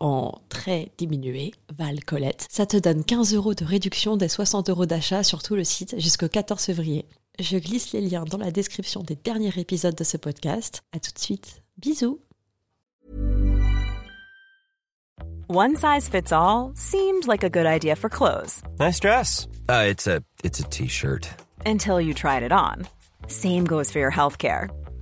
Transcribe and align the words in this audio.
en 0.00 0.40
très 0.48 0.90
diminué, 0.98 1.52
Val 1.76 2.04
Colette. 2.04 2.46
Ça 2.50 2.66
te 2.66 2.76
donne 2.76 3.04
15 3.04 3.34
euros 3.34 3.54
de 3.54 3.64
réduction 3.64 4.16
des 4.16 4.28
60 4.28 4.70
euros 4.70 4.86
d'achat 4.86 5.22
sur 5.22 5.42
tout 5.42 5.54
le 5.54 5.64
site 5.64 5.94
jusqu'au 5.98 6.28
14 6.28 6.62
février. 6.62 7.06
Je 7.38 7.56
glisse 7.56 7.92
les 7.92 8.00
liens 8.00 8.24
dans 8.24 8.38
la 8.38 8.50
description 8.50 9.02
des 9.02 9.16
derniers 9.16 9.58
épisodes 9.58 9.94
de 9.94 10.04
ce 10.04 10.16
podcast. 10.16 10.82
À 10.92 10.98
tout 11.00 11.12
de 11.12 11.18
suite. 11.18 11.62
Bisous. 11.78 12.18
One 15.48 15.76
size 15.76 16.08
fits 16.08 16.32
all 16.32 16.72
seemed 16.74 17.26
like 17.26 17.44
a 17.44 17.50
good 17.50 17.66
idea 17.66 17.94
for 17.94 18.08
clothes 18.08 18.62
Nice 18.80 19.00
dress. 19.00 19.46
Uh, 19.68 19.84
it's 19.88 20.06
a 20.06 20.22
it's 20.44 20.60
a 20.60 20.64
t-shirt. 20.64 21.28
until 21.66 22.00
you 22.00 22.14
tried 22.14 22.42
it 22.42 22.52
on. 22.52 22.86
Same 23.28 23.64
goes 23.64 23.90
for 23.90 23.98
your 23.98 24.10
healthcare. 24.10 24.68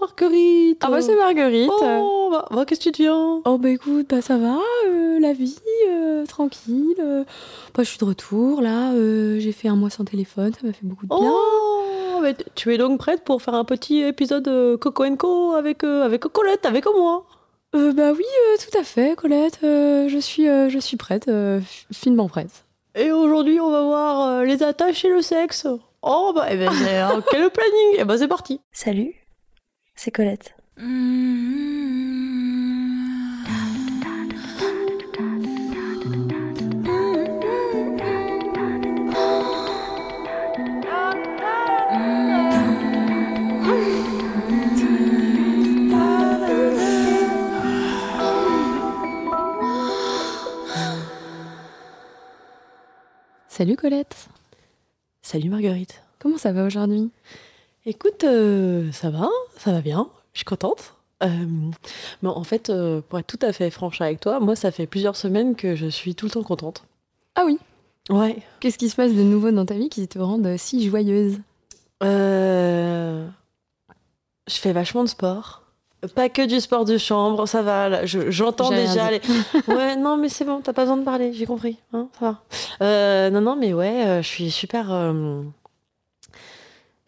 Marguerite 0.00 0.78
Ah 0.84 0.90
bah 0.90 1.00
c'est 1.02 1.16
Marguerite. 1.16 1.70
Oh, 1.72 2.28
bah, 2.30 2.46
bah, 2.50 2.64
qu'est-ce 2.66 2.80
que 2.80 2.84
tu 2.84 2.90
deviens? 3.02 3.40
Oh 3.44 3.58
bah 3.58 3.70
écoute, 3.70 4.06
bah 4.08 4.20
ça 4.22 4.36
va, 4.36 4.58
euh, 4.86 5.18
la 5.20 5.32
vie, 5.32 5.58
euh, 5.88 6.24
tranquille. 6.26 6.94
euh. 7.00 7.24
Bah 7.74 7.82
je 7.82 7.88
suis 7.88 7.98
de 7.98 8.04
retour 8.04 8.60
là, 8.60 8.92
euh, 8.92 9.38
j'ai 9.40 9.52
fait 9.52 9.68
un 9.68 9.76
mois 9.76 9.90
sans 9.90 10.04
téléphone, 10.04 10.52
ça 10.52 10.66
m'a 10.66 10.72
fait 10.72 10.84
beaucoup 10.86 11.06
de 11.06 11.08
bien. 11.14 11.32
Oh, 11.32 12.20
mais 12.22 12.34
tu 12.54 12.72
es 12.74 12.78
donc 12.78 12.98
prête 12.98 13.22
pour 13.24 13.42
faire 13.42 13.54
un 13.54 13.64
petit 13.64 14.00
épisode 14.02 14.48
euh, 14.48 14.76
Coco 14.76 15.04
Co 15.16 15.52
avec, 15.52 15.84
euh, 15.84 16.04
avec 16.04 16.22
Colette, 16.22 16.66
avec 16.66 16.84
moi? 16.86 17.24
Euh, 17.74 17.92
bah 17.92 18.12
oui, 18.12 18.24
euh, 18.24 18.56
tout 18.58 18.78
à 18.78 18.82
fait, 18.82 19.14
Colette, 19.16 19.58
euh, 19.62 20.08
je 20.08 20.18
suis, 20.18 20.48
euh, 20.48 20.68
je 20.70 20.78
suis 20.78 20.96
prête, 20.96 21.28
euh, 21.28 21.60
finement 21.92 22.26
prête. 22.28 22.64
Et 22.94 23.12
aujourd'hui, 23.12 23.60
on 23.60 23.70
va 23.70 23.82
voir 23.84 24.28
euh, 24.28 24.44
les 24.44 24.62
attaches 24.62 25.04
et 25.04 25.10
le 25.10 25.20
sexe. 25.22 25.66
Oh, 26.02 26.32
bah, 26.34 26.46
eh 26.50 26.56
ben, 26.56 26.70
quel 27.30 27.50
planning 27.50 27.96
Eh 27.98 28.04
ben, 28.04 28.16
c'est 28.16 28.26
parti 28.28 28.60
Salut, 28.72 29.14
c'est 29.98 30.12
Colette. 30.12 30.54
Salut 53.48 53.74
Colette, 53.74 54.28
Salut 55.20 55.50
Marguerite. 55.50 56.04
comment 56.20 56.38
ça 56.38 56.52
va 56.52 56.64
aujourd'hui? 56.64 57.10
Écoute, 57.90 58.22
euh, 58.24 58.92
ça 58.92 59.08
va, 59.08 59.28
ça 59.56 59.72
va 59.72 59.80
bien, 59.80 60.08
je 60.34 60.40
suis 60.40 60.44
contente. 60.44 60.92
Euh, 61.22 61.28
mais 62.22 62.28
en 62.28 62.44
fait, 62.44 62.68
euh, 62.68 63.00
pour 63.08 63.18
être 63.18 63.26
tout 63.26 63.38
à 63.40 63.50
fait 63.54 63.70
franche 63.70 64.02
avec 64.02 64.20
toi, 64.20 64.40
moi, 64.40 64.54
ça 64.56 64.70
fait 64.70 64.86
plusieurs 64.86 65.16
semaines 65.16 65.56
que 65.56 65.74
je 65.74 65.86
suis 65.86 66.14
tout 66.14 66.26
le 66.26 66.30
temps 66.32 66.42
contente. 66.42 66.84
Ah 67.34 67.44
oui, 67.46 67.58
Ouais. 68.10 68.36
qu'est-ce 68.60 68.76
qui 68.76 68.90
se 68.90 68.96
passe 68.96 69.14
de 69.14 69.22
nouveau 69.22 69.50
dans 69.52 69.64
ta 69.64 69.72
vie 69.74 69.88
qui 69.88 70.06
te 70.06 70.18
rend 70.18 70.38
si 70.58 70.86
joyeuse? 70.86 71.38
Euh, 72.02 73.26
Je 74.50 74.54
fais 74.56 74.72
vachement 74.74 75.02
de 75.02 75.08
sport. 75.08 75.62
Pas 76.14 76.28
que 76.28 76.46
du 76.46 76.60
sport 76.60 76.84
de 76.84 76.96
chambre, 76.98 77.46
ça 77.46 77.62
va. 77.62 77.88
là, 77.88 78.06
je- 78.06 78.30
J'entends 78.30 78.70
J'ai 78.70 78.86
déjà 78.86 79.10
les. 79.10 79.20
Ouais, 79.66 79.96
non, 79.96 80.16
mais 80.18 80.28
c'est 80.28 80.44
bon, 80.44 80.60
t'as 80.60 80.72
pas 80.74 80.82
besoin 80.82 80.98
de 80.98 81.04
parler, 81.04 81.32
j'ai 81.32 81.46
compris. 81.46 81.78
Hein, 81.94 82.08
ça 82.20 82.36
va. 82.80 83.30
Non, 83.30 83.40
non, 83.40 83.56
mais 83.56 83.72
ouais, 83.72 84.20
je 84.22 84.28
suis 84.28 84.50
super. 84.50 84.90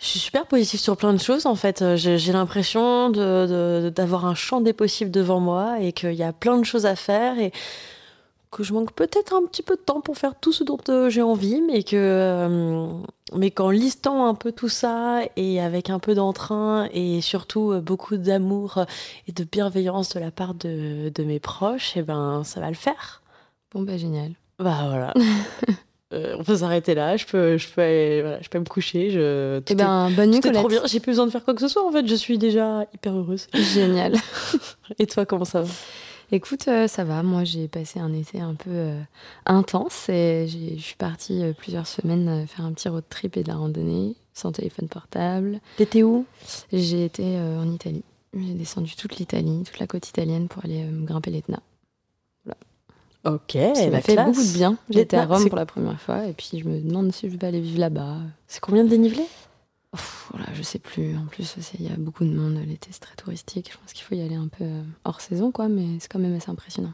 Je 0.00 0.06
suis 0.06 0.19
super 0.19 0.47
positive 0.47 0.81
sur 0.81 0.97
plein 0.97 1.12
de 1.12 1.21
choses 1.21 1.44
en 1.44 1.55
fait. 1.55 1.83
Euh, 1.83 1.94
J'ai 1.97 2.33
l'impression 2.33 3.11
d'avoir 3.11 4.25
un 4.25 4.34
champ 4.34 4.62
des 4.62 4.72
possibles 4.72 5.11
devant 5.11 5.41
moi 5.41 5.78
et 5.81 5.93
qu'il 5.93 6.15
y 6.15 6.22
a 6.22 6.33
plein 6.33 6.56
de 6.56 6.65
choses 6.65 6.87
à 6.87 6.97
faire 6.97 7.38
et 7.38 7.53
que 8.50 8.62
je 8.65 8.72
manque 8.72 8.93
peut-être 8.93 9.34
un 9.34 9.44
petit 9.47 9.62
peu 9.62 9.77
de 9.77 9.81
temps 9.81 10.00
pour 10.00 10.16
faire 10.16 10.34
tout 10.41 10.53
ce 10.53 10.65
dont 10.65 10.78
euh, 10.89 11.10
j'ai 11.10 11.22
envie, 11.22 11.60
mais 11.60 11.83
que 11.83 11.97
euh, 11.97 12.87
mais 13.37 13.50
qu'en 13.50 13.69
listant 13.69 14.27
un 14.27 14.34
peu 14.34 14.53
tout 14.53 14.71
ça 14.71 15.21
et 15.37 15.60
avec 15.60 15.91
un 15.91 15.99
peu 15.99 16.15
d'entrain 16.15 16.89
et 16.93 17.21
surtout 17.21 17.75
beaucoup 17.81 18.16
d'amour 18.16 18.87
et 19.28 19.33
de 19.33 19.44
bienveillance 19.44 20.15
de 20.15 20.19
la 20.21 20.31
part 20.31 20.55
de, 20.55 21.12
de 21.15 21.25
mes 21.25 21.39
proches, 21.41 21.97
et 21.97 22.03
ben 22.03 22.43
ça 22.43 22.59
va 22.59 22.69
le 22.69 22.75
faire. 22.75 23.22
Bon 23.72 23.83
bah 23.83 23.99
génial. 23.99 24.33
Bah 24.59 24.87
voilà. 24.89 25.15
Euh, 26.12 26.34
on 26.38 26.43
peut 26.44 26.56
s'arrêter 26.56 26.94
là. 26.94 27.16
Je 27.16 27.25
peux, 27.25 27.56
je 27.56 27.69
peux, 27.69 27.81
aller- 27.82 28.21
voilà, 28.22 28.41
je 28.43 28.48
peux 28.48 28.59
me 28.59 28.65
coucher. 28.65 29.10
Je, 29.10 29.59
tout 29.60 29.72
Eh 29.72 29.76
ben 29.76 30.10
bonne 30.10 30.31
est, 30.31 30.34
nuit 30.34 30.41
tout 30.41 30.48
est 30.48 30.53
trop 30.53 30.69
bien. 30.69 30.82
J'ai 30.87 30.98
plus 31.00 31.12
besoin 31.12 31.26
de 31.26 31.31
faire 31.31 31.44
quoi 31.44 31.54
que 31.54 31.60
ce 31.60 31.69
soit. 31.69 31.87
En 31.87 31.93
fait, 31.93 32.06
je 32.06 32.15
suis 32.16 32.37
déjà 32.38 32.84
hyper 32.93 33.15
heureuse. 33.16 33.47
Génial. 33.54 34.15
Et 34.98 35.06
toi, 35.06 35.25
comment 35.25 35.44
ça 35.44 35.62
va? 35.62 35.69
Écoute, 36.32 36.66
euh, 36.69 36.87
ça 36.88 37.04
va. 37.04 37.22
Moi, 37.22 37.44
j'ai 37.44 37.69
passé 37.69 37.98
un 38.00 38.12
été 38.12 38.41
un 38.41 38.54
peu 38.54 38.71
euh, 38.71 39.00
intense 39.47 40.09
et 40.09 40.47
j'ai- 40.48 40.76
je 40.76 40.82
suis 40.82 40.97
partie 40.97 41.43
plusieurs 41.59 41.87
semaines 41.87 42.47
faire 42.47 42.65
un 42.65 42.72
petit 42.72 42.88
road 42.88 43.04
trip 43.09 43.37
et 43.37 43.42
de 43.42 43.48
la 43.48 43.56
randonnée 43.56 44.15
sans 44.34 44.53
téléphone 44.53 44.88
portable. 44.88 45.60
T'étais 45.77 46.03
où? 46.03 46.25
J'ai 46.72 47.04
été 47.04 47.37
en 47.38 47.71
Italie. 47.72 48.03
J'ai 48.32 48.54
descendu 48.54 48.94
toute 48.94 49.16
l'Italie, 49.16 49.62
toute 49.66 49.81
la 49.81 49.88
côte 49.88 50.09
italienne 50.09 50.47
pour 50.47 50.65
aller 50.65 50.84
me 50.84 51.04
grimper 51.04 51.31
l'Etna. 51.32 51.59
Ok, 53.25 53.56
Ça 53.75 53.91
m'a 53.91 54.00
fait 54.00 54.14
classe. 54.14 54.26
beaucoup 54.26 54.42
de 54.42 54.53
bien. 54.53 54.76
J'étais 54.88 55.16
à 55.16 55.26
Rome 55.26 55.48
pour 55.48 55.58
la 55.58 55.66
première 55.66 56.00
fois 56.00 56.26
et 56.26 56.32
puis 56.32 56.58
je 56.58 56.64
me 56.64 56.81
demande 56.81 57.12
si 57.12 57.31
je 57.31 57.36
vais 57.36 57.47
aller 57.47 57.60
vivre 57.60 57.78
là-bas. 57.81 58.16
C'est 58.47 58.60
combien 58.60 58.82
de 58.84 58.88
dénivelé 58.88 59.25
Voilà, 60.31 60.47
je 60.54 60.62
sais 60.62 60.78
plus. 60.78 61.16
En 61.16 61.26
plus, 61.26 61.56
il 61.78 61.86
y 61.86 61.92
a 61.92 61.97
beaucoup 61.98 62.25
de 62.25 62.30
monde. 62.30 62.59
L'été, 62.66 62.88
c'est 62.92 63.00
très 63.00 63.16
touristique. 63.16 63.70
Je 63.72 63.78
pense 63.78 63.92
qu'il 63.92 64.04
faut 64.04 64.14
y 64.14 64.22
aller 64.22 64.36
un 64.36 64.48
peu 64.48 64.64
euh, 64.64 64.82
hors 65.04 65.20
saison, 65.20 65.50
quoi, 65.50 65.69
mais 65.69 65.98
c'est 65.98 66.10
quand 66.10 66.19
même 66.19 66.34
assez 66.34 66.50
impressionnant. 66.50 66.92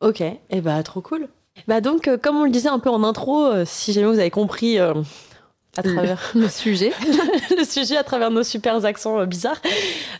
Ok, 0.00 0.20
et 0.20 0.38
eh 0.50 0.60
bah 0.60 0.82
trop 0.82 1.00
cool. 1.00 1.28
Bah 1.66 1.80
donc, 1.80 2.06
euh, 2.06 2.18
comme 2.18 2.36
on 2.36 2.44
le 2.44 2.50
disait 2.50 2.68
un 2.68 2.78
peu 2.78 2.90
en 2.90 3.02
intro, 3.02 3.46
euh, 3.46 3.64
si 3.66 3.92
jamais 3.92 4.06
vous 4.06 4.18
avez 4.18 4.30
compris 4.30 4.78
euh, 4.78 4.94
à 5.76 5.82
travers 5.82 6.30
Le 6.34 6.48
sujet. 6.48 6.92
le 7.56 7.64
sujet, 7.64 7.96
à 7.96 8.04
travers 8.04 8.30
nos 8.30 8.42
super 8.42 8.84
accents 8.84 9.18
euh, 9.18 9.26
bizarres, 9.26 9.60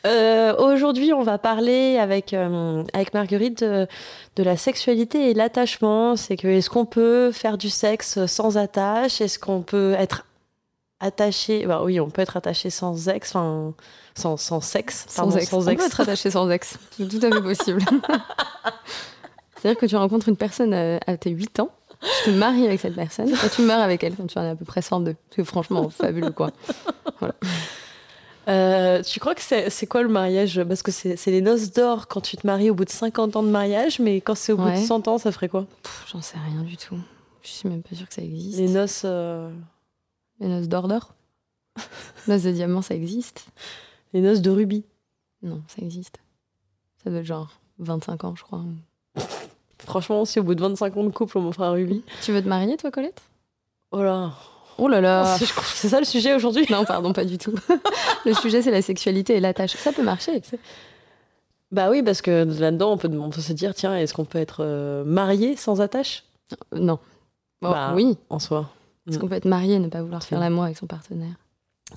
euh, 0.06 0.54
aujourd'hui 0.56 1.12
on 1.12 1.22
va 1.22 1.38
parler 1.38 1.98
avec, 1.98 2.34
euh, 2.34 2.82
avec 2.92 3.14
Marguerite 3.14 3.62
de, 3.62 3.86
de 4.36 4.42
la 4.42 4.56
sexualité 4.56 5.30
et 5.30 5.34
l'attachement. 5.34 6.16
C'est 6.16 6.36
que 6.36 6.48
est-ce 6.48 6.70
qu'on 6.70 6.86
peut 6.86 7.32
faire 7.32 7.58
du 7.58 7.70
sexe 7.70 8.24
sans 8.26 8.56
attache? 8.56 9.20
Est-ce 9.20 9.38
qu'on 9.38 9.62
peut 9.62 9.94
être 9.98 10.26
attaché? 11.00 11.66
Bah 11.66 11.82
oui, 11.84 12.00
on 12.00 12.10
peut 12.10 12.22
être 12.22 12.36
attaché 12.36 12.70
sans 12.70 13.08
ex, 13.08 13.34
enfin 13.34 13.74
sans, 14.16 14.36
sans 14.36 14.60
sexe, 14.60 15.04
Sans 15.08 15.24
pardon, 15.24 15.36
ex. 15.36 15.52
On 15.52 15.62
peut 15.62 15.70
être 15.84 16.00
attaché 16.00 16.30
sans 16.30 16.50
ex. 16.50 16.78
C'est 16.96 17.08
tout 17.08 17.24
à 17.24 17.30
fait 17.30 17.42
possible. 17.42 17.82
C'est-à-dire 19.56 19.80
que 19.80 19.86
tu 19.86 19.96
rencontres 19.96 20.28
une 20.28 20.36
personne 20.36 20.72
euh, 20.72 20.98
à 21.06 21.16
tes 21.16 21.30
8 21.30 21.60
ans, 21.60 21.70
tu 22.24 22.30
te 22.32 22.36
maries 22.36 22.66
avec 22.66 22.80
cette 22.80 22.94
personne, 22.94 23.28
et 23.30 23.48
tu 23.54 23.62
meurs 23.62 23.80
avec 23.80 24.02
elle 24.04 24.14
quand 24.16 24.26
tu 24.26 24.38
en 24.38 24.42
as 24.42 24.50
à 24.50 24.54
peu 24.56 24.64
près 24.64 24.82
102. 24.82 25.16
C'est 25.34 25.44
franchement 25.44 25.88
fabuleux, 25.90 26.30
quoi. 26.32 26.50
Euh, 28.48 29.02
tu 29.02 29.18
crois 29.18 29.34
que 29.34 29.40
c'est 29.42 29.86
quoi 29.86 30.02
le 30.02 30.08
mariage? 30.08 30.62
Parce 30.64 30.82
que 30.82 30.92
c'est 30.92 31.16
les 31.26 31.40
noces 31.40 31.72
d'or 31.72 32.06
quand 32.06 32.20
tu 32.20 32.36
te 32.36 32.46
maries 32.46 32.70
au 32.70 32.74
bout 32.74 32.84
de 32.84 32.90
50 32.90 33.34
ans 33.36 33.42
de 33.42 33.48
mariage, 33.50 33.98
mais 33.98 34.20
quand 34.20 34.36
c'est 34.36 34.52
au 34.52 34.56
bout 34.56 34.70
de 34.70 34.76
100 34.76 35.08
ans, 35.08 35.18
ça 35.18 35.32
ferait 35.32 35.48
quoi? 35.48 35.66
J'en 36.12 36.22
sais 36.22 36.36
rien 36.38 36.62
du 36.62 36.76
tout. 36.76 36.96
Je 37.42 37.48
suis 37.48 37.68
même 37.68 37.82
pas 37.82 37.94
sûre 37.96 38.08
que 38.08 38.14
ça 38.14 38.22
existe. 38.22 38.58
Les 38.58 38.68
noces. 38.68 39.02
euh, 39.04 39.50
Les 40.40 40.46
noces 40.48 40.68
d'or 40.68 40.86
d'or? 40.88 41.14
Noces 42.28 42.42
de 42.44 42.52
diamant, 42.52 42.82
ça 42.82 42.94
existe? 42.94 43.46
Les 44.12 44.20
noces 44.20 44.40
de 44.42 44.50
rubis. 44.50 44.84
Non, 45.42 45.62
ça 45.66 45.82
existe. 45.82 46.18
Ça 47.02 47.10
doit 47.10 47.20
être 47.20 47.26
genre 47.26 47.50
25 47.80 48.24
ans, 48.24 48.34
je 48.36 48.42
crois. 48.44 48.62
Franchement, 49.84 50.24
si 50.24 50.40
au 50.40 50.42
bout 50.42 50.54
de 50.54 50.60
25 50.62 50.96
ans 50.96 51.04
de 51.04 51.10
couple, 51.10 51.38
on 51.38 51.42
m'offre 51.42 51.62
un 51.62 51.70
rubis. 51.72 52.02
Tu 52.22 52.32
veux 52.32 52.42
te 52.42 52.48
marier, 52.48 52.76
toi, 52.76 52.90
Colette? 52.90 53.22
Oh 53.92 54.02
là. 54.02 54.32
Oh 54.78 54.88
là 54.88 55.00
là 55.00 55.36
C'est- 55.38 55.46
que 55.46 55.60
C'est 55.64 55.88
ça 55.88 55.98
le 55.98 56.04
sujet 56.04 56.34
aujourd'hui 56.34 56.66
Non, 56.70 56.84
pardon, 56.84 57.12
pas 57.12 57.24
du 57.24 57.38
tout. 57.38 57.54
Le 58.26 58.34
sujet, 58.34 58.60
c'est 58.62 58.70
la 58.70 58.82
sexualité 58.82 59.36
et 59.36 59.40
l'attache. 59.40 59.74
Ça 59.76 59.92
peut 59.92 60.02
marcher. 60.02 60.42
Bah 61.72 61.90
oui, 61.90 62.02
parce 62.02 62.20
que 62.22 62.44
là-dedans, 62.60 62.92
on 62.92 62.96
peut, 62.98 63.08
on 63.18 63.30
peut 63.30 63.40
se 63.40 63.52
dire 63.52 63.74
tiens, 63.74 63.96
est-ce 63.96 64.12
qu'on 64.14 64.24
peut 64.24 64.38
être 64.38 64.58
euh, 64.60 65.04
marié 65.04 65.56
sans 65.56 65.80
attache? 65.80 66.24
Non. 66.74 66.98
Bon, 67.62 67.70
Bah, 67.70 67.92
oui. 67.94 68.16
en 68.30 68.38
soi 68.38 68.68
Est-ce 69.08 69.16
Mm. 69.16 69.20
qu'on 69.20 69.28
peut 69.28 69.34
être 69.34 69.46
marié 69.46 69.74
et 69.74 69.78
ne 69.78 69.88
pas 69.88 70.02
vouloir 70.02 70.22
faire 70.22 70.38
l'amour 70.40 70.64
avec 70.64 70.76
son 70.76 70.86
partenaire? 70.86 71.34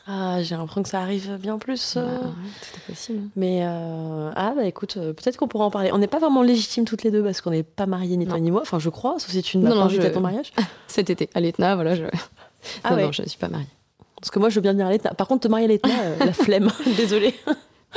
Ah, 0.07 0.41
j'ai 0.41 0.55
l'impression 0.55 0.81
que 0.83 0.89
ça 0.89 1.01
arrive 1.01 1.37
bien 1.37 1.57
plus. 1.59 1.95
euh. 1.97 2.01
Bah, 2.01 2.23
ouais, 2.25 2.31
Tout 2.61 2.77
est 2.77 2.91
possible. 2.91 3.19
Mais 3.35 3.59
euh, 3.63 4.31
ah 4.35 4.53
bah 4.55 4.65
écoute, 4.65 4.97
euh, 4.97 5.13
peut-être 5.13 5.37
qu'on 5.37 5.47
pourra 5.47 5.65
en 5.65 5.71
parler. 5.71 5.91
On 5.93 5.97
n'est 5.99 6.07
pas 6.07 6.19
vraiment 6.19 6.41
légitimes 6.41 6.85
toutes 6.85 7.03
les 7.03 7.11
deux 7.11 7.23
parce 7.23 7.41
qu'on 7.41 7.51
n'est 7.51 7.63
pas 7.63 7.85
mariés 7.85 8.17
ni 8.17 8.25
toi 8.25 8.39
ni 8.39 8.49
moi. 8.51 8.61
Enfin, 8.61 8.79
je 8.79 8.89
crois, 8.89 9.15
sauf 9.19 9.29
si 9.31 9.41
tu 9.43 9.57
ne 9.57 9.63
m'as 9.63 9.69
pas 9.75 9.81
invité 9.81 10.01
je- 10.03 10.07
à 10.07 10.11
ton 10.11 10.21
mariage. 10.21 10.51
Cet 10.87 11.09
été, 11.09 11.29
à 11.35 11.39
l'Etna, 11.39 11.75
voilà. 11.75 11.95
Je... 11.95 12.05
Ah 12.83 12.89
non, 12.91 12.95
ouais. 12.97 13.03
non, 13.05 13.11
je 13.11 13.21
suis 13.23 13.37
pas 13.37 13.47
mariée. 13.49 13.67
Parce 14.19 14.31
que 14.31 14.39
moi, 14.39 14.49
je 14.49 14.55
veux 14.55 14.61
bien 14.61 14.73
venir 14.73 14.87
à 14.87 14.89
l'Etna. 14.89 15.13
Par 15.13 15.27
contre, 15.27 15.41
te 15.43 15.47
marier 15.47 15.65
à 15.65 15.69
l'Etna, 15.69 15.93
euh, 16.01 16.25
la 16.25 16.33
flemme. 16.33 16.69
Désolée. 16.97 17.33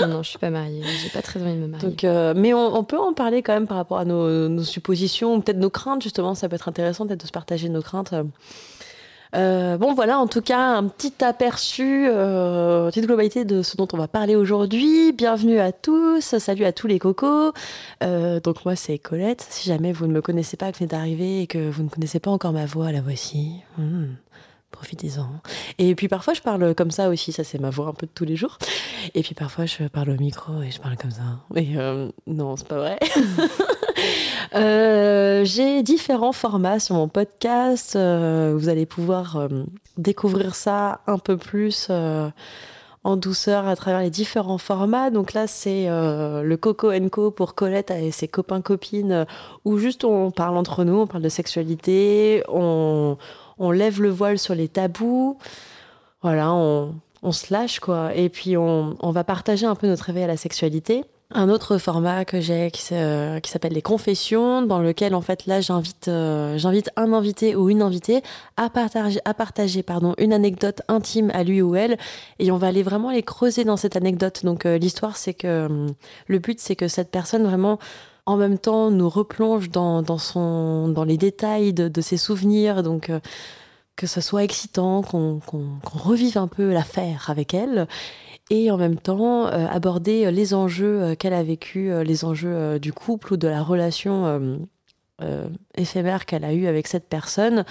Non, 0.00 0.06
non, 0.06 0.22
je 0.22 0.28
suis 0.30 0.38
pas 0.38 0.50
mariée. 0.50 0.82
J'ai 1.02 1.08
pas 1.10 1.20
très 1.22 1.40
envie 1.42 1.54
de 1.54 1.58
me 1.58 1.66
marier. 1.66 1.86
Donc, 1.88 2.04
euh, 2.04 2.32
mais 2.36 2.54
on, 2.54 2.76
on 2.76 2.84
peut 2.84 2.98
en 2.98 3.12
parler 3.12 3.42
quand 3.42 3.52
même 3.54 3.66
par 3.66 3.76
rapport 3.76 3.98
à 3.98 4.04
nos, 4.04 4.48
nos 4.48 4.62
suppositions, 4.62 5.40
peut-être 5.40 5.58
nos 5.58 5.68
craintes, 5.70 6.02
justement. 6.02 6.34
Ça 6.36 6.48
peut 6.48 6.54
être 6.54 6.68
intéressant 6.68 7.06
peut-être 7.06 7.22
de 7.22 7.26
se 7.26 7.32
partager 7.32 7.68
nos 7.68 7.82
craintes. 7.82 8.14
Euh, 9.34 9.78
bon, 9.78 9.94
voilà, 9.94 10.18
en 10.18 10.26
tout 10.26 10.42
cas, 10.42 10.76
un 10.76 10.88
petit 10.88 11.24
aperçu, 11.24 12.06
euh, 12.08 12.88
petite 12.88 13.06
globalité 13.06 13.44
de 13.46 13.62
ce 13.62 13.76
dont 13.78 13.88
on 13.92 13.96
va 13.96 14.06
parler 14.06 14.36
aujourd'hui. 14.36 15.12
Bienvenue 15.12 15.58
à 15.58 15.72
tous, 15.72 16.36
salut 16.38 16.64
à 16.66 16.72
tous 16.72 16.86
les 16.86 16.98
cocos. 16.98 17.52
Euh, 18.02 18.40
donc, 18.40 18.64
moi, 18.64 18.76
c'est 18.76 18.98
Colette. 18.98 19.46
Si 19.48 19.68
jamais 19.68 19.92
vous 19.92 20.06
ne 20.06 20.12
me 20.12 20.20
connaissez 20.20 20.58
pas, 20.58 20.66
que 20.70 20.76
vous 20.76 20.80
venez 20.80 20.88
d'arriver 20.88 21.42
et 21.42 21.46
que 21.46 21.70
vous 21.70 21.82
ne 21.82 21.88
connaissez 21.88 22.20
pas 22.20 22.30
encore 22.30 22.52
ma 22.52 22.66
voix, 22.66 22.92
la 22.92 23.00
voici. 23.00 23.52
Hmm, 23.78 24.14
Profitez-en. 24.70 25.28
Et 25.78 25.94
puis 25.94 26.08
parfois, 26.08 26.34
je 26.34 26.40
parle 26.40 26.74
comme 26.74 26.90
ça 26.90 27.08
aussi. 27.08 27.32
Ça, 27.32 27.44
c'est 27.44 27.58
ma 27.58 27.70
voix 27.70 27.86
un 27.88 27.92
peu 27.94 28.06
de 28.06 28.12
tous 28.14 28.24
les 28.24 28.36
jours. 28.36 28.58
Et 29.14 29.22
puis 29.22 29.34
parfois, 29.34 29.66
je 29.66 29.84
parle 29.84 30.10
au 30.10 30.16
micro 30.16 30.62
et 30.62 30.70
je 30.70 30.80
parle 30.80 30.96
comme 30.96 31.10
ça. 31.10 31.22
Et 31.54 31.76
euh, 31.76 32.08
non, 32.26 32.56
c'est 32.56 32.68
pas 32.68 32.76
vrai. 32.78 32.98
Euh, 34.54 35.44
J'ai 35.44 35.82
différents 35.82 36.32
formats 36.32 36.78
sur 36.78 36.94
mon 36.94 37.08
podcast. 37.08 37.96
Euh, 37.96 38.54
vous 38.56 38.68
allez 38.68 38.86
pouvoir 38.86 39.36
euh, 39.36 39.48
découvrir 39.96 40.54
ça 40.54 41.00
un 41.06 41.18
peu 41.18 41.36
plus 41.36 41.90
en 43.04 43.16
douceur 43.16 43.66
à 43.66 43.74
travers 43.74 44.00
les 44.00 44.10
différents 44.10 44.58
formats. 44.58 45.10
Donc 45.10 45.32
là, 45.32 45.46
c'est 45.46 45.86
le 45.88 46.56
Coco 46.56 46.92
Co 47.10 47.30
pour 47.30 47.54
Colette 47.54 47.90
et 47.90 48.10
ses 48.10 48.28
copains-copines, 48.28 49.26
où 49.64 49.78
juste 49.78 50.04
on 50.04 50.30
parle 50.30 50.56
entre 50.56 50.84
nous, 50.84 51.00
on 51.00 51.06
parle 51.06 51.22
de 51.22 51.28
sexualité, 51.28 52.42
on, 52.48 53.16
lève 53.58 54.00
le 54.02 54.10
voile 54.10 54.38
sur 54.38 54.54
les 54.54 54.68
tabous. 54.68 55.38
Voilà, 56.22 56.52
on, 56.52 56.94
on 57.22 57.32
se 57.32 57.52
lâche, 57.52 57.80
quoi. 57.80 58.14
Et 58.14 58.28
puis, 58.28 58.56
on, 58.56 58.96
on 59.00 59.10
va 59.10 59.24
partager 59.24 59.66
un 59.66 59.74
peu 59.74 59.88
notre 59.88 60.04
réveil 60.04 60.24
à 60.24 60.28
la 60.28 60.36
sexualité. 60.36 61.04
Un 61.34 61.48
autre 61.48 61.78
format 61.78 62.24
que 62.24 62.40
j'ai 62.40 62.70
qui, 62.70 62.94
euh, 62.94 63.40
s'appelle 63.44 63.72
les 63.72 63.82
confessions, 63.82 64.62
dans 64.62 64.80
lequel 64.80 65.14
en 65.14 65.22
fait 65.22 65.46
là 65.46 65.60
j'invite 65.60 66.08
euh, 66.08 66.58
j'invite 66.58 66.90
un 66.96 67.12
invité 67.12 67.56
ou 67.56 67.70
une 67.70 67.80
invitée 67.80 68.22
à 68.56 68.68
partager 68.68 69.20
à 69.24 69.32
partager 69.32 69.82
pardon 69.82 70.14
une 70.18 70.32
anecdote 70.32 70.82
intime 70.88 71.30
à 71.32 71.42
lui 71.42 71.62
ou 71.62 71.74
elle. 71.74 71.96
Et 72.38 72.50
on 72.50 72.58
va 72.58 72.66
aller 72.66 72.82
vraiment 72.82 73.10
les 73.10 73.22
creuser 73.22 73.64
dans 73.64 73.78
cette 73.78 73.96
anecdote. 73.96 74.44
Donc 74.44 74.66
euh, 74.66 74.76
l'histoire 74.76 75.16
c'est 75.16 75.34
que 75.34 75.66
hum, 75.66 75.94
le 76.26 76.38
but 76.38 76.60
c'est 76.60 76.76
que 76.76 76.88
cette 76.88 77.10
personne 77.10 77.44
vraiment 77.44 77.78
en 78.26 78.36
même 78.36 78.58
temps 78.58 78.90
nous 78.90 79.08
replonge 79.08 79.70
dans, 79.70 80.02
dans 80.02 80.18
son 80.18 80.88
dans 80.88 81.04
les 81.04 81.16
détails 81.16 81.72
de, 81.72 82.00
ses 82.00 82.18
souvenirs. 82.18 82.82
Donc 82.82 83.10
euh, 83.10 83.20
que 83.96 84.06
ce 84.06 84.20
soit 84.20 84.42
excitant, 84.42 85.02
qu'on 85.02 85.40
revive 85.84 86.38
un 86.38 86.48
peu 86.48 86.72
l'affaire 86.72 87.26
avec 87.28 87.54
elle, 87.54 87.86
et 88.50 88.70
en 88.70 88.76
même 88.76 88.98
temps 88.98 89.46
euh, 89.46 89.66
aborder 89.68 90.30
les 90.30 90.54
enjeux 90.54 91.02
euh, 91.02 91.14
qu'elle 91.14 91.34
a 91.34 91.42
vécu, 91.42 91.90
euh, 91.90 92.04
les 92.04 92.24
enjeux 92.24 92.54
euh, 92.54 92.78
du 92.78 92.92
couple 92.92 93.34
ou 93.34 93.36
de 93.36 93.48
la 93.48 93.62
relation 93.62 94.26
euh, 94.26 94.56
euh, 95.22 95.48
éphémère 95.76 96.26
qu'elle 96.26 96.44
a 96.44 96.52
eue 96.52 96.66
avec 96.66 96.86
cette 96.88 97.08
personne, 97.08 97.64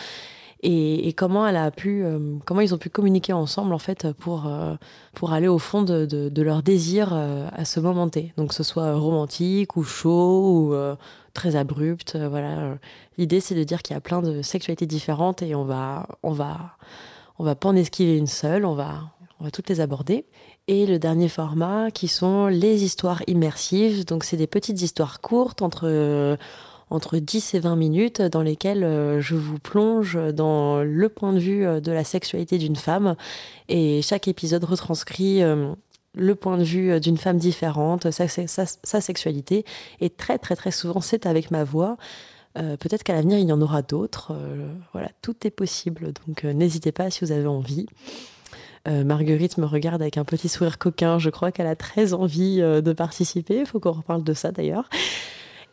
et, 0.64 1.14
comment 1.14 1.48
elle 1.48 1.58
a 1.58 1.72
pu, 1.72 2.04
euh, 2.04 2.38
comment 2.46 2.62
ils 2.62 2.74
ont 2.74 2.78
pu 2.78 2.90
communiquer 2.90 3.34
ensemble 3.34 3.74
en 3.74 3.80
fait 3.80 4.12
pour 4.14 4.46
euh, 4.46 4.76
pour 5.16 5.34
aller 5.34 5.48
au 5.48 5.58
fond 5.58 5.82
de, 5.82 6.06
de, 6.06 6.42
leur 6.42 6.62
désir 6.62 7.14
euh, 7.14 7.48
à 7.54 7.66
ce 7.66 7.80
moment 7.80 8.08
T. 8.10 8.32
Donc 8.38 8.50
que 8.50 8.56
ce 8.56 8.64
soit 8.64 8.94
romantique 8.96 9.76
ou 9.76 9.84
chaud 9.84 10.68
ou 10.68 10.74
euh, 10.76 10.96
très 11.34 11.56
abrupt, 11.56 12.16
euh, 12.16 12.30
voilà. 12.30 12.78
L'idée 13.18 13.40
c'est 13.40 13.56
de 13.56 13.64
dire 13.64 13.82
qu'il 13.82 13.96
y 13.96 13.98
a 13.98 14.02
plein 14.02 14.22
de 14.22 14.42
sexualités 14.44 14.86
différentes 14.86 15.42
et 15.42 15.56
on 15.56 15.66
va 15.66 16.08
on 16.22 16.32
va 16.32 16.78
on 17.40 17.44
va 17.44 17.56
pas 17.56 17.70
en 17.70 17.76
esquiver 17.76 18.18
une 18.18 18.28
seule, 18.28 18.66
on 18.66 18.76
va 18.76 19.12
on 19.40 19.46
va 19.46 19.52
toutes 19.52 19.70
les 19.70 19.82
aborder. 19.82 20.26
Et 20.74 20.86
le 20.86 21.00
dernier 21.00 21.28
format 21.28 21.92
qui 21.92 22.08
sont 22.08 22.48
les 22.48 22.86
histoires 22.86 23.22
immersives. 23.28 24.06
Donc 24.06 24.24
c'est 24.24 24.38
des 24.38 24.48
petites 24.48 24.82
histoires 24.82 25.20
courtes 25.20 25.62
entre 25.62 25.82
euh, 25.84 26.38
entre 26.90 27.18
10 27.18 27.56
et 27.56 27.60
20 27.60 27.76
minutes 27.76 28.22
dans 28.22 28.42
lesquelles 28.42 28.86
euh, 28.86 29.20
je 29.20 29.36
vous 29.36 29.60
plonge 29.60 30.18
dans 30.34 30.82
le 30.82 31.10
point 31.10 31.34
de 31.34 31.40
vue 31.40 31.66
euh, 31.66 31.82
de 31.82 31.92
la 31.92 32.06
sexualité 32.06 32.58
d'une 32.58 32.78
femme 32.78 33.18
et 33.68 34.02
chaque 34.02 34.30
épisode 34.30 34.64
retranscrit 34.64 35.42
le 36.16 36.36
point 36.36 36.58
de 36.58 36.64
vue 36.64 37.02
d'une 37.02 37.18
femme 37.18 37.38
différente, 37.38 38.10
sa, 38.12 38.30
sa- 38.30 39.02
sexualité 39.02 39.66
et 40.00 40.10
très 40.10 40.38
très 40.38 40.56
très 40.56 40.72
souvent 40.72 41.02
c'est 41.02 41.26
avec 41.26 41.52
ma 41.52 41.66
voix. 41.66 41.98
Peut-être 42.54 43.04
qu'à 43.04 43.14
l'avenir 43.14 43.40
il 43.40 43.48
y 43.48 43.52
en 43.54 43.62
aura 43.62 43.82
d'autres. 43.82 44.34
Voilà, 44.94 45.10
tout 45.22 45.36
est 45.48 45.52
possible. 45.52 46.14
Donc 46.28 46.44
n'hésitez 46.44 46.92
pas 46.94 47.10
si 47.10 47.24
vous 47.26 47.32
avez 47.34 47.48
envie. 47.48 47.88
Euh, 48.88 49.04
Marguerite 49.04 49.58
me 49.58 49.66
regarde 49.66 50.02
avec 50.02 50.18
un 50.18 50.24
petit 50.24 50.50
sourire 50.50 50.78
coquin. 50.78 51.20
Je 51.20 51.30
crois 51.30 51.52
qu'elle 51.52 51.68
a 51.68 51.76
très 51.76 52.14
envie 52.14 52.62
euh, 52.62 52.82
de 52.82 52.94
participer. 52.94 53.60
Il 53.60 53.66
faut 53.66 53.80
qu'on 53.80 53.92
reparle 53.92 54.24
de 54.24 54.34
ça 54.34 54.52
d'ailleurs. 54.52 54.90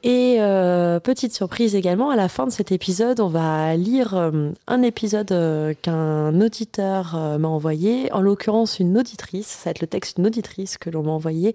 Et 0.04 0.36
euh, 0.38 1.00
petite 1.00 1.34
surprise 1.34 1.74
également, 1.74 2.10
à 2.10 2.16
la 2.16 2.28
fin 2.28 2.46
de 2.46 2.52
cet 2.52 2.70
épisode, 2.70 3.18
on 3.18 3.26
va 3.26 3.74
lire 3.74 4.14
un 4.14 4.82
épisode 4.82 5.34
qu'un 5.82 6.40
auditeur 6.40 7.16
m'a 7.40 7.48
envoyé, 7.48 8.12
en 8.12 8.20
l'occurrence 8.20 8.78
une 8.78 8.96
auditrice, 8.96 9.48
ça 9.48 9.64
va 9.64 9.70
être 9.72 9.80
le 9.80 9.88
texte 9.88 10.16
d'une 10.16 10.28
auditrice 10.28 10.78
que 10.78 10.88
l'on 10.88 11.02
m'a 11.02 11.10
envoyé, 11.10 11.52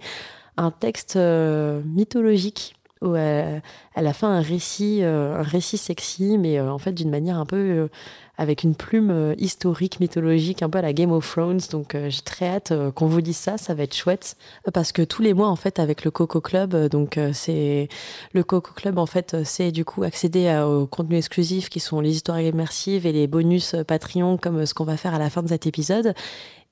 un 0.58 0.70
texte 0.70 1.16
mythologique 1.16 2.76
où 3.04 3.14
elle, 3.16 3.62
elle 3.94 4.08
a 4.08 4.12
fait 4.12 4.26
un 4.26 4.40
récit, 4.40 5.00
euh, 5.02 5.38
un 5.38 5.42
récit 5.42 5.78
sexy, 5.78 6.36
mais 6.36 6.58
euh, 6.58 6.70
en 6.70 6.78
fait 6.78 6.92
d'une 6.92 7.10
manière 7.10 7.38
un 7.38 7.46
peu 7.46 7.56
euh, 7.56 7.88
avec 8.36 8.64
une 8.64 8.74
plume 8.74 9.32
historique, 9.38 10.00
mythologique, 10.00 10.62
un 10.64 10.68
peu 10.68 10.78
à 10.78 10.82
la 10.82 10.92
Game 10.92 11.12
of 11.12 11.30
Thrones. 11.30 11.60
Donc 11.70 11.96
j'ai 12.08 12.22
très 12.22 12.48
hâte 12.48 12.72
qu'on 12.96 13.06
vous 13.06 13.20
dise 13.20 13.36
ça, 13.36 13.58
ça 13.58 13.74
va 13.74 13.84
être 13.84 13.94
chouette. 13.94 14.36
Parce 14.72 14.90
que 14.90 15.02
tous 15.02 15.22
les 15.22 15.34
mois, 15.34 15.46
en 15.46 15.54
fait, 15.54 15.78
avec 15.78 16.04
le 16.04 16.10
Coco 16.10 16.40
Club, 16.40 16.88
donc 16.88 17.16
c'est 17.32 17.88
le 18.32 18.42
Coco 18.42 18.72
Club, 18.74 18.98
en 18.98 19.06
fait, 19.06 19.36
c'est 19.44 19.70
du 19.70 19.84
coup 19.84 20.02
accéder 20.02 20.50
aux 20.66 20.88
contenus 20.88 21.18
exclusifs 21.18 21.68
qui 21.68 21.78
sont 21.78 22.00
les 22.00 22.10
histoires 22.10 22.40
immersives 22.40 23.06
et 23.06 23.12
les 23.12 23.28
bonus 23.28 23.76
Patreon, 23.86 24.36
comme 24.36 24.66
ce 24.66 24.74
qu'on 24.74 24.84
va 24.84 24.96
faire 24.96 25.14
à 25.14 25.20
la 25.20 25.30
fin 25.30 25.44
de 25.44 25.48
cet 25.48 25.68
épisode. 25.68 26.12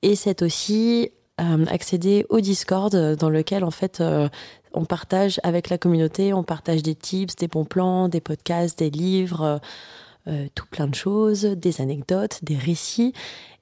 Et 0.01 0.17
c'est 0.17 0.41
aussi 0.41 1.11
accéder 1.37 2.25
au 2.27 2.41
Discord, 2.41 2.93
dans 3.15 3.29
lequel, 3.29 3.63
en 3.63 3.71
fait, 3.71 4.03
on 4.73 4.85
partage 4.85 5.39
avec 5.43 5.69
la 5.69 5.77
communauté, 5.77 6.33
on 6.33 6.43
partage 6.43 6.83
des 6.83 6.95
tips, 6.95 7.35
des 7.35 7.47
bons 7.47 7.65
plans, 7.65 8.09
des 8.09 8.21
podcasts, 8.21 8.79
des 8.79 8.89
livres. 8.89 9.43
euh, 9.43 9.57
euh, 10.29 10.47
tout 10.55 10.65
plein 10.67 10.87
de 10.87 10.95
choses, 10.95 11.41
des 11.43 11.81
anecdotes, 11.81 12.39
des 12.43 12.55
récits, 12.55 13.11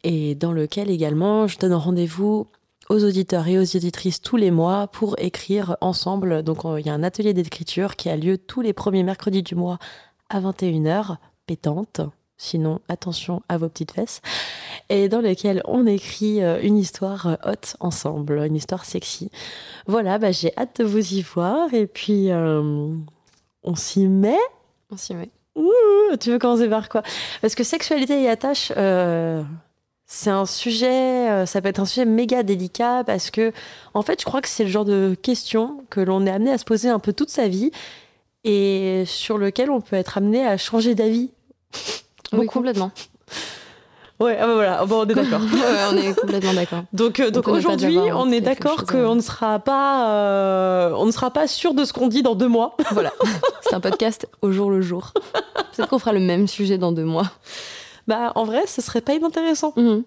et 0.04 0.36
dans 0.36 0.52
lequel 0.52 0.92
également 0.92 1.48
je 1.48 1.58
donne 1.58 1.74
rendez-vous 1.74 2.46
aux 2.88 3.04
auditeurs 3.04 3.48
et 3.48 3.58
aux 3.58 3.76
auditrices 3.76 4.22
tous 4.22 4.38
les 4.38 4.52
mois 4.52 4.86
pour 4.86 5.16
écrire 5.18 5.76
ensemble. 5.82 6.44
Donc 6.44 6.60
il 6.78 6.86
y 6.86 6.90
a 6.92 6.94
un 6.94 7.02
atelier 7.02 7.34
d'écriture 7.34 7.96
qui 7.96 8.10
a 8.10 8.16
lieu 8.16 8.38
tous 8.38 8.62
les 8.62 8.74
premiers 8.74 9.02
mercredis 9.02 9.42
du 9.42 9.56
mois 9.56 9.80
à 10.30 10.40
21h, 10.40 11.18
pétante. 11.48 12.02
Sinon, 12.38 12.80
attention 12.90 13.42
à 13.50 13.58
vos 13.58 13.70
petites 13.70 13.94
fesses. 13.94 14.22
Et 14.92 15.08
dans 15.08 15.22
lequel 15.22 15.62
on 15.64 15.88
écrit 15.88 16.44
euh, 16.44 16.60
une 16.62 16.78
histoire 16.78 17.26
euh, 17.26 17.36
haute 17.46 17.78
ensemble, 17.80 18.44
une 18.46 18.58
histoire 18.58 18.84
sexy. 18.84 19.32
Voilà, 19.88 20.18
bah, 20.18 20.34
j'ai 20.34 20.52
hâte 20.58 20.82
de 20.82 20.84
vous 20.84 21.14
y 21.14 21.22
voir. 21.22 21.74
Et 21.74 21.88
puis, 21.88 22.30
euh, 22.30 22.90
on 23.64 23.76
s'y 23.76 24.06
met. 24.06 24.38
On 24.92 24.98
s'y 24.98 25.16
met. 25.16 25.30
Ouh, 25.56 26.18
tu 26.20 26.30
veux 26.32 26.40
commencer 26.40 26.68
par 26.68 26.90
quoi? 26.90 27.04
Parce 27.40 27.56
que 27.56 27.64
sexualité 27.64 28.22
et 28.22 28.28
attache, 28.28 28.74
euh, 28.76 29.42
c'est 30.08 30.30
un 30.30 30.46
sujet, 30.46 31.46
ça 31.46 31.62
peut 31.62 31.70
être 31.70 31.80
un 31.80 31.86
sujet 31.86 32.04
méga 32.04 32.44
délicat 32.44 33.06
parce 33.06 33.32
que, 33.32 33.54
en 33.94 34.02
fait, 34.02 34.20
je 34.20 34.26
crois 34.26 34.42
que 34.42 34.50
c'est 34.50 34.66
le 34.66 34.70
genre 34.70 34.84
de 34.84 35.16
question 35.22 35.86
que 35.90 36.02
l'on 36.02 36.26
est 36.26 36.32
amené 36.32 36.52
à 36.52 36.58
se 36.58 36.66
poser 36.66 36.90
un 36.90 37.00
peu 37.00 37.14
toute 37.14 37.30
sa 37.30 37.48
vie 37.48 37.72
et 38.44 39.04
sur 39.06 39.38
lequel 39.38 39.72
on 39.72 39.80
peut 39.80 39.96
être 39.96 40.18
amené 40.18 40.46
à 40.46 40.58
changer 40.58 40.96
d'avis. 40.96 41.30
Oui, 42.34 42.46
complètement. 42.46 42.92
Ouais, 44.22 44.38
ah 44.40 44.46
bah 44.48 44.54
voilà, 44.54 44.86
bon, 44.86 45.02
on 45.02 45.08
est 45.10 45.14
d'accord. 45.16 45.42
Ouais, 45.52 45.84
on 45.92 45.98
est 45.98 46.14
complètement 46.20 46.54
d'accord. 46.54 46.84
Donc, 46.94 47.20
euh, 47.20 47.32
donc 47.32 47.48
aujourd'hui, 47.48 47.98
on 47.98 48.32
est 48.32 48.42
d'accord 48.42 48.86
qu'on 48.86 49.16
ne 49.16 49.22
sera 49.22 49.60
pas, 49.60 50.10
euh, 50.12 50.92
on 50.96 51.06
ne 51.06 51.12
sera 51.12 51.32
pas 51.32 51.48
sûr 51.48 51.74
de 51.74 51.84
ce 51.86 51.92
qu'on 51.94 52.08
dit 52.08 52.22
dans 52.24 52.36
deux 52.36 52.48
mois. 52.48 52.78
Voilà. 52.92 53.12
C'est 53.62 53.74
un 53.74 53.80
podcast 53.80 54.28
au 54.42 54.52
jour 54.52 54.70
le 54.70 54.82
jour. 54.82 55.12
Peut-être 55.76 55.90
qu'on 55.90 56.00
fera 56.00 56.14
le 56.14 56.20
même 56.20 56.48
sujet 56.48 56.78
dans 56.78 56.92
deux 56.92 57.04
mois. 57.06 57.32
Bah, 58.08 58.32
en 58.36 58.44
vrai, 58.44 58.64
ce 58.68 58.82
serait 58.82 59.02
pas 59.02 59.14
inintéressant. 59.14 59.74
Mhm. 59.76 60.04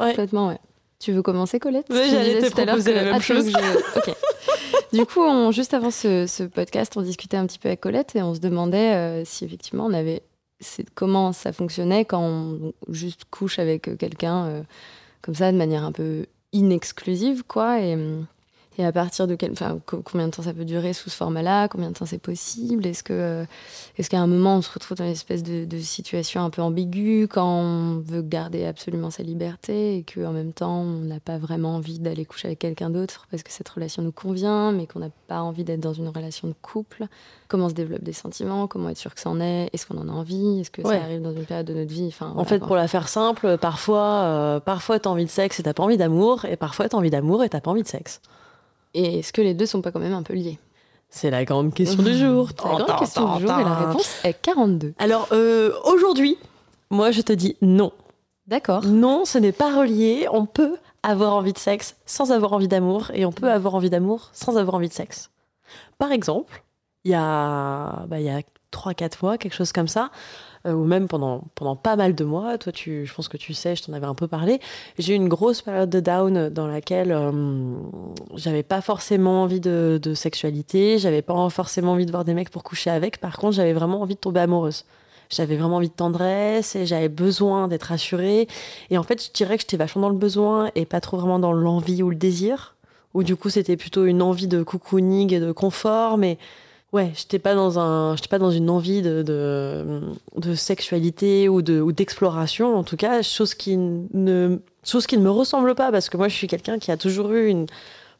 Ouais. 0.00 0.08
Complètement, 0.10 0.48
ouais. 0.48 0.58
Tu 1.00 1.12
veux 1.12 1.22
commencer, 1.22 1.58
Colette? 1.60 1.88
Me 1.90 1.96
j'allais 2.04 2.40
te 2.40 2.50
proposer 2.52 2.90
que- 2.92 2.96
la 2.96 3.04
même 3.04 3.14
Ah, 3.16 3.20
chose. 3.20 3.50
je-. 3.50 4.96
Du 4.96 5.04
coup, 5.06 5.20
on- 5.20 5.50
juste 5.52 5.74
avant 5.74 5.90
ce, 5.90 6.26
ce 6.26 6.42
podcast, 6.44 6.94
on 6.96 7.02
discutait 7.02 7.36
un 7.36 7.46
petit 7.46 7.58
peu 7.58 7.68
avec 7.68 7.80
Colette 7.80 8.16
et 8.16 8.22
on 8.22 8.34
se 8.34 8.40
demandait 8.40 8.94
euh, 8.94 9.22
si 9.24 9.44
effectivement 9.44 9.84
on 9.86 9.92
avait. 9.92 10.22
C'est- 10.60 10.88
Comment 10.94 11.32
ça 11.32 11.52
fonctionnait 11.52 12.04
quand 12.04 12.20
on 12.22 12.72
juste 12.88 13.24
couche 13.30 13.58
avec 13.58 13.96
quelqu'un 13.98 14.46
euh, 14.46 14.62
comme 15.22 15.34
ça, 15.34 15.52
de 15.52 15.56
manière 15.58 15.84
un 15.84 15.92
peu 15.92 16.26
inexclusive, 16.52 17.44
quoi. 17.46 17.76
Hum, 17.78 18.26
et 18.78 18.84
à 18.84 18.92
partir 18.92 19.26
de 19.26 19.34
quel, 19.34 19.50
enfin, 19.52 19.78
co- 19.84 20.02
combien 20.04 20.26
de 20.28 20.32
temps 20.32 20.42
ça 20.44 20.54
peut 20.54 20.64
durer 20.64 20.92
sous 20.92 21.10
ce 21.10 21.16
format-là? 21.16 21.66
Combien 21.68 21.90
de 21.90 21.94
temps 21.94 22.06
c'est 22.06 22.16
possible? 22.22 22.86
Est-ce 22.86 23.02
que, 23.02 23.12
euh, 23.12 23.44
est-ce 23.98 24.08
qu'à 24.08 24.20
un 24.20 24.26
moment 24.28 24.56
on 24.56 24.62
se 24.62 24.72
retrouve 24.72 24.96
dans 24.96 25.04
une 25.04 25.10
espèce 25.10 25.42
de, 25.42 25.64
de 25.64 25.78
situation 25.78 26.42
un 26.44 26.50
peu 26.50 26.62
ambiguë 26.62 27.26
quand 27.28 27.44
on 27.60 27.98
veut 27.98 28.22
garder 28.22 28.64
absolument 28.64 29.10
sa 29.10 29.22
liberté 29.24 29.96
et 29.96 30.04
qu'en 30.04 30.30
même 30.32 30.52
temps 30.52 30.80
on 30.82 31.00
n'a 31.00 31.18
pas 31.20 31.38
vraiment 31.38 31.74
envie 31.74 31.98
d'aller 31.98 32.24
coucher 32.24 32.46
avec 32.48 32.60
quelqu'un 32.60 32.88
d'autre 32.90 33.26
parce 33.30 33.42
que 33.42 33.50
cette 33.50 33.68
relation 33.68 34.02
nous 34.02 34.12
convient, 34.12 34.70
mais 34.72 34.86
qu'on 34.86 35.00
n'a 35.00 35.10
pas 35.26 35.40
envie 35.42 35.64
d'être 35.64 35.80
dans 35.80 35.92
une 35.92 36.08
relation 36.08 36.46
de 36.48 36.54
couple? 36.62 37.06
Comment 37.48 37.68
se 37.68 37.74
développent 37.74 38.04
des 38.04 38.12
sentiments? 38.12 38.66
Comment 38.68 38.90
être 38.90 38.98
sûr 38.98 39.14
que 39.14 39.20
c'en 39.20 39.40
est? 39.40 39.70
Est-ce 39.72 39.86
qu'on 39.86 39.98
en 39.98 40.08
a 40.08 40.12
envie? 40.12 40.60
Est-ce 40.60 40.70
que 40.70 40.82
Ouais. 40.82 40.96
ça 40.98 41.02
arrive 41.02 41.22
dans 41.22 41.32
une 41.32 41.44
période 41.46 41.66
de 41.66 41.74
notre 41.74 41.92
vie? 41.92 42.06
Enfin, 42.08 42.26
En 42.28 42.34
voilà, 42.34 42.48
fait, 42.48 42.58
pour 42.60 42.76
la 42.76 42.86
faire 42.86 43.08
simple, 43.08 43.58
parfois, 43.58 44.04
euh, 44.24 44.60
parfois 44.60 45.00
t'as 45.00 45.10
envie 45.10 45.24
de 45.24 45.30
sexe 45.30 45.58
et 45.58 45.62
t'as 45.64 45.72
pas 45.74 45.82
envie 45.82 45.96
d'amour, 45.96 46.44
et 46.44 46.56
parfois 46.56 46.88
t'as 46.88 46.96
envie 46.98 47.10
d'amour 47.10 47.42
et 47.42 47.48
t'as 47.48 47.60
pas 47.60 47.70
envie 47.72 47.82
de 47.82 47.88
sexe. 47.88 48.20
Et 48.98 49.20
est-ce 49.20 49.32
que 49.32 49.40
les 49.40 49.54
deux 49.54 49.64
sont 49.64 49.80
pas 49.80 49.92
quand 49.92 50.00
même 50.00 50.12
un 50.12 50.24
peu 50.24 50.34
liés? 50.34 50.58
C'est 51.08 51.30
la 51.30 51.44
grande 51.44 51.72
question 51.72 52.02
du 52.02 52.18
jour. 52.18 52.48
La 52.64 52.84
grande 52.84 52.98
question 52.98 53.36
du 53.36 53.42
jour 53.42 53.58
et 53.58 53.64
la 53.64 53.74
réponse 53.74 54.16
est 54.24 54.34
42. 54.34 54.92
Alors, 54.98 55.28
euh, 55.30 55.72
aujourd'hui, 55.84 56.36
moi, 56.90 57.12
je 57.12 57.22
te 57.22 57.32
dis 57.32 57.56
non. 57.62 57.92
D'accord. 58.48 58.84
Non, 58.84 59.24
ce 59.24 59.38
n'est 59.38 59.52
pas 59.52 59.72
relié. 59.78 60.26
On 60.32 60.46
peut 60.46 60.76
avoir 61.04 61.34
envie 61.34 61.52
de 61.52 61.58
sexe 61.58 61.94
sans 62.06 62.32
avoir 62.32 62.52
envie 62.54 62.66
d'amour, 62.66 63.12
et 63.14 63.24
on 63.24 63.30
peut 63.30 63.48
avoir 63.48 63.76
envie 63.76 63.88
d'amour 63.88 64.30
sans 64.32 64.56
avoir 64.56 64.74
envie 64.74 64.88
de 64.88 64.92
sexe. 64.92 65.30
Par 65.98 66.10
exemple, 66.10 66.64
il 67.04 67.12
y 67.12 67.14
a, 67.14 68.04
bah, 68.08 68.18
il 68.18 68.26
y 68.26 68.30
a 68.30 68.40
3-4 68.72 69.12
mois, 69.22 69.38
quelque 69.38 69.54
chose 69.54 69.70
comme 69.70 69.88
ça, 69.88 70.10
euh, 70.66 70.72
ou 70.72 70.84
même 70.84 71.08
pendant, 71.08 71.44
pendant 71.54 71.76
pas 71.76 71.96
mal 71.96 72.14
de 72.14 72.24
mois, 72.24 72.58
toi, 72.58 72.72
tu, 72.72 73.06
je 73.06 73.14
pense 73.14 73.28
que 73.28 73.36
tu 73.36 73.54
sais, 73.54 73.76
je 73.76 73.82
t'en 73.84 73.92
avais 73.92 74.06
un 74.06 74.14
peu 74.14 74.26
parlé, 74.26 74.60
j'ai 74.98 75.12
eu 75.12 75.16
une 75.16 75.28
grosse 75.28 75.62
période 75.62 75.90
de 75.90 76.00
down 76.00 76.48
dans 76.48 76.66
laquelle 76.66 77.12
euh, 77.12 77.74
j'avais 78.34 78.62
pas 78.62 78.80
forcément 78.80 79.42
envie 79.42 79.60
de, 79.60 80.00
sexualité, 80.14 80.98
j'avais 80.98 81.22
pas 81.22 81.48
forcément 81.50 81.92
envie 81.92 82.06
de 82.06 82.10
voir 82.10 82.24
des 82.24 82.34
mecs 82.34 82.50
pour 82.50 82.62
coucher 82.62 82.90
avec, 82.90 83.18
par 83.18 83.36
contre, 83.36 83.54
j'avais 83.54 83.72
vraiment 83.72 84.00
envie 84.02 84.14
de 84.14 84.20
tomber 84.20 84.40
amoureuse. 84.40 84.84
J'avais 85.30 85.56
vraiment 85.56 85.76
envie 85.76 85.90
de 85.90 85.94
tendresse 85.94 86.74
et 86.74 86.86
j'avais 86.86 87.10
besoin 87.10 87.68
d'être 87.68 87.84
rassurée. 87.84 88.48
Et 88.88 88.96
en 88.96 89.02
fait, 89.02 89.22
je 89.22 89.30
dirais 89.30 89.56
que 89.56 89.62
j'étais 89.62 89.76
vachement 89.76 90.02
dans 90.02 90.08
le 90.08 90.16
besoin 90.16 90.70
et 90.74 90.86
pas 90.86 91.02
trop 91.02 91.18
vraiment 91.18 91.38
dans 91.38 91.52
l'envie 91.52 92.02
ou 92.02 92.08
le 92.08 92.16
désir. 92.16 92.76
Ou 93.12 93.22
du 93.22 93.36
coup, 93.36 93.50
c'était 93.50 93.76
plutôt 93.76 94.06
une 94.06 94.22
envie 94.22 94.48
de 94.48 94.62
cocooning 94.62 95.34
et 95.34 95.40
de 95.40 95.52
confort. 95.52 96.16
Mais 96.16 96.38
ouais, 96.92 97.12
j'étais 97.14 97.38
pas 97.38 97.54
dans 97.54 97.78
un, 97.78 98.16
j'étais 98.16 98.28
pas 98.28 98.38
dans 98.38 98.50
une 98.50 98.70
envie 98.70 99.02
de, 99.02 99.22
de, 99.22 100.00
de 100.36 100.54
sexualité 100.54 101.48
ou 101.48 101.62
de, 101.62 101.80
ou 101.80 101.92
d'exploration. 101.92 102.76
En 102.76 102.84
tout 102.84 102.96
cas, 102.96 103.22
chose 103.22 103.54
qui 103.54 103.76
ne, 103.76 104.58
chose 104.84 105.06
qui 105.06 105.16
ne 105.18 105.22
me 105.22 105.30
ressemble 105.30 105.74
pas 105.74 105.90
parce 105.92 106.08
que 106.08 106.16
moi, 106.16 106.28
je 106.28 106.34
suis 106.34 106.46
quelqu'un 106.48 106.78
qui 106.78 106.90
a 106.90 106.96
toujours 106.96 107.32
eu 107.32 107.48
une 107.48 107.66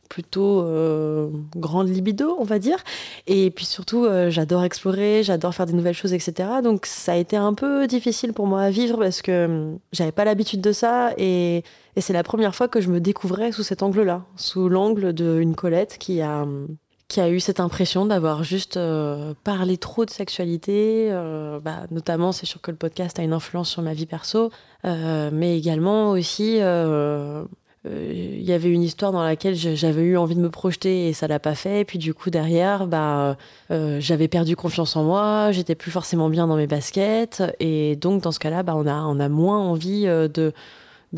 plutôt 0.09 0.63
euh, 0.63 1.29
grande 1.57 1.89
libido, 1.89 2.37
on 2.39 2.45
va 2.45 2.59
dire. 2.59 2.79
Et 3.27 3.51
puis 3.51 3.67
surtout, 3.67 4.05
euh, 4.05 4.31
j'adore 4.31 4.65
explorer, 4.65 5.23
j'adore 5.23 5.55
faire 5.55 5.67
des 5.67 5.75
nouvelles 5.75 5.95
choses, 5.95 6.13
etc. 6.15 6.49
Donc 6.63 6.87
ça 6.87 7.13
a 7.13 7.17
été 7.17 7.37
un 7.37 7.55
peu 7.55 7.87
difficile 7.87 8.33
pour 8.33 8.47
moi 8.47 8.63
à 8.63 8.71
vivre 8.71 8.99
parce 8.99 9.23
que 9.23 9.45
hum, 9.47 9.79
j'avais 9.93 10.13
pas 10.13 10.25
l'habitude 10.25 10.61
de 10.61 10.73
ça 10.73 11.13
et, 11.19 11.63
et 11.97 12.01
c'est 12.01 12.13
la 12.13 12.23
première 12.23 12.55
fois 12.55 12.69
que 12.69 12.81
je 12.81 12.89
me 12.89 13.01
découvrais 13.01 13.53
sous 13.53 13.63
cet 13.63 13.83
angle-là, 13.83 14.25
sous 14.37 14.69
l'angle 14.69 15.13
d'une 15.13 15.55
Colette 15.55 15.99
qui 15.99 16.21
a 16.23 16.43
hum, 16.43 16.69
qui 17.09 17.21
a 17.21 17.31
eu 17.31 17.41
cette 17.41 17.59
impression 17.59 18.05
d'avoir 18.05 18.45
juste 18.45 18.77
euh, 18.77 19.33
parlé 19.43 19.79
trop 19.79 20.05
de 20.05 20.11
sexualité. 20.11 21.09
euh, 21.11 21.59
bah, 21.59 21.87
notamment, 21.91 22.33
c'est 22.33 22.45
sûr 22.45 22.61
que 22.61 22.71
le 22.71 22.77
podcast 22.77 23.19
a 23.19 23.23
une 23.23 23.33
influence 23.33 23.71
sur 23.71 23.83
ma 23.83 23.95
vie 23.95 24.05
perso, 24.05 24.51
euh, 24.85 25.31
mais 25.33 25.57
également 25.57 26.11
aussi, 26.11 26.59
il 26.59 28.43
y 28.43 28.53
avait 28.53 28.71
une 28.71 28.83
histoire 28.83 29.13
dans 29.13 29.23
laquelle 29.23 29.55
j'avais 29.55 30.03
eu 30.03 30.19
envie 30.19 30.35
de 30.35 30.41
me 30.41 30.51
projeter 30.51 31.09
et 31.09 31.15
ça 31.15 31.27
l'a 31.27 31.39
pas 31.39 31.55
fait. 31.55 31.81
Et 31.81 31.85
puis 31.87 31.99
du 31.99 32.13
coup 32.13 32.29
derrière, 32.29 32.87
bah, 32.87 33.39
j'avais 33.71 34.29
perdu 34.29 34.57
confiance 34.57 34.95
en 34.95 35.05
moi, 35.05 35.51
j'étais 35.53 35.75
plus 35.75 35.91
forcément 35.91 36.29
bien 36.29 36.47
dans 36.47 36.57
mes 36.57 36.67
baskets 36.67 37.43
et 37.59 37.97
donc 37.97 38.23
dans 38.23 38.33
ce 38.33 38.39
cas-là, 38.39 38.63
bah, 38.63 38.75
on 38.77 38.87
a 38.87 39.29
moins 39.31 39.59
envie 39.59 40.05
de 40.05 40.53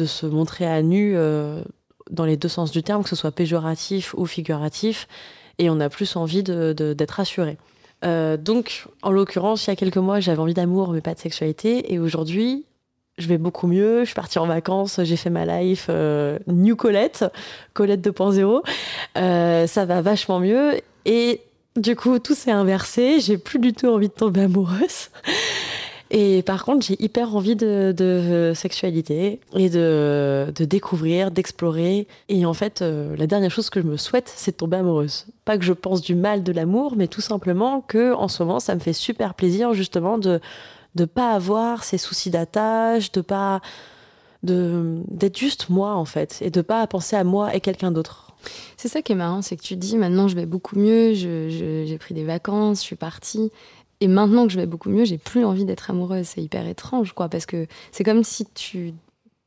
se 0.04 0.26
montrer 0.26 0.66
à 0.66 0.82
nu 0.82 1.16
dans 2.10 2.24
les 2.24 2.36
deux 2.36 2.48
sens 2.48 2.70
du 2.70 2.84
terme, 2.84 3.02
que 3.02 3.08
ce 3.08 3.16
soit 3.16 3.32
péjoratif 3.32 4.14
ou 4.16 4.26
figuratif, 4.26 5.08
et 5.60 5.70
on 5.70 5.78
a 5.78 5.88
plus 5.88 6.16
envie 6.16 6.42
de- 6.42 6.72
de- 6.76 6.92
d'être 6.94 7.12
rassuré. 7.12 7.56
Euh, 8.04 8.36
donc, 8.36 8.86
en 9.02 9.10
l'occurrence, 9.10 9.66
il 9.66 9.70
y 9.70 9.72
a 9.72 9.76
quelques 9.76 9.98
mois, 9.98 10.20
j'avais 10.20 10.38
envie 10.40 10.54
d'amour, 10.54 10.90
mais 10.92 11.00
pas 11.02 11.14
de 11.14 11.18
sexualité, 11.20 11.92
et 11.92 11.98
aujourd'hui, 11.98 12.64
je 13.18 13.28
vais 13.28 13.36
beaucoup 13.38 13.66
mieux. 13.66 14.00
Je 14.00 14.06
suis 14.06 14.14
partie 14.14 14.38
en 14.38 14.46
vacances, 14.46 15.00
j'ai 15.02 15.16
fait 15.16 15.28
ma 15.30 15.44
life 15.44 15.86
euh, 15.90 16.38
New 16.46 16.74
Colette, 16.76 17.24
Colette 17.74 18.00
2.0. 18.00 18.62
Euh, 19.18 19.66
ça 19.66 19.84
va 19.84 20.00
vachement 20.00 20.40
mieux, 20.40 20.80
et 21.04 21.42
du 21.76 21.94
coup, 21.94 22.18
tout 22.18 22.34
s'est 22.34 22.50
inversé. 22.50 23.20
J'ai 23.20 23.36
plus 23.38 23.58
du 23.58 23.72
tout 23.74 23.86
envie 23.88 24.08
de 24.08 24.14
tomber 24.14 24.40
amoureuse. 24.42 25.10
Et 26.12 26.42
par 26.42 26.64
contre, 26.64 26.84
j'ai 26.84 27.00
hyper 27.02 27.36
envie 27.36 27.54
de, 27.54 28.52
sexualité 28.54 29.40
et 29.54 29.70
de, 29.70 30.52
de 30.54 30.64
découvrir, 30.64 31.30
d'explorer. 31.30 32.08
Et 32.28 32.44
en 32.44 32.54
fait, 32.54 32.82
euh, 32.82 33.14
la 33.16 33.28
dernière 33.28 33.50
chose 33.50 33.70
que 33.70 33.80
je 33.80 33.86
me 33.86 33.96
souhaite, 33.96 34.32
c'est 34.34 34.52
de 34.52 34.56
tomber 34.56 34.78
amoureuse. 34.78 35.26
Pas 35.44 35.56
que 35.56 35.64
je 35.64 35.72
pense 35.72 36.00
du 36.02 36.16
mal 36.16 36.42
de 36.42 36.52
l'amour, 36.52 36.94
mais 36.96 37.06
tout 37.06 37.20
simplement 37.20 37.80
que 37.80 38.12
en 38.12 38.26
ce 38.26 38.42
moment, 38.42 38.58
ça 38.58 38.74
me 38.74 38.80
fait 38.80 38.92
super 38.92 39.34
plaisir 39.34 39.72
justement 39.72 40.18
de 40.18 40.40
de 40.96 41.04
pas 41.04 41.32
avoir 41.32 41.84
ces 41.84 41.98
soucis 41.98 42.30
d'attache, 42.30 43.12
de 43.12 43.20
pas 43.20 43.60
de 44.42 45.02
d'être 45.08 45.38
juste 45.38 45.68
moi 45.68 45.94
en 45.94 46.04
fait, 46.04 46.38
et 46.40 46.50
de 46.50 46.62
pas 46.62 46.86
penser 46.86 47.16
à 47.16 47.24
moi 47.24 47.54
et 47.54 47.60
quelqu'un 47.60 47.90
d'autre. 47.90 48.32
C'est 48.76 48.88
ça 48.88 49.02
qui 49.02 49.12
est 49.12 49.16
marrant, 49.16 49.42
c'est 49.42 49.56
que 49.56 49.62
tu 49.62 49.76
dis 49.76 49.96
maintenant 49.98 50.26
je 50.28 50.34
vais 50.34 50.46
beaucoup 50.46 50.78
mieux, 50.78 51.12
j'ai 51.14 51.98
pris 52.00 52.14
des 52.14 52.24
vacances, 52.24 52.78
je 52.78 52.84
suis 52.84 52.96
partie. 52.96 53.52
Et 54.00 54.08
maintenant 54.08 54.46
que 54.46 54.52
je 54.52 54.58
vais 54.58 54.66
beaucoup 54.66 54.88
mieux, 54.88 55.04
j'ai 55.04 55.18
plus 55.18 55.44
envie 55.44 55.64
d'être 55.64 55.90
amoureuse. 55.90 56.26
C'est 56.26 56.42
hyper 56.42 56.66
étrange, 56.66 57.12
quoi, 57.12 57.28
parce 57.28 57.46
que 57.46 57.66
c'est 57.92 58.04
comme 58.04 58.24
si 58.24 58.46
tu 58.46 58.94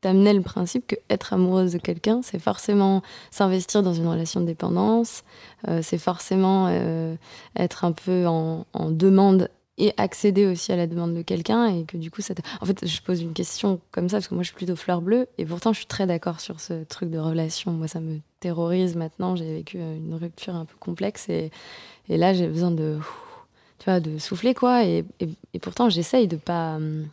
t'amenais 0.04 0.34
le 0.34 0.42
principe 0.42 0.86
que 0.86 0.96
être 1.08 1.32
amoureuse 1.32 1.72
de 1.72 1.78
quelqu'un, 1.78 2.20
c'est 2.22 2.38
forcément 2.38 3.02
s'investir 3.30 3.82
dans 3.82 3.94
une 3.94 4.06
relation 4.06 4.42
de 4.42 4.44
dépendance, 4.44 5.24
euh, 5.66 5.80
c'est 5.82 5.96
forcément 5.96 6.66
euh, 6.68 7.16
être 7.56 7.86
un 7.86 7.92
peu 7.92 8.26
en, 8.26 8.66
demande 8.90 9.48
et 9.78 9.94
accéder 9.96 10.46
aussi 10.46 10.72
à 10.72 10.76
la 10.76 10.86
demande 10.86 11.14
de 11.14 11.22
quelqu'un 11.22 11.66
et 11.66 11.84
que 11.84 11.96
du 11.96 12.10
coup 12.10 12.20
ça 12.20 12.34
en 12.60 12.66
fait 12.66 12.86
je 12.86 13.02
pose 13.02 13.22
une 13.22 13.32
question 13.32 13.80
comme 13.90 14.08
ça 14.08 14.18
parce 14.18 14.28
que 14.28 14.34
moi 14.34 14.44
je 14.44 14.48
suis 14.48 14.56
plutôt 14.56 14.76
fleur 14.76 15.00
bleue 15.00 15.26
et 15.38 15.44
pourtant 15.46 15.72
je 15.72 15.78
suis 15.78 15.86
très 15.86 16.06
d'accord 16.06 16.38
sur 16.38 16.60
ce 16.60 16.84
truc 16.84 17.10
de 17.10 17.18
relation 17.18 17.72
moi 17.72 17.88
ça 17.88 17.98
me 17.98 18.20
terrorise 18.38 18.94
maintenant 18.94 19.34
j'ai 19.34 19.52
vécu 19.52 19.78
euh, 19.80 19.96
une 19.96 20.14
rupture 20.14 20.54
un 20.54 20.64
peu 20.64 20.76
complexe 20.78 21.28
et 21.28 21.50
là 22.08 22.34
j'ai 22.34 22.46
besoin 22.46 22.70
de 22.70 22.98
tu 23.84 23.90
vois 23.90 24.00
de 24.00 24.18
souffler 24.18 24.54
quoi. 24.54 24.84
Et, 24.84 25.04
et, 25.20 25.28
et 25.52 25.58
pourtant 25.58 25.90
j'essaye 25.90 26.26
de 26.26 26.36
pas 26.36 26.76
hum, 26.76 27.06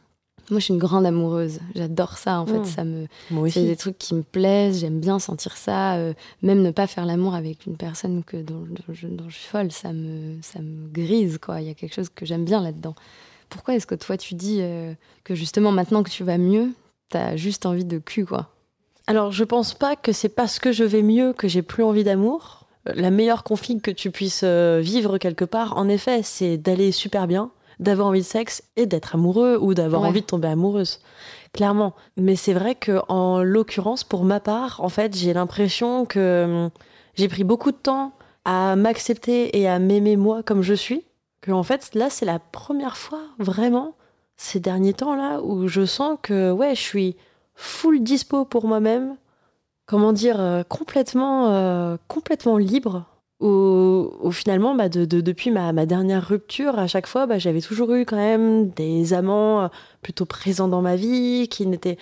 moi 0.49 0.59
je 0.59 0.65
suis 0.65 0.73
une 0.73 0.79
grande 0.79 1.05
amoureuse. 1.05 1.59
J'adore 1.75 2.17
ça 2.17 2.39
en 2.39 2.45
fait. 2.45 2.65
Ça 2.65 2.85
me 2.85 3.07
c'est 3.49 3.65
des 3.65 3.75
trucs 3.75 3.97
qui 3.97 4.15
me 4.15 4.23
plaisent, 4.23 4.79
j'aime 4.79 5.01
bien 5.01 5.19
sentir 5.19 5.57
ça, 5.57 5.95
euh, 5.95 6.13
même 6.41 6.61
ne 6.61 6.71
pas 6.71 6.87
faire 6.87 7.05
l'amour 7.05 7.35
avec 7.35 7.65
une 7.65 7.75
personne 7.75 8.23
que, 8.23 8.37
dont, 8.37 8.65
dont 8.69 8.93
je, 8.93 9.07
dont 9.07 9.29
je 9.29 9.35
suis 9.35 9.47
folle, 9.47 9.71
ça 9.71 9.91
me, 9.91 10.41
ça 10.41 10.59
me 10.61 10.87
grise, 10.87 11.37
quoi. 11.37 11.61
Il 11.61 11.67
y 11.67 11.69
a 11.69 11.73
quelque 11.73 11.93
chose 11.93 12.09
que 12.09 12.25
j'aime 12.25 12.45
bien 12.45 12.61
là-dedans. 12.61 12.95
Pourquoi 13.49 13.75
est-ce 13.75 13.87
que 13.87 13.95
toi 13.95 14.15
tu 14.17 14.33
dis 14.33 14.59
euh, 14.61 14.93
que 15.23 15.35
justement 15.35 15.71
maintenant 15.71 16.03
que 16.03 16.09
tu 16.09 16.23
vas 16.23 16.37
mieux, 16.37 16.69
t'as 17.09 17.35
juste 17.35 17.65
envie 17.65 17.85
de 17.85 17.97
cul, 17.97 18.25
quoi? 18.25 18.49
Alors, 19.07 19.31
je 19.31 19.43
pense 19.43 19.73
pas 19.73 19.95
que 19.95 20.11
c'est 20.13 20.29
parce 20.29 20.59
que 20.59 20.71
je 20.71 20.83
vais 20.83 21.01
mieux 21.01 21.33
que 21.33 21.47
j'ai 21.47 21.61
plus 21.61 21.83
envie 21.83 22.03
d'amour. 22.03 22.60
La 22.85 23.11
meilleure 23.11 23.43
config 23.43 23.81
que 23.81 23.91
tu 23.91 24.09
puisses 24.11 24.41
euh, 24.43 24.79
vivre 24.81 25.17
quelque 25.17 25.45
part, 25.45 25.77
en 25.77 25.87
effet, 25.87 26.21
c'est 26.23 26.57
d'aller 26.57 26.91
super 26.91 27.27
bien, 27.27 27.51
d'avoir 27.79 28.07
envie 28.07 28.21
de 28.21 28.25
sexe 28.25 28.63
et 28.75 28.85
d'être 28.85 29.15
amoureux 29.15 29.57
ou 29.61 29.73
d'avoir 29.73 30.01
Ouais. 30.03 30.07
envie 30.07 30.21
de 30.21 30.25
tomber 30.25 30.47
amoureuse. 30.47 30.99
Clairement. 31.53 31.93
Mais 32.17 32.35
c'est 32.35 32.53
vrai 32.53 32.75
que 32.75 32.99
en 33.07 33.43
l'occurrence, 33.43 34.03
pour 34.03 34.23
ma 34.23 34.39
part, 34.39 34.79
en 34.83 34.89
fait, 34.89 35.15
j'ai 35.15 35.33
l'impression 35.33 36.05
que 36.05 36.45
hum, 36.45 36.69
j'ai 37.15 37.27
pris 37.27 37.43
beaucoup 37.43 37.71
de 37.71 37.77
temps 37.77 38.13
à 38.45 38.75
m'accepter 38.75 39.59
et 39.59 39.67
à 39.67 39.77
m'aimer 39.79 40.15
moi 40.15 40.41
comme 40.43 40.61
je 40.63 40.73
suis. 40.73 41.03
Que 41.41 41.51
en 41.51 41.63
fait, 41.63 41.91
là, 41.93 42.09
c'est 42.09 42.25
la 42.25 42.39
première 42.39 42.97
fois 42.97 43.21
vraiment 43.37 43.95
ces 44.37 44.59
derniers 44.59 44.93
temps 44.93 45.15
là 45.15 45.39
où 45.43 45.67
je 45.67 45.85
sens 45.85 46.17
que 46.23 46.51
ouais, 46.51 46.73
je 46.73 46.81
suis 46.81 47.15
full 47.53 48.01
dispo 48.01 48.45
pour 48.45 48.65
moi-même. 48.65 49.15
Comment 49.85 50.13
dire, 50.13 50.39
euh, 50.39 50.63
complètement, 50.63 51.49
euh, 51.49 51.97
complètement 52.07 52.57
libre. 52.57 53.05
Où, 53.41 54.31
finalement, 54.31 54.75
bah, 54.75 54.87
de, 54.87 55.05
depuis 55.05 55.49
ma, 55.49 55.73
dernière 55.87 56.27
rupture, 56.27 56.77
à 56.77 56.85
chaque 56.85 57.07
fois, 57.07 57.25
bah, 57.25 57.39
j'avais 57.39 57.61
toujours 57.61 57.91
eu 57.95 58.05
quand 58.05 58.15
même 58.15 58.69
des 58.69 59.13
amants 59.13 59.63
euh, 59.63 59.67
plutôt 60.03 60.25
présents 60.25 60.67
dans 60.67 60.81
ma 60.81 60.95
vie, 60.95 61.47
qui 61.49 61.65
n'étaient 61.65 61.97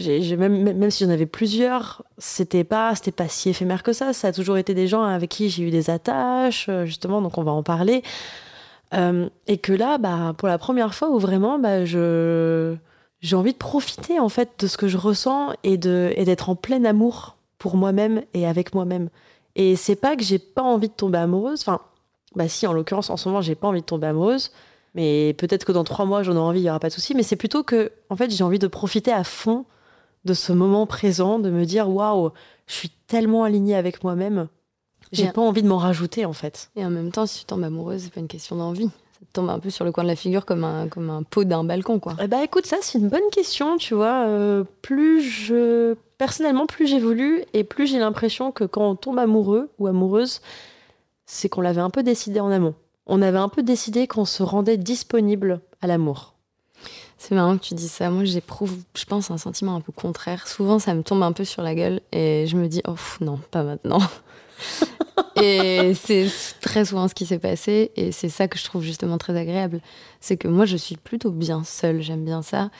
même, 0.00 0.62
même 0.62 0.90
si 0.92 1.04
j'en 1.04 1.10
avais 1.10 1.26
plusieurs, 1.26 2.04
c'était 2.18 2.62
pas, 2.62 2.94
c'était 2.94 3.10
pas 3.10 3.26
si 3.26 3.50
éphémère 3.50 3.82
que 3.82 3.92
ça. 3.92 4.12
Ça 4.12 4.28
a 4.28 4.32
toujours 4.32 4.56
été 4.56 4.72
des 4.72 4.86
gens 4.86 5.02
avec 5.02 5.30
qui 5.30 5.50
j'ai 5.50 5.64
eu 5.64 5.70
des 5.70 5.90
attaches, 5.90 6.70
justement, 6.84 7.20
donc 7.20 7.36
on 7.38 7.42
va 7.42 7.50
en 7.50 7.64
parler. 7.64 8.02
Et 8.92 9.58
que 9.58 9.72
là, 9.72 9.98
bah, 9.98 10.34
pour 10.38 10.46
la 10.46 10.58
première 10.58 10.94
fois 10.94 11.10
où 11.10 11.18
vraiment, 11.18 11.58
bah, 11.58 11.84
je, 11.84 12.76
j'ai 13.20 13.36
envie 13.36 13.52
de 13.52 13.58
profiter 13.58 14.20
en 14.20 14.28
fait 14.28 14.50
de 14.58 14.66
ce 14.66 14.76
que 14.76 14.88
je 14.88 14.96
ressens 14.96 15.52
et 15.64 15.76
de 15.76 16.12
et 16.16 16.24
d'être 16.24 16.50
en 16.50 16.56
plein 16.56 16.84
amour 16.84 17.36
pour 17.58 17.76
moi-même 17.76 18.22
et 18.34 18.46
avec 18.46 18.74
moi-même. 18.74 19.08
Et 19.56 19.76
c'est 19.76 19.96
pas 19.96 20.16
que 20.16 20.22
j'ai 20.22 20.38
pas 20.38 20.62
envie 20.62 20.88
de 20.88 20.94
tomber 20.94 21.18
amoureuse. 21.18 21.60
Enfin, 21.62 21.80
bah 22.36 22.48
si, 22.48 22.66
en 22.66 22.72
l'occurrence, 22.72 23.10
en 23.10 23.16
ce 23.16 23.28
moment, 23.28 23.40
j'ai 23.40 23.56
pas 23.56 23.66
envie 23.66 23.80
de 23.80 23.86
tomber 23.86 24.06
amoureuse. 24.06 24.52
Mais 24.94 25.34
peut-être 25.34 25.64
que 25.64 25.72
dans 25.72 25.84
trois 25.84 26.04
mois, 26.04 26.22
j'en 26.22 26.36
aurai 26.36 26.48
envie, 26.48 26.60
il 26.60 26.64
y 26.64 26.70
aura 26.70 26.78
pas 26.78 26.88
de 26.88 26.94
souci. 26.94 27.14
Mais 27.14 27.24
c'est 27.24 27.36
plutôt 27.36 27.64
que, 27.64 27.90
en 28.08 28.16
fait, 28.16 28.30
j'ai 28.30 28.44
envie 28.44 28.60
de 28.60 28.68
profiter 28.68 29.12
à 29.12 29.24
fond 29.24 29.64
de 30.24 30.34
ce 30.34 30.52
moment 30.52 30.86
présent, 30.86 31.38
de 31.40 31.50
me 31.50 31.64
dire 31.64 31.88
waouh, 31.88 32.30
je 32.66 32.74
suis 32.74 32.90
tellement 33.08 33.44
alignée 33.44 33.74
avec 33.74 34.04
moi-même 34.04 34.48
j'ai 35.12 35.30
pas 35.30 35.40
envie 35.40 35.62
de 35.62 35.68
m'en 35.68 35.78
rajouter 35.78 36.24
en 36.24 36.32
fait. 36.32 36.70
Et 36.76 36.84
en 36.84 36.90
même 36.90 37.10
temps, 37.10 37.26
si 37.26 37.40
tu 37.40 37.44
tombes 37.44 37.64
amoureuse, 37.64 38.02
c'est 38.02 38.12
pas 38.12 38.20
une 38.20 38.28
question 38.28 38.56
d'envie. 38.56 38.90
Ça 39.18 39.26
te 39.26 39.32
tombe 39.32 39.50
un 39.50 39.58
peu 39.58 39.70
sur 39.70 39.84
le 39.84 39.90
coin 39.90 40.04
de 40.04 40.08
la 40.08 40.16
figure 40.16 40.46
comme 40.46 40.62
un, 40.62 40.88
comme 40.88 41.10
un 41.10 41.22
pot 41.24 41.44
d'un 41.44 41.64
balcon, 41.64 41.98
quoi. 41.98 42.16
Eh 42.22 42.28
bah 42.28 42.44
écoute, 42.44 42.66
ça 42.66 42.76
c'est 42.82 42.98
une 42.98 43.08
bonne 43.08 43.28
question, 43.32 43.76
tu 43.76 43.94
vois. 43.94 44.26
Euh, 44.26 44.64
plus 44.82 45.22
je. 45.22 45.94
Personnellement, 46.18 46.66
plus 46.66 46.86
j'évolue 46.86 47.44
et 47.54 47.64
plus 47.64 47.86
j'ai 47.86 47.98
l'impression 47.98 48.52
que 48.52 48.64
quand 48.64 48.90
on 48.90 48.96
tombe 48.96 49.18
amoureux 49.18 49.70
ou 49.78 49.86
amoureuse, 49.86 50.40
c'est 51.26 51.48
qu'on 51.48 51.60
l'avait 51.60 51.80
un 51.80 51.90
peu 51.90 52.02
décidé 52.02 52.40
en 52.40 52.50
amont. 52.50 52.74
On 53.06 53.22
avait 53.22 53.38
un 53.38 53.48
peu 53.48 53.62
décidé 53.62 54.06
qu'on 54.06 54.24
se 54.24 54.42
rendait 54.42 54.76
disponible 54.76 55.60
à 55.80 55.86
l'amour. 55.86 56.34
C'est 57.18 57.34
marrant 57.34 57.58
que 57.58 57.64
tu 57.64 57.74
dis 57.74 57.88
ça. 57.88 58.10
Moi, 58.10 58.24
j'éprouve, 58.24 58.76
je 58.96 59.04
pense, 59.04 59.30
un 59.30 59.38
sentiment 59.38 59.74
un 59.74 59.80
peu 59.80 59.92
contraire. 59.92 60.46
Souvent, 60.46 60.78
ça 60.78 60.94
me 60.94 61.02
tombe 61.02 61.22
un 61.22 61.32
peu 61.32 61.44
sur 61.44 61.62
la 61.62 61.74
gueule 61.74 62.00
et 62.12 62.46
je 62.46 62.56
me 62.56 62.68
dis, 62.68 62.80
oh 62.86 62.94
non, 63.20 63.38
pas 63.50 63.64
maintenant. 63.64 63.98
et 65.42 65.94
c'est 65.94 66.28
très 66.60 66.84
souvent 66.84 67.08
ce 67.08 67.14
qui 67.14 67.26
s'est 67.26 67.38
passé. 67.38 67.90
Et 67.96 68.12
c'est 68.12 68.28
ça 68.28 68.48
que 68.48 68.58
je 68.58 68.64
trouve 68.64 68.82
justement 68.82 69.18
très 69.18 69.36
agréable. 69.36 69.80
C'est 70.20 70.36
que 70.36 70.48
moi, 70.48 70.64
je 70.64 70.76
suis 70.76 70.96
plutôt 70.96 71.30
bien 71.30 71.64
seule. 71.64 72.02
J'aime 72.02 72.24
bien 72.24 72.42
ça. 72.42 72.70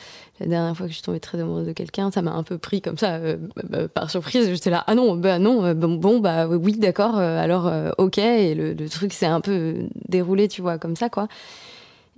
La 0.41 0.47
dernière 0.47 0.77
fois 0.77 0.87
que 0.87 0.91
je 0.91 0.97
suis 0.97 1.03
tombée 1.03 1.21
très 1.21 1.41
amoureuse 1.41 1.67
de 1.67 1.73
quelqu'un, 1.73 2.11
ça 2.13 2.23
m'a 2.23 2.33
un 2.33 2.45
peu 2.45 2.59
pris 2.59 2.81
comme 2.81 2.97
ça, 2.97 3.15
euh, 3.17 3.37
bah, 3.57 3.63
bah, 3.69 3.89
par 3.89 4.11
surprise. 4.11 4.49
J'étais 4.49 4.71
là, 4.71 4.85
ah 4.87 4.95
non, 4.95 5.17
bah 5.17 5.39
non, 5.39 5.65
euh, 5.65 5.75
bon, 5.75 5.97
bon 5.97 6.21
bah 6.21 6.47
oui, 6.47 6.77
d'accord, 6.79 7.19
euh, 7.19 7.43
alors 7.43 7.73
ok. 7.99 8.19
Et 8.19 8.55
le, 8.55 8.89
truc 8.89 9.13
s'est 9.13 9.27
un 9.27 9.41
peu 9.41 9.89
déroulé, 10.09 10.49
tu 10.49 10.63
vois, 10.63 10.79
comme 10.79 10.97
ça, 10.97 11.09
quoi. 11.09 11.29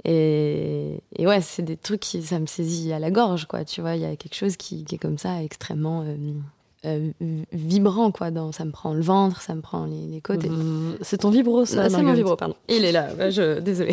Et, 0.04 1.00
ouais, 1.18 1.40
c'est 1.40 1.62
des 1.62 1.76
trucs 1.76 2.00
qui 2.00 2.22
ça 2.22 2.38
me 2.38 2.46
saisit 2.46 2.92
à 2.92 2.98
la 2.98 3.10
gorge, 3.10 3.46
quoi. 3.46 3.64
Tu 3.64 3.80
vois, 3.80 3.96
il 3.96 4.02
y 4.02 4.06
a 4.06 4.16
quelque 4.16 4.36
chose 4.36 4.56
qui, 4.56 4.84
est 4.92 4.98
comme 4.98 5.18
ça, 5.18 5.42
extrêmement 5.42 6.04
euh, 6.86 7.10
vibrant, 7.52 8.10
quoi. 8.10 8.30
Dans, 8.30 8.52
ça 8.52 8.64
me 8.64 8.70
prend 8.70 8.94
le 8.94 9.02
ventre, 9.02 9.42
ça 9.42 9.54
me 9.54 9.60
prend 9.60 9.84
les, 9.84 10.20
côtes. 10.20 10.46
Mmh, 10.46 10.96
c'est 11.02 11.18
ton 11.18 11.30
vibro, 11.30 11.64
ça 11.64 11.90
C'est 11.90 12.02
mon 12.02 12.12
vibro, 12.12 12.36
pardon. 12.36 12.56
Il 12.68 12.84
est 12.84 12.92
là, 12.92 13.30
je, 13.30 13.60
désolé. 13.60 13.92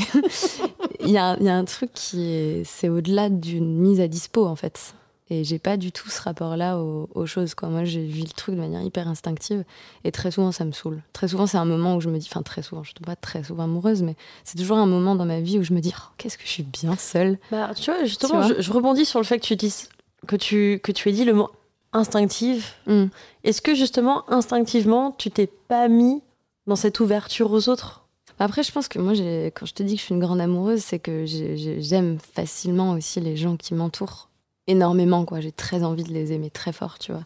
il, 1.02 1.10
y 1.10 1.18
a, 1.18 1.38
y, 1.42 1.50
a, 1.50 1.56
un 1.56 1.66
truc 1.66 1.92
qui 1.94 2.32
est, 2.32 2.64
c'est 2.66 2.88
au-delà 2.88 3.30
d'une 3.30 3.78
mise 3.78 4.00
à 4.00 4.08
dispo, 4.08 4.46
en 4.46 4.56
fait. 4.56 4.94
Et 5.30 5.44
j'ai 5.44 5.60
pas 5.60 5.76
du 5.76 5.92
tout 5.92 6.10
ce 6.10 6.22
rapport-là 6.22 6.80
aux, 6.80 7.26
choses, 7.26 7.54
quoi. 7.54 7.68
Moi, 7.68 7.84
j'ai 7.84 8.06
vu 8.06 8.22
le 8.22 8.30
truc 8.30 8.56
de 8.56 8.62
manière 8.62 8.82
hyper 8.82 9.10
instinctive. 9.10 9.66
Et 10.06 10.12
très 10.14 10.32
souvent, 10.32 10.54
ça 10.54 10.64
me 10.64 10.72
saoule. 10.72 11.02
Très 11.12 11.28
souvent, 11.28 11.46
c'est 11.46 11.58
un 11.58 11.66
moment 11.66 11.98
où 11.98 12.02
je 12.02 12.10
me 12.10 12.18
dis, 12.18 12.30
enfin, 12.32 12.44
très 12.44 12.62
souvent, 12.62 12.84
je 12.84 12.92
ne 12.92 12.96
suis 12.96 13.06
pas 13.06 13.18
très 13.18 13.44
souvent 13.44 13.64
amoureuse, 13.64 14.04
mais 14.04 14.16
c'est 14.46 14.58
toujours 14.58 14.78
un 14.78 14.86
moment 14.86 15.16
dans 15.16 15.26
ma 15.26 15.42
vie 15.42 15.60
où 15.60 15.64
je 15.64 15.74
me 15.74 15.82
dis, 15.82 15.94
oh, 15.98 16.12
qu'est-ce 16.18 16.38
que 16.38 16.46
je 16.46 16.52
suis 16.52 16.64
bien 16.64 16.96
seule. 16.96 17.38
Bah, 17.52 17.72
tu 17.76 17.92
vois, 17.92 18.06
justement, 18.06 18.44
je, 18.44 18.62
je, 18.62 18.72
rebondis 18.72 19.04
sur 19.04 19.20
le 19.20 19.26
fait 19.26 19.38
que 19.38 19.46
tu 19.46 19.58
dises, 19.58 19.90
que 20.28 20.38
tu, 20.38 20.80
que 20.82 20.94
tu 20.94 21.10
aies 21.10 21.14
dit 21.14 21.26
le 21.26 21.34
mot 21.34 21.50
instinctive. 21.94 22.66
Mm. 22.86 23.06
Est-ce 23.44 23.62
que 23.62 23.76
justement, 23.76 24.30
instinctivement, 24.30 25.12
tu 25.18 25.32
t'es 25.32 25.48
pas 25.48 25.88
mis 25.88 26.22
dans 26.66 26.76
cette 26.76 27.00
ouverture 27.00 27.52
aux 27.52 27.70
autres? 27.70 28.08
Après, 28.40 28.62
je 28.62 28.72
pense 28.72 28.88
que 28.88 29.00
moi, 29.00 29.14
quand 29.56 29.66
je 29.66 29.74
te 29.74 29.82
dis 29.84 29.96
que 29.96 30.00
je 30.00 30.06
suis 30.06 30.14
une 30.14 30.22
grande 30.22 30.42
amoureuse, 30.42 30.82
c'est 30.84 31.00
que 31.00 31.26
j'aime 31.26 32.20
facilement 32.20 32.92
aussi 32.92 33.20
les 33.20 33.36
gens 33.36 33.58
qui 33.58 33.74
m'entourent 33.74 34.30
énormément. 34.68 35.26
quoi. 35.26 35.40
J'ai 35.40 35.52
très 35.52 35.84
envie 35.84 36.04
de 36.04 36.14
les 36.14 36.34
aimer 36.34 36.52
très 36.52 36.72
fort, 36.72 37.00
tu 37.00 37.12
vois. 37.12 37.24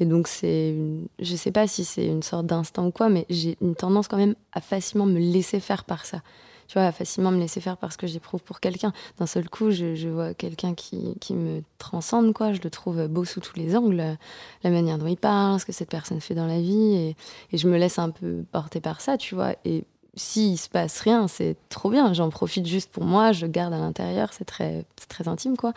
Et 0.00 0.04
donc, 0.04 0.26
c'est. 0.26 0.74
Je 1.20 1.36
sais 1.36 1.52
pas 1.52 1.68
si 1.68 1.84
c'est 1.84 2.06
une 2.06 2.22
sorte 2.22 2.46
d'instinct 2.46 2.86
ou 2.86 2.90
quoi, 2.90 3.08
mais 3.08 3.24
j'ai 3.30 3.56
une 3.60 3.76
tendance 3.76 4.08
quand 4.08 4.16
même 4.16 4.34
à 4.52 4.60
facilement 4.60 5.06
me 5.06 5.20
laisser 5.20 5.60
faire 5.60 5.84
par 5.84 6.04
ça 6.06 6.22
tu 6.68 6.78
vois, 6.78 6.92
facilement 6.92 7.30
me 7.30 7.38
laisser 7.38 7.60
faire 7.60 7.76
parce 7.76 7.96
que 7.96 8.06
j'éprouve 8.06 8.42
pour 8.42 8.60
quelqu'un. 8.60 8.92
D'un 9.18 9.26
seul 9.26 9.48
coup, 9.48 9.70
je, 9.70 10.08
vois 10.08 10.34
quelqu'un 10.34 10.74
qui, 10.74 11.14
qui, 11.20 11.34
me 11.34 11.62
transcende, 11.78 12.32
quoi. 12.32 12.52
Je 12.52 12.60
le 12.62 12.70
trouve 12.70 13.08
beau 13.08 13.24
sous 13.24 13.40
tous 13.40 13.56
les 13.56 13.76
angles, 13.76 14.16
la 14.62 14.70
manière 14.70 14.98
dont 14.98 15.06
il 15.06 15.16
parle, 15.16 15.58
ce 15.58 15.64
que 15.64 15.72
cette 15.72 15.90
personne 15.90 16.20
fait 16.20 16.34
dans 16.34 16.46
la 16.46 16.60
vie, 16.60 16.94
et, 16.94 17.16
et 17.52 17.58
je 17.58 17.68
me 17.68 17.78
laisse 17.78 17.98
un 17.98 18.10
peu 18.10 18.44
porter 18.52 18.80
par 18.80 19.00
ça, 19.00 19.16
tu 19.16 19.34
vois. 19.34 19.54
Et 19.64 19.84
s'il 20.14 20.58
se 20.58 20.68
passe 20.68 21.00
rien, 21.00 21.26
c'est 21.28 21.56
trop 21.70 21.90
bien. 21.90 22.12
J'en 22.12 22.28
profite 22.28 22.66
juste 22.66 22.90
pour 22.90 23.04
moi, 23.04 23.32
je 23.32 23.46
garde 23.46 23.72
à 23.72 23.78
l'intérieur, 23.78 24.32
c'est 24.32 24.44
très, 24.44 24.84
très 25.08 25.28
intime, 25.28 25.56
quoi. 25.56 25.72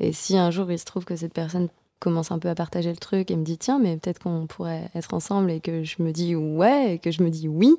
Et 0.00 0.12
si 0.12 0.36
un 0.38 0.50
jour 0.50 0.70
il 0.70 0.78
se 0.78 0.84
trouve 0.84 1.04
que 1.04 1.16
cette 1.16 1.32
personne 1.32 1.68
commence 1.98 2.30
un 2.30 2.38
peu 2.38 2.48
à 2.48 2.54
partager 2.54 2.90
le 2.90 2.96
truc 2.96 3.30
et 3.30 3.36
me 3.36 3.42
dit 3.42 3.58
tiens 3.58 3.80
mais 3.80 3.96
peut-être 3.96 4.20
qu'on 4.20 4.46
pourrait 4.46 4.88
être 4.94 5.14
ensemble 5.14 5.50
et 5.50 5.58
que 5.58 5.82
je 5.82 5.96
me 6.00 6.12
dis 6.12 6.36
ouais 6.36 6.94
et 6.94 6.98
que 7.00 7.10
je 7.10 7.24
me 7.24 7.30
dis 7.30 7.48
oui 7.48 7.74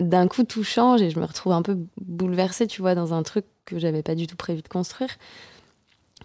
d'un 0.00 0.28
coup 0.28 0.44
tout 0.44 0.64
change 0.64 1.02
et 1.02 1.10
je 1.10 1.18
me 1.18 1.24
retrouve 1.24 1.52
un 1.52 1.62
peu 1.62 1.78
bouleversée, 2.00 2.66
tu 2.66 2.80
vois, 2.80 2.94
dans 2.94 3.14
un 3.14 3.22
truc 3.22 3.44
que 3.64 3.78
j'avais 3.78 4.02
pas 4.02 4.14
du 4.14 4.26
tout 4.26 4.36
prévu 4.36 4.62
de 4.62 4.68
construire. 4.68 5.10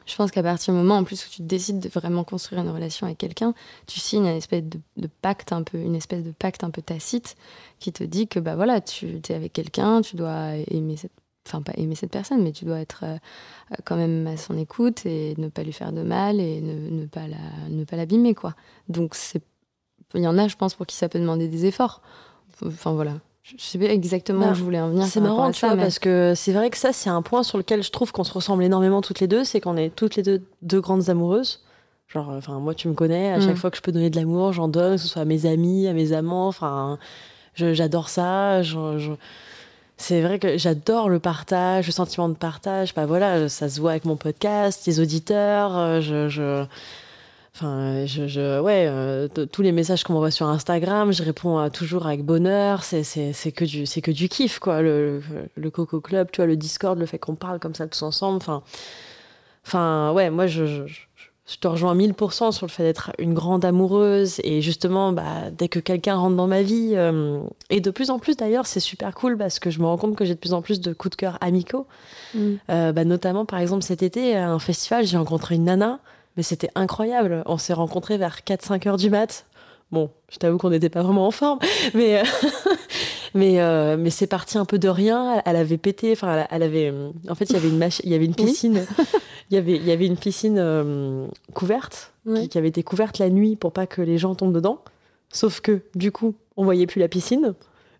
Je 0.05 0.15
pense 0.15 0.31
qu'à 0.31 0.41
partir 0.41 0.73
du 0.73 0.79
moment 0.79 0.97
en 0.97 1.03
plus 1.03 1.25
où 1.25 1.29
tu 1.29 1.41
décides 1.41 1.79
de 1.79 1.89
vraiment 1.89 2.23
construire 2.23 2.61
une 2.61 2.69
relation 2.69 3.05
avec 3.05 3.17
quelqu'un, 3.17 3.53
tu 3.87 3.99
signes 3.99 4.25
une 4.25 4.37
espèce 4.37 4.63
de, 4.63 5.07
pacte 5.21 5.51
un 5.51 5.63
peu, 5.63 5.77
une 5.77 5.95
espèce 5.95 6.23
de 6.23 6.31
pacte 6.31 6.63
un 6.63 6.69
peu 6.69 6.81
tacite 6.81 7.35
qui 7.79 7.91
te 7.91 8.03
dit 8.05 8.27
que 8.27 8.39
bah 8.39 8.55
voilà, 8.55 8.79
tu 8.79 9.19
es 9.27 9.33
avec 9.33 9.51
quelqu'un, 9.51 10.01
tu 10.01 10.15
dois 10.15 10.55
aimer 10.71 10.95
cette, 10.95 11.11
enfin 11.45 11.61
pas 11.61 11.73
aimer 11.75 11.95
cette 11.95 12.11
personne, 12.11 12.41
mais 12.41 12.53
tu 12.53 12.63
dois 12.63 12.79
être 12.79 13.03
euh, 13.03 13.17
quand 13.83 13.97
même 13.97 14.25
à 14.27 14.37
son 14.37 14.57
écoute 14.57 15.05
et 15.05 15.35
ne 15.37 15.49
pas 15.49 15.63
lui 15.63 15.73
faire 15.73 15.91
de 15.91 16.03
mal 16.03 16.39
et 16.39 16.61
ne, 16.61 16.89
ne 16.89 17.05
pas 17.05 17.27
la, 17.27 17.67
ne 17.69 17.83
pas 17.83 17.97
l'abîmer 17.97 18.33
quoi. 18.33 18.55
Donc 18.87 19.13
c'est, 19.13 19.43
il 20.13 20.21
y 20.21 20.27
en 20.27 20.37
a, 20.37 20.47
je 20.47 20.55
pense, 20.55 20.73
pour 20.75 20.85
qui 20.85 20.95
ça 20.95 21.09
peut 21.09 21.19
demander 21.19 21.49
des 21.49 21.65
efforts. 21.65 22.01
Enfin 22.65 22.93
voilà, 22.93 23.19
je 23.55 23.63
sais 23.63 23.77
pas 23.77 23.85
exactement 23.85 24.51
où 24.51 24.53
je 24.53 24.63
voulais 24.63 24.79
en 24.79 24.89
venir. 24.89 25.05
C'est 25.05 25.21
marrant, 25.21 25.51
tu 25.51 25.65
vois, 25.65 25.77
parce 25.77 25.99
que 25.99 26.33
c'est 26.35 26.51
vrai 26.51 26.69
que 26.69 26.77
ça, 26.77 26.91
c'est 26.91 27.09
un 27.09 27.21
point 27.21 27.43
sur 27.43 27.57
lequel 27.57 27.81
je 27.81 27.91
trouve 27.91 28.11
qu'on 28.11 28.25
se 28.25 28.33
ressemble 28.33 28.63
énormément 28.63 29.01
toutes 29.01 29.21
les 29.21 29.27
deux, 29.27 29.45
c'est 29.45 29.61
qu'on 29.61 29.77
est 29.77 29.95
toutes 29.95 30.15
les 30.15 30.23
deux 30.23 30.41
deux 30.63 30.81
grandes 30.81 31.09
amoureuses. 31.09 31.63
Genre, 32.09 32.29
enfin, 32.29 32.59
moi, 32.59 32.73
tu 32.73 32.87
me 32.87 32.93
connais, 32.93 33.31
à 33.33 33.39
chaque 33.39 33.55
mm. 33.55 33.57
fois 33.57 33.71
que 33.71 33.77
je 33.77 33.81
peux 33.81 33.91
donner 33.91 34.09
de 34.09 34.15
l'amour, 34.15 34.53
j'en 34.53 34.67
donne, 34.67 34.95
que 34.95 35.01
ce 35.01 35.07
soit 35.07 35.21
à 35.21 35.25
mes 35.25 35.45
amis, 35.45 35.87
à 35.87 35.93
mes 35.93 36.13
amants, 36.13 36.47
enfin, 36.47 36.99
j'adore 37.55 38.09
ça. 38.09 38.61
c'est 39.97 40.21
vrai 40.21 40.39
que 40.39 40.57
j'adore 40.57 41.09
le 41.09 41.19
partage, 41.19 41.87
le 41.87 41.91
sentiment 41.91 42.29
de 42.29 42.35
partage. 42.35 42.93
Bah 42.93 43.05
voilà, 43.05 43.49
ça 43.49 43.69
se 43.69 43.79
voit 43.79 43.91
avec 43.91 44.05
mon 44.05 44.15
podcast, 44.15 44.85
les 44.87 44.99
auditeurs. 44.99 45.77
Euh, 45.77 46.01
je, 46.01 46.29
je 46.29 46.65
Enfin, 47.59 48.05
je, 48.05 48.27
je 48.27 48.59
ouais, 48.59 48.85
euh, 48.87 49.27
tous 49.27 49.63
les 49.63 49.71
messages 49.71 50.03
qu'on 50.03 50.13
m'envoie 50.13 50.29
sur 50.29 50.47
Instagram, 50.47 51.11
je 51.11 51.23
réponds 51.23 51.67
toujours 51.71 52.05
avec 52.05 52.23
bonheur. 52.23 52.83
C'est, 52.83 53.01
c'est, 53.01 53.33
c'est 53.33 53.51
que 53.51 53.65
du, 53.65 53.87
c'est 53.87 54.01
que 54.01 54.11
du 54.11 54.29
kiff, 54.29 54.59
quoi. 54.59 54.83
Le, 54.83 55.23
le, 55.55 55.71
Coco 55.71 55.99
Club, 55.99 56.29
tu 56.31 56.37
vois, 56.37 56.45
le 56.45 56.55
Discord, 56.55 56.99
le 56.99 57.07
fait 57.07 57.17
qu'on 57.17 57.33
parle 57.33 57.59
comme 57.59 57.73
ça 57.73 57.87
tous 57.87 58.03
ensemble. 58.03 58.37
Enfin, 58.37 58.61
enfin, 59.65 60.11
ouais, 60.13 60.29
moi, 60.29 60.45
je, 60.45 60.67
je, 60.67 60.99
je 61.47 61.57
te 61.57 61.67
rejoins 61.67 61.95
1000% 61.95 62.51
sur 62.51 62.67
le 62.67 62.71
fait 62.71 62.83
d'être 62.83 63.11
une 63.17 63.33
grande 63.33 63.65
amoureuse. 63.65 64.39
Et 64.43 64.61
justement, 64.61 65.11
bah, 65.11 65.49
dès 65.57 65.67
que 65.67 65.79
quelqu'un 65.79 66.15
rentre 66.15 66.35
dans 66.35 66.47
ma 66.47 66.61
vie, 66.61 66.91
euh, 66.93 67.39
et 67.71 67.81
de 67.81 67.89
plus 67.89 68.11
en 68.11 68.19
plus 68.19 68.37
d'ailleurs, 68.37 68.67
c'est 68.67 68.81
super 68.81 69.15
cool 69.15 69.35
parce 69.35 69.57
que 69.57 69.71
je 69.71 69.79
me 69.79 69.85
rends 69.85 69.97
compte 69.97 70.15
que 70.15 70.25
j'ai 70.25 70.35
de 70.35 70.39
plus 70.39 70.53
en 70.53 70.61
plus 70.61 70.79
de 70.79 70.93
coups 70.93 71.11
de 71.11 71.15
cœur 71.15 71.39
amicaux. 71.41 71.87
Mm. 72.35 72.39
Euh, 72.69 72.91
bah, 72.91 73.03
notamment, 73.03 73.45
par 73.45 73.57
exemple, 73.59 73.81
cet 73.81 74.03
été, 74.03 74.35
à 74.35 74.51
un 74.51 74.59
festival, 74.59 75.07
j'ai 75.07 75.17
rencontré 75.17 75.55
une 75.55 75.63
nana 75.63 75.99
mais 76.37 76.43
c'était 76.43 76.69
incroyable. 76.75 77.43
On 77.47 77.57
s'est 77.57 77.73
rencontrés 77.73 78.17
vers 78.17 78.39
4-5 78.45 78.87
heures 78.87 78.97
du 78.97 79.09
mat. 79.09 79.45
Bon, 79.91 80.11
je 80.29 80.37
t'avoue 80.37 80.57
qu'on 80.57 80.69
n'était 80.69 80.89
pas 80.89 81.01
vraiment 81.01 81.27
en 81.27 81.31
forme, 81.31 81.59
mais, 81.93 82.19
euh, 82.19 82.23
mais, 83.33 83.59
euh, 83.61 83.97
mais 83.97 84.09
c'est 84.09 84.27
parti 84.27 84.57
un 84.57 84.65
peu 84.65 84.77
de 84.77 84.87
rien. 84.87 85.41
Elle 85.45 85.55
avait 85.55 85.77
pété, 85.77 86.11
enfin, 86.11 86.45
elle, 86.49 86.63
avait. 86.63 86.93
En 87.29 87.35
fait, 87.35 87.45
il 87.49 87.53
y 87.53 87.55
avait 87.55 87.69
une, 87.69 87.89
il 88.03 88.11
y 88.11 88.15
avait 88.15 88.25
une 88.25 88.35
piscine. 88.35 88.85
il, 89.49 89.55
y 89.55 89.57
avait, 89.57 89.75
il 89.77 89.85
y 89.85 89.91
avait 89.91 90.05
une 90.05 90.17
piscine 90.17 90.57
euh, 90.59 91.27
couverte, 91.53 92.13
qui, 92.49 92.57
avait 92.57 92.67
été 92.67 92.83
couverte 92.83 93.17
la 93.17 93.29
nuit 93.29 93.55
pour 93.55 93.71
pas 93.71 93.87
que 93.87 94.01
les 94.01 94.17
gens 94.17 94.35
tombent 94.35 94.53
dedans. 94.53 94.81
Sauf 95.29 95.61
que, 95.61 95.81
du 95.95 96.11
coup, 96.11 96.35
on 96.55 96.63
voyait 96.63 96.87
plus 96.87 96.99
la 96.99 97.07
piscine. 97.07 97.53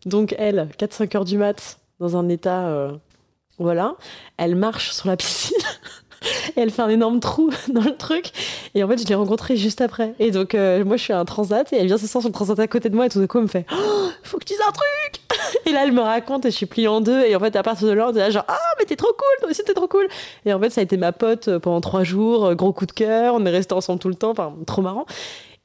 Donc, 0.06 0.36
elle, 0.38 0.70
4-5 0.78 1.18
heures 1.18 1.26
du 1.26 1.38
mat, 1.38 1.80
dans 2.00 2.16
un 2.16 2.30
état 2.30 2.92
voilà, 3.60 3.96
elle 4.38 4.56
marche 4.56 4.92
sur 4.92 5.08
la 5.08 5.18
piscine. 5.18 5.58
Et 6.56 6.62
elle 6.62 6.72
fait 6.72 6.82
un 6.82 6.90
énorme 6.90 7.20
trou 7.20 7.52
dans 7.70 7.82
le 7.82 7.96
truc. 7.96 8.32
Et 8.76 8.84
en 8.84 8.88
fait, 8.88 8.98
je 9.02 9.06
l'ai 9.06 9.16
rencontrée 9.16 9.56
juste 9.56 9.82
après. 9.82 10.14
Et 10.20 10.32
donc, 10.32 10.56
euh, 10.56 10.84
moi, 10.86 10.98
je 10.98 11.04
suis 11.04 11.14
un 11.14 11.26
transat 11.26 11.72
et 11.74 11.78
elle 11.78 11.88
vient 11.88 11.98
s'asseoir 11.98 12.22
sur 12.22 12.30
le 12.30 12.34
transat 12.34 12.60
à 12.60 12.68
côté 12.68 12.90
de 12.90 12.96
moi 12.96 13.06
et 13.06 13.10
tout 13.10 13.20
d'un 13.20 13.28
coup, 13.28 13.38
elle 13.38 13.44
me 13.44 13.50
fait 13.50 13.66
oh, 13.72 14.10
Faut 14.24 14.38
que 14.38 14.46
tu 14.46 14.54
dises 14.54 14.62
un 14.68 14.72
truc 14.72 15.22
Et 15.66 15.72
là, 15.72 15.82
elle 15.84 15.92
me 15.92 16.02
raconte 16.02 16.46
et 16.46 16.52
je 16.52 16.56
suis 16.56 16.66
pliée 16.66 16.88
en 16.88 17.02
deux. 17.02 17.26
Et 17.26 17.36
en 17.36 17.40
fait, 17.40 17.56
à 17.56 17.64
partir 17.64 17.88
de 17.88 17.94
là, 17.94 18.10
on 18.10 18.16
est 18.16 18.20
là, 18.20 18.30
genre 18.30 18.46
Ah, 18.48 18.58
mais 18.80 18.86
t'es 18.86 18.96
trop 18.96 19.08
cool, 19.08 19.40
toi 19.42 19.50
aussi, 19.50 19.64
t'es 19.64 19.74
trop 19.74 19.88
cool. 19.88 20.08
Et 20.46 20.54
en 20.54 20.60
fait, 20.60 20.70
ça 20.70 20.82
a 20.82 20.84
été 20.84 20.98
ma 20.98 21.12
pote 21.12 21.48
euh, 21.48 21.60
pendant 21.60 21.82
trois 21.82 22.04
jours, 22.04 22.46
euh, 22.46 22.56
gros 22.56 22.74
coup 22.74 22.86
de 22.86 22.92
cœur. 22.92 23.36
On 23.36 23.46
est 23.46 23.52
restés 23.52 23.74
ensemble 23.74 24.00
tout 24.00 24.10
le 24.10 24.16
temps, 24.16 24.32
enfin, 24.32 24.54
trop 24.66 24.82
marrant. 24.82 25.06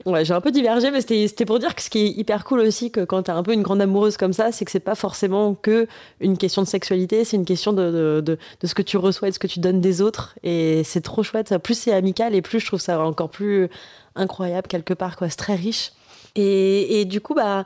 Ouais, 0.05 0.25
j'ai 0.25 0.35
un 0.35 0.41
peu 0.41 0.51
divergé, 0.51 0.91
mais 0.91 1.01
c'était 1.01 1.45
pour 1.45 1.61
dire 1.61 1.77
que 1.77 1.83
ce 1.83 1.89
qui 1.89 2.01
est 2.01 2.11
hyper 2.11 2.45
cool 2.45 2.61
aussi, 2.61 2.91
que 2.91 3.05
quand 3.05 3.23
t'es 3.23 3.31
un 3.31 3.43
peu 3.45 3.53
une 3.53 3.63
grande 3.63 3.81
amoureuse 3.81 4.17
comme 4.17 4.33
ça, 4.33 4.51
c'est 4.51 4.65
que 4.65 4.71
c'est 4.71 4.81
pas 4.81 4.97
forcément 4.97 5.55
que 5.55 5.87
une 6.21 6.37
question 6.37 6.63
de 6.63 6.67
sexualité, 6.67 7.25
c'est 7.25 7.37
une 7.37 7.45
question 7.45 7.73
de, 7.73 7.91
de, 7.91 8.21
de, 8.21 8.39
de, 8.61 8.67
ce 8.67 8.75
que 8.75 8.83
tu 8.83 8.97
reçois 8.97 9.29
et 9.29 9.31
de 9.31 9.35
ce 9.35 9.39
que 9.39 9.47
tu 9.47 9.61
donnes 9.61 9.81
des 9.81 10.01
autres. 10.01 10.35
Et 10.43 10.83
c'est 10.85 11.03
trop 11.03 11.23
chouette. 11.23 11.57
Plus 11.59 11.79
c'est 11.79 11.93
amical 11.93 12.35
et 12.35 12.43
plus 12.43 12.59
je 12.59 12.67
trouve 12.67 12.81
ça 12.81 13.01
encore 13.01 13.31
plus 13.31 13.69
incroyable 14.17 14.67
quelque 14.67 14.95
part, 14.95 15.17
quoi. 15.17 15.29
C'est 15.29 15.37
très 15.37 15.55
riche. 15.55 15.93
Et, 16.35 17.01
et, 17.01 17.05
du 17.05 17.21
coup, 17.21 17.35
bah, 17.35 17.65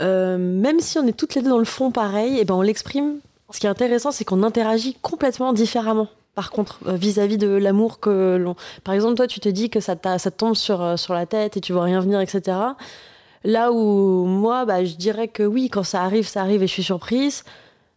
euh, 0.00 0.38
même 0.38 0.78
si 0.78 0.98
on 0.98 1.06
est 1.06 1.16
toutes 1.16 1.34
les 1.34 1.42
deux 1.42 1.50
dans 1.50 1.58
le 1.58 1.64
fond 1.64 1.90
pareil, 1.90 2.38
et 2.38 2.44
ben 2.44 2.54
on 2.54 2.62
l'exprime. 2.62 3.18
Ce 3.50 3.60
qui 3.60 3.66
est 3.66 3.70
intéressant, 3.70 4.10
c'est 4.10 4.24
qu'on 4.24 4.42
interagit 4.42 4.96
complètement 5.02 5.52
différemment 5.52 6.08
par 6.34 6.50
contre, 6.50 6.80
euh, 6.86 6.96
vis-à-vis 6.96 7.38
de 7.38 7.48
l'amour 7.48 8.00
que 8.00 8.36
l'on. 8.36 8.56
Par 8.82 8.94
exemple, 8.94 9.14
toi, 9.14 9.26
tu 9.26 9.40
te 9.40 9.48
dis 9.48 9.70
que 9.70 9.80
ça, 9.80 9.96
ça 10.18 10.30
tombe 10.30 10.54
sur, 10.54 10.82
euh, 10.82 10.96
sur 10.96 11.14
la 11.14 11.26
tête 11.26 11.56
et 11.56 11.60
tu 11.60 11.72
vois 11.72 11.84
rien 11.84 12.00
venir, 12.00 12.20
etc. 12.20 12.56
Là 13.44 13.72
où 13.72 14.24
moi, 14.26 14.64
bah, 14.64 14.84
je 14.84 14.96
dirais 14.96 15.28
que 15.28 15.42
oui, 15.42 15.68
quand 15.68 15.84
ça 15.84 16.02
arrive, 16.02 16.26
ça 16.26 16.40
arrive 16.40 16.62
et 16.62 16.66
je 16.66 16.72
suis 16.72 16.82
surprise. 16.82 17.44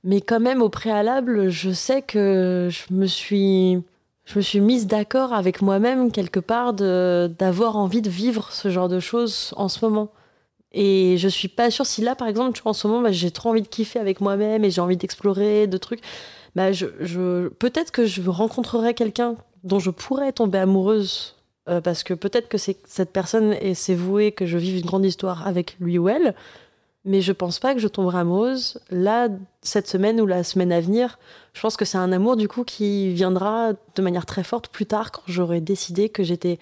Mais 0.04 0.21
quand 0.21 0.39
même, 0.39 0.62
au 0.62 0.69
préalable, 0.69 1.50
je 1.50 1.71
sais 1.71 2.02
que 2.02 2.69
je 2.71 2.93
me 2.93 3.08
suis, 3.08 3.82
je 4.26 4.38
me 4.38 4.41
suis 4.41 4.60
mise 4.60 4.88
d'accord 4.88 5.34
avec 5.34 5.62
moi-même 5.62 6.12
quelque 6.12 6.39
part 6.39 6.73
d'avoir 6.73 7.78
envie 7.78 8.02
de 8.02 8.10
vivre 8.10 8.52
ce 8.52 8.69
genre 8.69 8.89
de 8.89 9.00
choses 9.00 9.54
en 9.58 9.69
ce 9.69 9.84
moment. 9.84 10.10
Et 10.73 11.17
je 11.17 11.28
suis 11.28 11.47
pas 11.47 11.71
sûre 11.71 11.86
si 11.86 12.02
là, 12.02 12.15
par 12.15 12.28
exemple, 12.28 12.54
tu 12.54 12.62
vois, 12.62 12.71
en 12.71 12.73
ce 12.73 12.88
moment, 12.88 13.02
bah, 13.02 13.12
j'ai 13.12 13.32
trop 13.32 13.50
envie 13.50 13.62
de 13.62 13.67
kiffer 13.67 14.00
avec 14.00 14.21
moi-même 14.21 14.63
et 14.63 14.69
j'ai 14.69 14.82
envie 14.82 14.97
d'explorer 14.97 15.65
de 15.67 15.78
trucs 15.78 16.02
bah, 16.55 16.71
je, 16.71 17.47
peut-être 17.47 17.91
que 17.91 18.05
je 18.05 18.21
rencontrerai 18.29 18.93
quelqu'un 18.93 19.36
dont 19.63 19.79
je 19.79 19.89
pourrais 19.89 20.31
tomber 20.31 20.60
amoureuse 20.60 21.36
euh, 21.69 21.81
parce 21.81 22.03
que 22.03 22.13
peut-être 22.13 22.47
que 22.47 22.57
cette 22.57 23.12
personne 23.12 23.53
est 23.53 23.73
s'est 23.73 23.95
vouée 23.95 24.31
que 24.31 24.45
je 24.45 24.57
vive 24.57 24.77
une 24.77 24.86
grande 24.86 25.05
histoire 25.05 25.45
avec 25.45 25.75
lui 25.79 25.97
ou 25.97 26.07
elle, 26.07 26.33
mais 27.03 27.21
je 27.21 27.31
pense 27.31 27.60
pas 27.60 27.73
que 27.73 27.79
je 27.79 27.88
tomberai 27.88 28.19
amoureuse 28.19 28.79
là 28.89 29.29
cette 29.62 29.88
semaine 29.88 30.21
ou 30.21 30.25
la 30.25 30.43
semaine 30.43 30.71
à 30.71 30.79
venir. 30.79 31.19
Je 31.53 31.62
pense 31.62 31.77
que 31.77 31.86
c'est 31.86 31.97
un 31.97 32.12
amour 32.12 32.38
du 32.38 32.47
coup 32.47 32.63
qui 32.63 33.13
viendra 33.13 33.73
de 33.95 34.01
manière 34.01 34.25
très 34.25 34.43
forte 34.43 34.69
plus 34.69 34.86
tard 34.86 35.12
quand 35.12 35.23
j'aurai 35.27 35.62
décidé 35.62 36.10
que 36.10 36.23
j'étais 36.23 36.60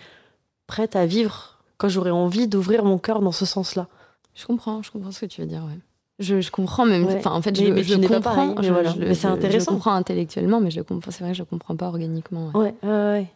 prête 0.68 0.96
à 0.96 1.06
vivre, 1.06 1.60
quand 1.78 1.90
j'aurai 1.90 2.12
envie 2.12 2.48
d'ouvrir 2.48 2.84
mon 2.84 2.98
cœur 2.98 3.22
dans 3.22 3.32
ce 3.32 3.46
sens-là. 3.46 3.88
Je 4.34 4.46
comprends, 4.46 4.82
je 4.82 4.92
comprends 4.92 5.12
ce 5.12 5.22
que 5.22 5.26
tu 5.28 5.42
veux 5.42 5.48
dire, 5.48 5.64
ouais. 5.64 5.80
Je, 6.20 6.40
je, 6.40 6.50
comprends 6.50 6.86
même. 6.86 7.06
Enfin, 7.08 7.32
en 7.32 7.42
fait, 7.42 7.56
je, 7.56 7.66
mais, 7.66 7.84
je 7.84 7.96
comprends. 7.96 8.22
Pareil, 8.22 8.56
mais, 8.62 8.70
voilà. 8.70 8.94
mais 8.98 9.14
c'est 9.14 9.28
intéressant. 9.28 9.72
Je 9.72 9.76
comprends 9.76 9.94
intellectuellement, 9.94 10.62
mais 10.62 10.72
je 10.72 10.82
comprends. 10.82 11.12
C'est 11.12 11.24
vrai, 11.24 11.34
je 11.34 11.42
le 11.42 11.46
comprends 11.46 11.76
pas 11.76 11.88
organiquement. 11.88 12.52
Ouais, 12.54 12.74
ouais, 12.84 12.90
ouais. 12.90 13.28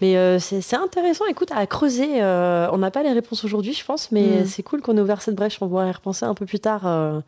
Mais 0.00 0.16
euh, 0.16 0.38
c'est 0.38 0.76
intéressant. 0.76 1.24
Écoute, 1.26 1.50
à 1.52 1.66
creuser. 1.66 2.22
Euh, 2.22 2.68
on 2.72 2.78
n'a 2.78 2.90
pas 2.90 3.02
les 3.02 3.12
réponses 3.12 3.44
aujourd'hui, 3.44 3.72
je 3.72 3.84
pense, 3.84 4.12
mais 4.12 4.42
mm. 4.42 4.46
c'est 4.46 4.62
cool 4.62 4.80
qu'on 4.80 4.96
ait 4.96 5.00
ouvert 5.00 5.22
cette 5.22 5.34
brèche. 5.34 5.58
On 5.60 5.68
pourra 5.68 5.88
y 5.88 5.90
repenser 5.90 6.24
un 6.24 6.34
peu 6.34 6.46
plus 6.46 6.60
tard. 6.60 6.86
Euh, 6.86 7.20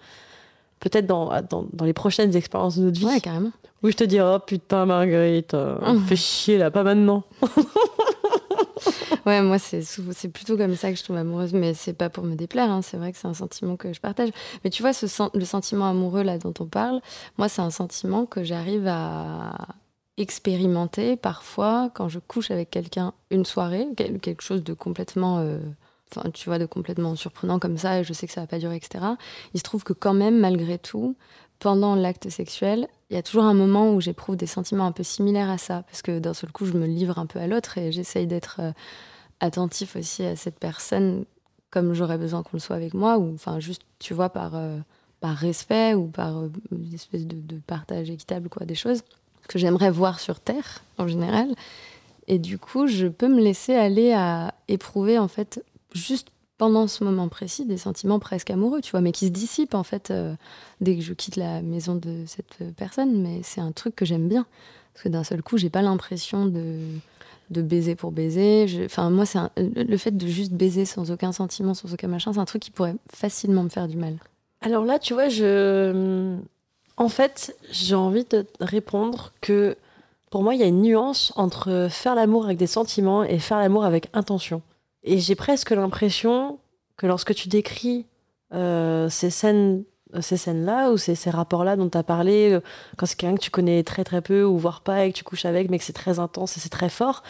Peut-être 0.78 1.06
dans, 1.06 1.28
dans, 1.42 1.66
dans, 1.74 1.85
les 1.85 1.92
prochaines 1.92 2.35
expériences 2.35 2.78
de 2.78 2.85
notre 2.85 2.98
vie. 2.98 3.04
Ouais, 3.04 3.20
carrément. 3.20 3.50
Où 3.83 3.90
je 3.90 3.96
te 3.96 4.04
dirai, 4.04 4.37
oh 4.37 4.38
putain, 4.38 4.87
Marguerite, 4.87 5.52
mm. 5.52 5.98
fais 6.06 6.16
chier 6.16 6.56
là, 6.56 6.70
pas 6.70 6.85
maintenant. 6.85 7.22
ouais, 9.26 9.42
moi, 9.42 9.59
c'est, 9.59 9.83
c'est 9.83 10.28
plutôt 10.28 10.56
comme 10.56 10.74
ça 10.76 10.90
que 10.90 10.98
je 10.98 11.04
tombe 11.04 11.16
amoureuse, 11.16 11.52
mais 11.52 11.74
c'est 11.74 11.92
pas 11.92 12.11
pour 12.11 12.24
me 12.24 12.35
déplaire. 12.35 12.70
Hein. 12.70 12.83
C'est 12.83 12.96
vrai 12.96 13.12
que 13.12 13.18
c'est 13.18 13.28
un 13.28 13.35
sentiment 13.35 13.76
que 13.76 13.92
je 13.92 14.00
partage. 14.00 14.30
Mais 14.64 14.70
tu 14.70 14.83
vois, 14.83 14.92
ce 14.92 15.06
le 15.37 15.44
sentiment 15.44 15.88
amoureux 15.88 16.22
là 16.22 16.38
dont 16.38 16.54
on 16.61 16.66
parle, 16.66 17.00
moi, 17.38 17.48
c'est 17.48 17.62
un 17.62 17.70
sentiment 17.70 18.26
que 18.26 18.44
j'arrive 18.44 18.87
à 18.87 19.68
expérimenter 20.16 21.16
parfois 21.16 21.90
quand 21.94 22.09
je 22.09 22.18
couche 22.18 22.50
avec 22.50 22.70
quelqu'un 22.70 23.14
une 23.30 23.44
soirée, 23.44 23.87
quelque 23.96 24.42
chose 24.42 24.62
de 24.62 24.74
complètement. 24.74 25.38
Euh, 25.38 25.59
enfin, 26.14 26.30
tu 26.30 26.48
vois, 26.48 26.59
de 26.59 26.66
complètement 26.66 27.14
surprenant 27.16 27.59
comme 27.59 27.78
ça, 27.78 28.00
et 28.00 28.04
je 28.04 28.12
sais 28.12 28.26
que 28.26 28.33
ça 28.33 28.40
va 28.40 28.46
pas 28.46 28.59
durer, 28.59 28.76
etc. 28.76 29.04
Il 29.54 29.59
se 29.59 29.64
trouve 29.64 29.85
que 29.85 29.92
quand 29.92 30.14
même, 30.14 30.38
malgré 30.38 30.78
tout, 30.78 31.16
pendant 31.61 31.94
l'acte 31.94 32.28
sexuel, 32.30 32.88
il 33.11 33.14
y 33.14 33.18
a 33.18 33.22
toujours 33.22 33.44
un 33.44 33.54
moment 33.54 33.92
où 33.92 34.00
j'éprouve 34.00 34.37
des 34.37 34.46
sentiments 34.46 34.87
un 34.87 34.92
peu 34.92 35.02
similaires 35.02 35.50
à 35.50 35.59
ça, 35.59 35.83
parce 35.83 36.02
que 36.02 36.18
d'un 36.18 36.35
seul 36.35 36.50
coup, 36.50 36.64
je 36.64 36.72
me 36.72 36.87
livre 36.87 37.18
un 37.18 37.26
peu 37.26 37.38
à 37.38 37.46
l'autre 37.46 37.78
et 37.78 37.92
j'essaye 37.92 38.26
d'être 38.26 38.61
euh, 38.61 38.72
attentif 39.40 39.96
aussi 39.96 40.24
à 40.24 40.37
cette 40.37 40.59
personne 40.59 41.24
comme 41.70 41.94
j'aurais 41.94 42.18
besoin 42.18 42.42
qu'on 42.42 42.50
le 42.55 42.59
soit 42.59 42.76
avec 42.76 42.94
moi, 42.94 43.18
ou 43.18 43.33
enfin 43.35 43.61
juste, 43.61 43.83
tu 43.98 44.12
vois, 44.12 44.29
par, 44.29 44.55
euh, 44.55 44.79
par 45.20 45.37
respect 45.37 45.94
ou 45.94 46.07
par 46.07 46.38
euh, 46.38 46.48
une 46.72 46.92
espèce 46.92 47.26
de, 47.26 47.59
partage 47.66 48.11
équitable, 48.11 48.48
quoi, 48.48 48.66
des 48.66 48.74
choses 48.74 49.03
que 49.48 49.59
j'aimerais 49.59 49.90
voir 49.90 50.20
sur 50.20 50.40
Terre 50.40 50.83
en 50.98 51.07
général. 51.07 51.48
Et 52.26 52.38
du 52.38 52.59
coup, 52.59 52.87
je 52.87 53.07
peux 53.07 53.29
me 53.29 53.40
laisser 53.40 53.74
aller 53.74 54.12
à 54.12 54.55
éprouver 54.68 55.18
en 55.18 55.29
fait 55.29 55.64
juste 55.92 56.29
pendant 56.59 56.87
ce 56.87 57.03
moment 57.05 57.29
précis 57.29 57.64
des 57.64 57.79
sentiments 57.79 58.18
presque 58.18 58.50
amoureux, 58.50 58.81
tu 58.81 58.90
vois, 58.90 59.00
mais 59.00 59.12
qui 59.12 59.26
se 59.26 59.33
dissipent 59.33 59.74
en 59.74 59.83
fait 59.83 60.11
euh, 60.11 60.35
dès 60.81 60.96
que 60.96 61.03
je 61.03 61.14
quitte 61.14 61.37
la 61.37 61.62
maison 61.62 61.94
de 61.94 62.24
cette 62.26 62.59
personne. 62.76 63.20
Mais 63.22 63.40
c'est 63.42 63.61
un 63.61 63.72
truc 63.72 63.96
que 63.96 64.05
j'aime 64.05 64.29
bien 64.29 64.46
parce 64.92 65.05
que 65.05 65.09
d'un 65.09 65.24
seul 65.24 65.42
coup, 65.42 65.57
j'ai 65.57 65.70
pas 65.70 65.83
l'impression 65.83 66.46
de, 66.46 66.79
de 67.51 67.63
baiser 67.63 67.95
pour 67.95 68.13
baiser. 68.13 68.67
Enfin, 68.85 69.11
moi, 69.11 69.27
c'est 69.27 69.39
le 69.57 69.97
fait 69.97 70.17
de 70.17 70.27
juste 70.27 70.53
baiser 70.53 70.85
sans 70.85 71.11
aucun 71.11 71.33
sentiment, 71.33 71.75
sans 71.75 71.93
aucun 71.93 72.09
machin, 72.09 72.33
c'est 72.33 72.39
un 72.39 72.45
truc 72.45 72.63
qui 72.63 72.71
pourrait 72.71 72.97
facilement 73.13 73.65
me 73.65 73.69
faire 73.69 73.89
du 73.89 73.97
mal. 73.97 74.17
Alors 74.61 74.85
là, 74.85 74.99
tu 74.99 75.15
vois, 75.15 75.29
je, 75.29 76.37
en 76.97 77.09
fait, 77.09 77.57
j'ai 77.71 77.95
envie 77.95 78.25
de 78.25 78.47
répondre 78.61 79.33
que 79.41 79.77
pour 80.31 80.43
moi, 80.43 80.55
il 80.55 80.61
y 80.61 80.63
a 80.63 80.67
une 80.67 80.83
nuance 80.83 81.33
entre 81.35 81.89
faire 81.91 82.15
l'amour 82.15 82.45
avec 82.45 82.57
des 82.57 82.69
sentiments 82.69 83.25
et 83.25 83.39
faire 83.39 83.59
l'amour 83.59 83.85
avec 83.85 84.09
intention. 84.13 84.63
Et 85.03 85.19
j'ai 85.19 85.35
presque 85.35 85.71
l'impression 85.71 86.59
que 86.97 87.07
lorsque 87.07 87.35
tu 87.35 87.49
décris 87.49 88.07
euh, 88.53 89.09
ces 89.09 89.31
scènes 89.31 89.83
ces 90.20 90.37
scènes-là 90.37 90.90
ou 90.90 90.96
ces, 90.96 91.14
ces 91.14 91.31
rapports-là 91.31 91.77
dont 91.77 91.88
tu 91.88 91.99
as 91.99 92.03
parlé, 92.03 92.53
euh, 92.53 92.61
quand 92.96 93.07
c'est 93.07 93.16
quelqu'un 93.16 93.37
que 93.37 93.42
tu 93.42 93.51
connais 93.51 93.83
très 93.83 94.05
très 94.05 94.20
peu 94.20 94.44
ou 94.44 94.59
voire 94.59 94.81
pas 94.81 95.05
et 95.05 95.12
que 95.12 95.16
tu 95.16 95.25
couches 95.25 95.44
avec, 95.44 95.70
mais 95.70 95.79
que 95.79 95.85
c'est 95.85 95.92
très 95.92 96.18
intense 96.18 96.57
et 96.57 96.61
c'est 96.61 96.68
très 96.68 96.88
fort, 96.88 97.23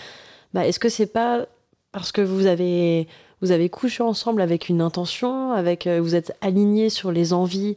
bah, 0.55 0.67
est-ce 0.67 0.79
que 0.79 0.89
c'est 0.89 1.07
pas 1.07 1.47
parce 1.93 2.13
que 2.13 2.21
vous 2.21 2.47
avez, 2.47 3.09
vous 3.41 3.51
avez 3.51 3.69
couché 3.69 4.03
ensemble 4.03 4.41
avec 4.41 4.69
une 4.69 4.81
intention, 4.81 5.53
avec, 5.53 5.87
euh, 5.87 6.01
vous 6.01 6.15
êtes 6.15 6.37
alignés 6.41 6.91
sur 6.91 7.13
les 7.13 7.33
envies 7.33 7.77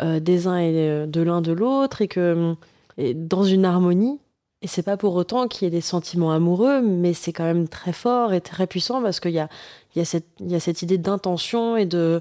euh, 0.00 0.20
des 0.20 0.46
uns 0.46 0.58
et 0.58 1.06
de 1.06 1.22
l'un 1.22 1.40
de 1.42 1.52
l'autre 1.52 2.02
et 2.02 2.08
que 2.08 2.54
dans 2.98 3.44
une 3.44 3.64
harmonie 3.64 4.18
et 4.62 4.68
c'est 4.68 4.82
pas 4.82 4.96
pour 4.96 5.16
autant 5.16 5.48
qu'il 5.48 5.66
y 5.66 5.68
ait 5.68 5.70
des 5.70 5.80
sentiments 5.80 6.30
amoureux, 6.30 6.80
mais 6.80 7.14
c'est 7.14 7.32
quand 7.32 7.44
même 7.44 7.66
très 7.66 7.92
fort 7.92 8.32
et 8.32 8.40
très 8.40 8.68
puissant 8.68 9.02
parce 9.02 9.18
qu'il 9.18 9.32
y 9.32 9.40
a, 9.40 9.48
y, 9.96 10.00
a 10.00 10.20
y 10.40 10.54
a 10.54 10.60
cette 10.60 10.82
idée 10.82 10.98
d'intention 10.98 11.76
et 11.76 11.84
de, 11.84 12.20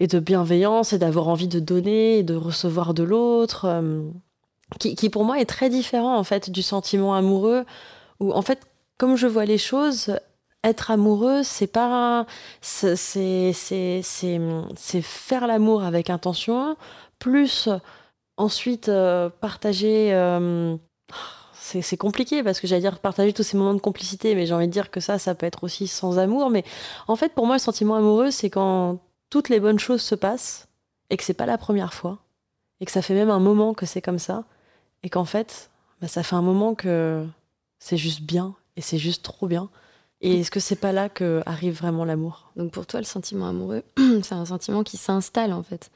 et 0.00 0.06
de 0.06 0.18
bienveillance 0.18 0.92
et 0.92 0.98
d'avoir 0.98 1.28
envie 1.28 1.48
de 1.48 1.60
donner 1.60 2.18
et 2.18 2.22
de 2.22 2.34
recevoir 2.34 2.94
de 2.94 3.02
l'autre, 3.02 3.66
euh, 3.66 4.02
qui, 4.78 4.94
qui, 4.94 5.10
pour 5.10 5.24
moi 5.24 5.38
est 5.40 5.44
très 5.44 5.68
différent 5.68 6.16
en 6.16 6.24
fait 6.24 6.50
du 6.50 6.62
sentiment 6.62 7.14
amoureux, 7.14 7.64
où 8.18 8.32
en 8.32 8.42
fait, 8.42 8.60
comme 8.98 9.16
je 9.16 9.26
vois 9.26 9.44
les 9.44 9.58
choses, 9.58 10.18
être 10.64 10.90
amoureux, 10.90 11.42
c'est 11.42 11.66
pas, 11.66 12.26
c'est, 12.60 12.96
c'est, 12.96 14.02
faire 15.02 15.46
l'amour 15.46 15.82
avec 15.84 16.10
intention, 16.10 16.76
plus 17.18 17.68
ensuite 18.36 18.88
euh, 18.88 19.28
partager. 19.40 20.12
Euh, 20.12 20.76
c'est 21.82 21.96
compliqué 21.96 22.42
parce 22.42 22.58
que 22.58 22.66
j'allais 22.66 22.80
dire 22.80 22.98
partager 22.98 23.32
tous 23.32 23.44
ces 23.44 23.56
moments 23.56 23.74
de 23.74 23.80
complicité, 23.80 24.34
mais 24.34 24.44
j'ai 24.44 24.54
envie 24.54 24.66
de 24.66 24.72
dire 24.72 24.90
que 24.90 24.98
ça, 24.98 25.20
ça 25.20 25.36
peut 25.36 25.46
être 25.46 25.62
aussi 25.62 25.86
sans 25.86 26.18
amour. 26.18 26.50
Mais 26.50 26.64
en 27.06 27.14
fait, 27.14 27.32
pour 27.32 27.46
moi, 27.46 27.56
le 27.56 27.60
sentiment 27.60 27.94
amoureux, 27.94 28.32
c'est 28.32 28.50
quand 28.50 28.98
toutes 29.30 29.48
les 29.48 29.60
bonnes 29.60 29.78
choses 29.78 30.02
se 30.02 30.14
passent 30.14 30.68
et 31.08 31.16
que 31.16 31.24
c'est 31.24 31.34
pas 31.34 31.46
la 31.46 31.58
première 31.58 31.94
fois 31.94 32.18
et 32.80 32.86
que 32.86 32.92
ça 32.92 33.02
fait 33.02 33.14
même 33.14 33.30
un 33.30 33.38
moment 33.38 33.74
que 33.74 33.86
c'est 33.86 34.02
comme 34.02 34.18
ça 34.18 34.44
et 35.02 35.08
qu'en 35.08 35.24
fait, 35.24 35.70
bah, 36.00 36.08
ça 36.08 36.22
fait 36.22 36.36
un 36.36 36.42
moment 36.42 36.74
que 36.74 37.26
c'est 37.78 37.96
juste 37.96 38.22
bien 38.22 38.54
et 38.76 38.80
c'est 38.80 38.98
juste 38.98 39.22
trop 39.22 39.46
bien. 39.46 39.70
Et 40.20 40.40
est-ce 40.40 40.50
que 40.50 40.60
c'est 40.60 40.76
pas 40.76 40.92
là 40.92 41.08
que 41.08 41.42
arrive 41.46 41.78
vraiment 41.78 42.04
l'amour? 42.04 42.50
Donc 42.56 42.72
pour 42.72 42.86
toi, 42.86 43.00
le 43.00 43.06
sentiment 43.06 43.48
amoureux, 43.48 43.82
c'est 44.22 44.34
un 44.34 44.44
sentiment 44.44 44.82
qui 44.82 44.96
s'installe 44.96 45.52
en 45.52 45.62
fait. 45.62 45.90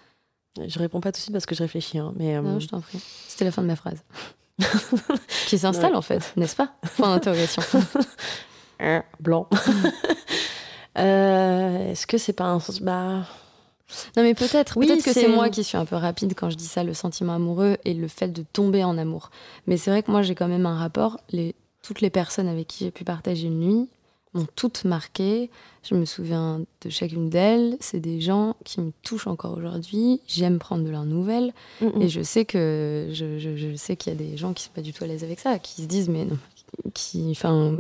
Je 0.67 0.79
réponds 0.79 1.01
pas 1.01 1.11
tout 1.11 1.19
de 1.19 1.23
suite 1.23 1.33
parce 1.33 1.47
que 1.47 1.55
je 1.55 1.63
réfléchis, 1.63 1.99
hein, 1.99 2.15
mais. 2.17 2.41
Non, 2.41 2.57
euh, 2.57 2.61
je 2.61 2.69
t'en 2.69 2.81
prie. 2.81 3.01
C'était 3.29 3.45
la 3.45 3.51
fin 3.51 3.63
de 3.63 3.67
ma 3.67 3.77
phrase. 3.77 4.03
qui 5.49 5.59
s'installe 5.59 5.97
en 5.97 6.03
fait, 6.03 6.33
n'est-ce 6.37 6.55
pas? 6.55 6.75
Point 6.97 7.15
d'interrogation. 7.15 7.63
Blanc. 9.21 9.49
euh, 10.99 11.91
Est-ce 11.93 12.07
que 12.07 12.19
c'est 12.19 12.33
pas 12.33 12.45
un 12.45 12.59
bah 12.83 13.27
Non, 14.17 14.23
mais 14.23 14.35
peut-être. 14.35 14.77
Oui, 14.77 14.87
peut-être 14.87 15.05
que 15.05 15.13
c'est 15.13 15.29
moi 15.29 15.49
qui 15.51 15.65
suis 15.65 15.77
un 15.77 15.85
peu 15.85 15.97
rapide 15.97 16.35
quand 16.37 16.51
je 16.51 16.57
dis 16.57 16.67
ça, 16.67 16.85
le 16.85 16.95
sentiment 16.95 17.35
amoureux 17.35 17.77
et 17.85 17.95
le 17.95 18.09
fait 18.09 18.29
de 18.29 18.45
tomber 18.53 18.85
en 18.85 18.97
amour. 18.99 19.31
Mais 19.67 19.77
c'est 19.77 19.91
vrai 19.91 20.03
que 20.03 20.11
moi, 20.11 20.23
j'ai 20.23 20.35
quand 20.35 20.49
même 20.49 20.67
un 20.67 20.77
rapport. 20.77 21.19
Les, 21.31 21.55
toutes 21.83 22.01
les 22.01 22.11
personnes 22.11 22.49
avec 22.49 22.67
qui 22.69 22.85
j'ai 22.85 22.91
pu 22.91 23.05
partager 23.05 23.47
une 23.47 23.61
nuit 23.61 23.89
m'ont 24.33 24.47
toutes 24.57 24.85
marqué. 24.85 25.49
Je 25.89 25.95
me 25.95 26.05
souviens 26.05 26.63
de 26.83 26.91
chacune 26.91 27.31
d'elles. 27.31 27.77
C'est 27.79 28.01
des 28.01 28.21
gens 28.21 28.57
qui 28.65 28.81
me 28.81 28.91
touchent 29.05 29.29
encore 29.29 29.57
aujourd'hui. 29.57 30.21
J'aime 30.27 30.59
prendre 30.59 30.83
de 30.83 30.91
leurs 30.91 31.05
nouvelles. 31.05 31.53
Mm, 31.81 32.03
Et 32.03 32.09
je 32.09 32.21
sais 32.23 32.45
que 32.45 33.09
je, 33.13 33.39
je- 33.39 33.57
je 33.57 33.77
sais 33.77 33.95
qu'il 33.97 34.13
y 34.13 34.17
a 34.17 34.19
des 34.19 34.37
gens 34.37 34.53
qui 34.53 34.65
sont 34.65 34.73
pas 34.75 34.81
du 34.81 34.93
tout 34.93 35.05
à 35.05 35.07
l'aise 35.07 35.23
avec 35.23 35.39
ça, 35.39 35.59
qui 35.61 35.83
se 35.83 35.87
disent 35.87 36.09
mais 36.09 36.25
non, 36.25 36.39
qui, 36.95 37.29
enfin, 37.31 37.77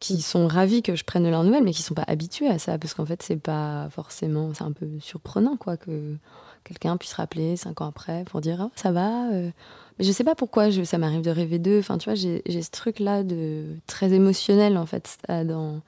qui 0.00 0.20
sont 0.22 0.46
ravis 0.46 0.82
que 0.82 0.94
je 0.96 1.04
prenne 1.04 1.24
de 1.24 1.28
leurs 1.28 1.44
nouvelles, 1.44 1.64
mais 1.64 1.72
qui 1.72 1.82
sont 1.82 1.94
pas 1.94 2.04
habitués 2.06 2.48
à 2.48 2.58
ça, 2.58 2.78
parce 2.78 2.94
qu'en 2.94 3.06
fait 3.06 3.22
c'est 3.22 3.36
pas 3.36 3.88
forcément, 3.90 4.52
c'est 4.54 4.64
un 4.64 4.72
peu 4.72 4.86
surprenant 5.00 5.56
quoi 5.56 5.76
que 5.76 6.16
quelqu'un 6.64 6.96
puisse 6.96 7.12
rappeler 7.14 7.56
cinq 7.56 7.80
ans 7.80 7.86
après 7.88 8.24
pour 8.24 8.40
dire 8.40 8.58
Ah, 8.60 8.70
ça 8.76 8.90
va. 8.92 9.30
euh. 9.32 9.50
Mais 9.98 10.04
je 10.04 10.12
sais 10.12 10.24
pas 10.24 10.34
pourquoi 10.34 10.70
ça 10.84 10.98
m'arrive 10.98 11.22
de 11.22 11.30
rêver 11.30 11.58
d'eux. 11.58 11.78
Enfin 11.78 11.96
tu 11.98 12.10
vois, 12.10 12.14
j'ai 12.14 12.42
ce 12.62 12.70
truc 12.70 12.98
là 13.00 13.22
de 13.22 13.64
très 13.86 14.12
émotionnel 14.12 14.76
en 14.76 14.84
fait 14.86 15.16
dans. 15.28 15.80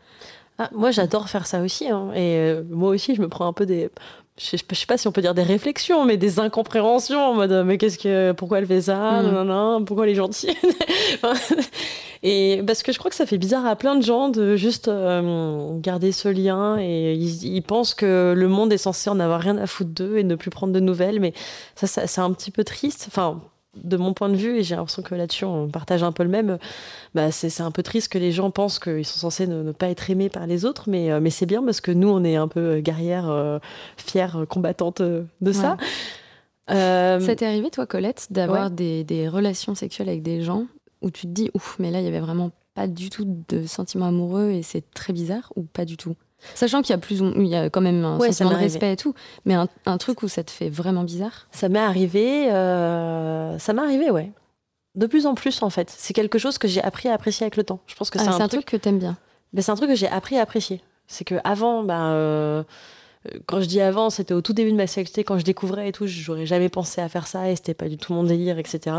Ah, 0.61 0.71
moi, 0.75 0.91
j'adore 0.91 1.29
faire 1.29 1.47
ça 1.47 1.61
aussi. 1.63 1.89
hein. 1.89 2.11
Et 2.15 2.37
euh, 2.37 2.65
moi 2.69 2.91
aussi, 2.91 3.15
je 3.15 3.21
me 3.23 3.29
prends 3.29 3.47
un 3.47 3.53
peu 3.53 3.65
des. 3.65 3.91
Je 4.39 4.45
sais, 4.45 4.57
je 4.71 4.75
sais 4.77 4.87
pas 4.87 4.97
si 4.97 5.09
on 5.09 5.13
peut 5.13 5.21
dire 5.21 5.35
des 5.35 5.43
réflexions, 5.43 6.05
mais 6.05 6.17
des 6.17 6.39
incompréhensions 6.39 7.19
en 7.21 7.35
mode 7.35 7.65
mais 7.67 7.77
qu'est-ce 7.77 7.99
que 7.99 8.33
pourquoi 8.33 8.59
elle 8.59 8.67
fait 8.67 8.83
ça 8.83 9.21
Mm. 9.23 9.27
non, 9.27 9.33
non, 9.33 9.45
non, 9.45 9.85
pourquoi 9.85 10.05
elle 10.07 10.13
est 10.13 10.17
gentille 10.17 10.55
et 12.23 12.63
parce 12.67 12.83
que 12.83 12.93
je 12.93 12.99
crois 12.99 13.11
que 13.11 13.17
ça 13.17 13.27
fait 13.27 13.39
bizarre 13.39 13.67
à 13.67 13.77
plein 13.77 13.95
de 13.97 14.03
gens 14.03 14.29
de 14.29 14.57
juste 14.57 14.89
euh, 14.89 15.79
garder 15.79 16.13
ce 16.13 16.29
lien 16.29 16.77
et 16.79 17.15
ils, 17.15 17.45
ils 17.45 17.63
pensent 17.63 17.95
que 17.95 18.35
le 18.37 18.49
monde 18.49 18.73
est 18.73 18.79
censé 18.79 19.09
en 19.11 19.21
avoir 19.21 19.41
rien 19.41 19.57
à 19.59 19.67
foutre 19.67 19.91
d'eux 19.91 20.19
et 20.19 20.25
ne 20.25 20.35
plus 20.35 20.51
prendre 20.51 20.73
de 20.73 20.81
nouvelles 20.81 21.21
mais 21.21 21.33
ça, 21.77 21.87
ça 21.87 22.07
c'est 22.07 22.21
un 22.21 22.33
petit 22.33 22.51
peu 22.51 22.65
triste 22.65 23.07
enfin 23.09 23.41
de 23.77 23.97
mon 23.97 24.15
point 24.15 24.29
de 24.29 24.37
vue 24.37 24.59
et 24.59 24.63
j'ai 24.63 24.77
l'impression 24.77 25.03
que 25.03 25.15
là-dessus 25.15 25.45
on 25.45 25.69
partage 25.69 26.03
un 26.03 26.11
peu 26.13 26.23
le 26.23 26.29
même 26.29 26.59
bah, 27.15 27.31
c'est 27.31 27.51
c'est 27.51 27.63
un 27.63 27.71
peu 27.71 27.83
triste 27.83 28.11
que 28.11 28.19
les 28.19 28.33
gens 28.33 28.51
pensent 28.51 28.79
qu'ils 28.79 29.05
sont 29.05 29.19
censés 29.19 29.47
ne, 29.47 29.63
ne 29.63 29.73
pas 29.73 29.89
être 29.89 30.11
aimés 30.11 30.29
par 30.31 30.47
les 30.47 30.65
autres, 30.65 30.89
mais, 30.89 31.11
euh, 31.11 31.21
mais 31.21 31.31
c'est 31.31 31.47
bien 31.47 31.63
parce 31.63 31.81
que 31.81 31.91
nous, 31.91 32.09
on 32.09 32.25
est 32.25 32.37
un 32.37 32.49
peu 32.49 32.81
guerrières, 32.81 33.29
euh, 33.29 33.59
fières, 33.97 34.39
euh, 34.39 34.47
combattantes 34.47 35.01
euh, 35.01 35.25
de 35.41 35.53
ça. 35.53 35.77
Euh, 36.71 37.21
Ça 37.21 37.35
t'est 37.37 37.47
arrivé 37.47 37.71
toi 37.71 37.87
Colette 37.87 38.29
d'avoir 38.31 38.65
ouais. 38.65 38.71
des, 38.71 39.05
des 39.05 39.29
relations 39.29 39.75
sexuelles 39.75 40.09
avec 40.09 40.23
des 40.23 40.43
gens 40.43 40.67
où 41.01 41.11
tu 41.11 41.23
te 41.23 41.33
dis 41.33 41.51
ouf 41.55 41.77
mais 41.79 41.91
là 41.91 42.01
il 42.01 42.05
y 42.05 42.09
avait 42.09 42.21
vraiment 42.21 42.51
pas 42.75 42.87
du 42.87 43.11
tout 43.11 43.25
de 43.49 43.67
sentiments 43.67 44.07
amoureux 44.07 44.51
et 44.51 44.63
c'est 44.63 44.91
très 44.93 45.13
bizarre 45.13 45.53
ou 45.57 45.63
pas 45.63 45.85
du 45.85 45.97
tout? 45.97 46.15
Sachant 46.55 46.83
qu'il 46.83 46.91
y 46.91 46.95
a 46.95 46.99
plus 46.99 47.19
il 47.37 47.47
y 47.47 47.57
a 47.57 47.69
quand 47.69 47.81
même 47.81 48.05
un 48.05 48.17
Ouais, 48.19 48.29
sentiment 48.33 48.51
de 48.51 48.63
respect 48.63 48.93
et 48.93 48.97
tout, 48.97 49.15
mais 49.45 49.55
un, 49.55 49.69
un 49.87 49.99
truc 49.99 50.23
où 50.23 50.29
ça 50.29 50.45
te 50.45 50.51
fait 50.51 50.69
vraiment 50.71 51.03
bizarre? 51.05 51.49
Ça 51.51 51.69
m'est 51.69 51.79
arrivé, 51.81 52.51
euh, 52.53 53.59
ça 53.59 53.73
m'est 53.73 53.83
arrivé, 53.83 54.11
ouais. 54.11 54.31
De 54.95 55.07
plus 55.07 55.27
en 55.27 55.35
plus, 55.35 55.63
en 55.63 55.71
fait. 55.71 55.93
C'est 55.97 56.15
quelque 56.15 56.39
chose 56.39 56.59
que 56.59 56.67
j'ai 56.69 56.83
appris 56.83 57.09
à 57.09 57.15
apprécier 57.15 57.45
avec 57.45 57.57
le 57.57 57.65
temps. 57.65 57.81
Je 57.87 57.95
pense 57.95 58.11
que 58.11 58.19
Ah, 58.19 58.33
c'est 58.33 58.43
un, 58.43 58.49
truc, 58.49 58.65
que 58.67 58.77
t'aimes 58.77 58.99
bien. 58.99 59.17
ben, 59.53 59.63
c'est 59.63 59.71
un 59.71 59.77
truc 59.77 59.91
que 59.91 59.97
j'ai 59.97 60.09
appris 60.09 60.39
à 60.39 60.43
apprécier. 60.43 60.81
C'est 61.07 61.25
que 61.25 61.37
avant, 61.45 61.83
ben, 61.85 62.11
euh, 62.13 62.63
quand 63.47 63.61
je 63.61 63.67
dis 63.67 63.81
avant, 63.81 64.11
c'était 64.11 64.35
au 64.35 64.41
tout 64.41 64.53
début 64.53 64.71
de 64.73 64.77
ma 64.77 64.87
sexualité, 64.87 65.25
quand 65.25 65.39
je 65.39 65.45
découvrais 65.45 65.89
et 65.89 65.93
tout, 65.93 66.07
j'aurais 66.07 66.47
jamais 66.47 66.69
pensé 66.69 67.01
à 67.01 67.09
faire 67.09 67.27
ça 67.27 67.51
et 67.51 67.57
c'était 67.57 67.75
pas 67.75 67.89
du 67.89 67.97
tout 67.97 68.13
mon 68.13 68.25
délire, 68.25 68.59
etc. 68.59 68.97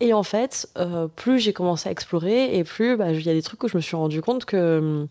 Et 0.00 0.12
en 0.12 0.22
fait, 0.22 0.68
euh, 0.78 1.08
plus 1.08 1.40
j'ai 1.40 1.52
commencé 1.52 1.88
à 1.88 1.92
explorer 1.92 2.56
et 2.56 2.62
plus 2.64 2.96
bah, 2.96 3.10
il 3.12 3.20
y 3.22 3.30
a 3.30 3.34
des 3.34 3.42
trucs 3.42 3.62
où 3.64 3.68
je 3.68 3.76
me 3.76 3.82
suis 3.82 3.96
rendu 3.96 4.20
compte 4.22 4.44
que, 4.44 5.06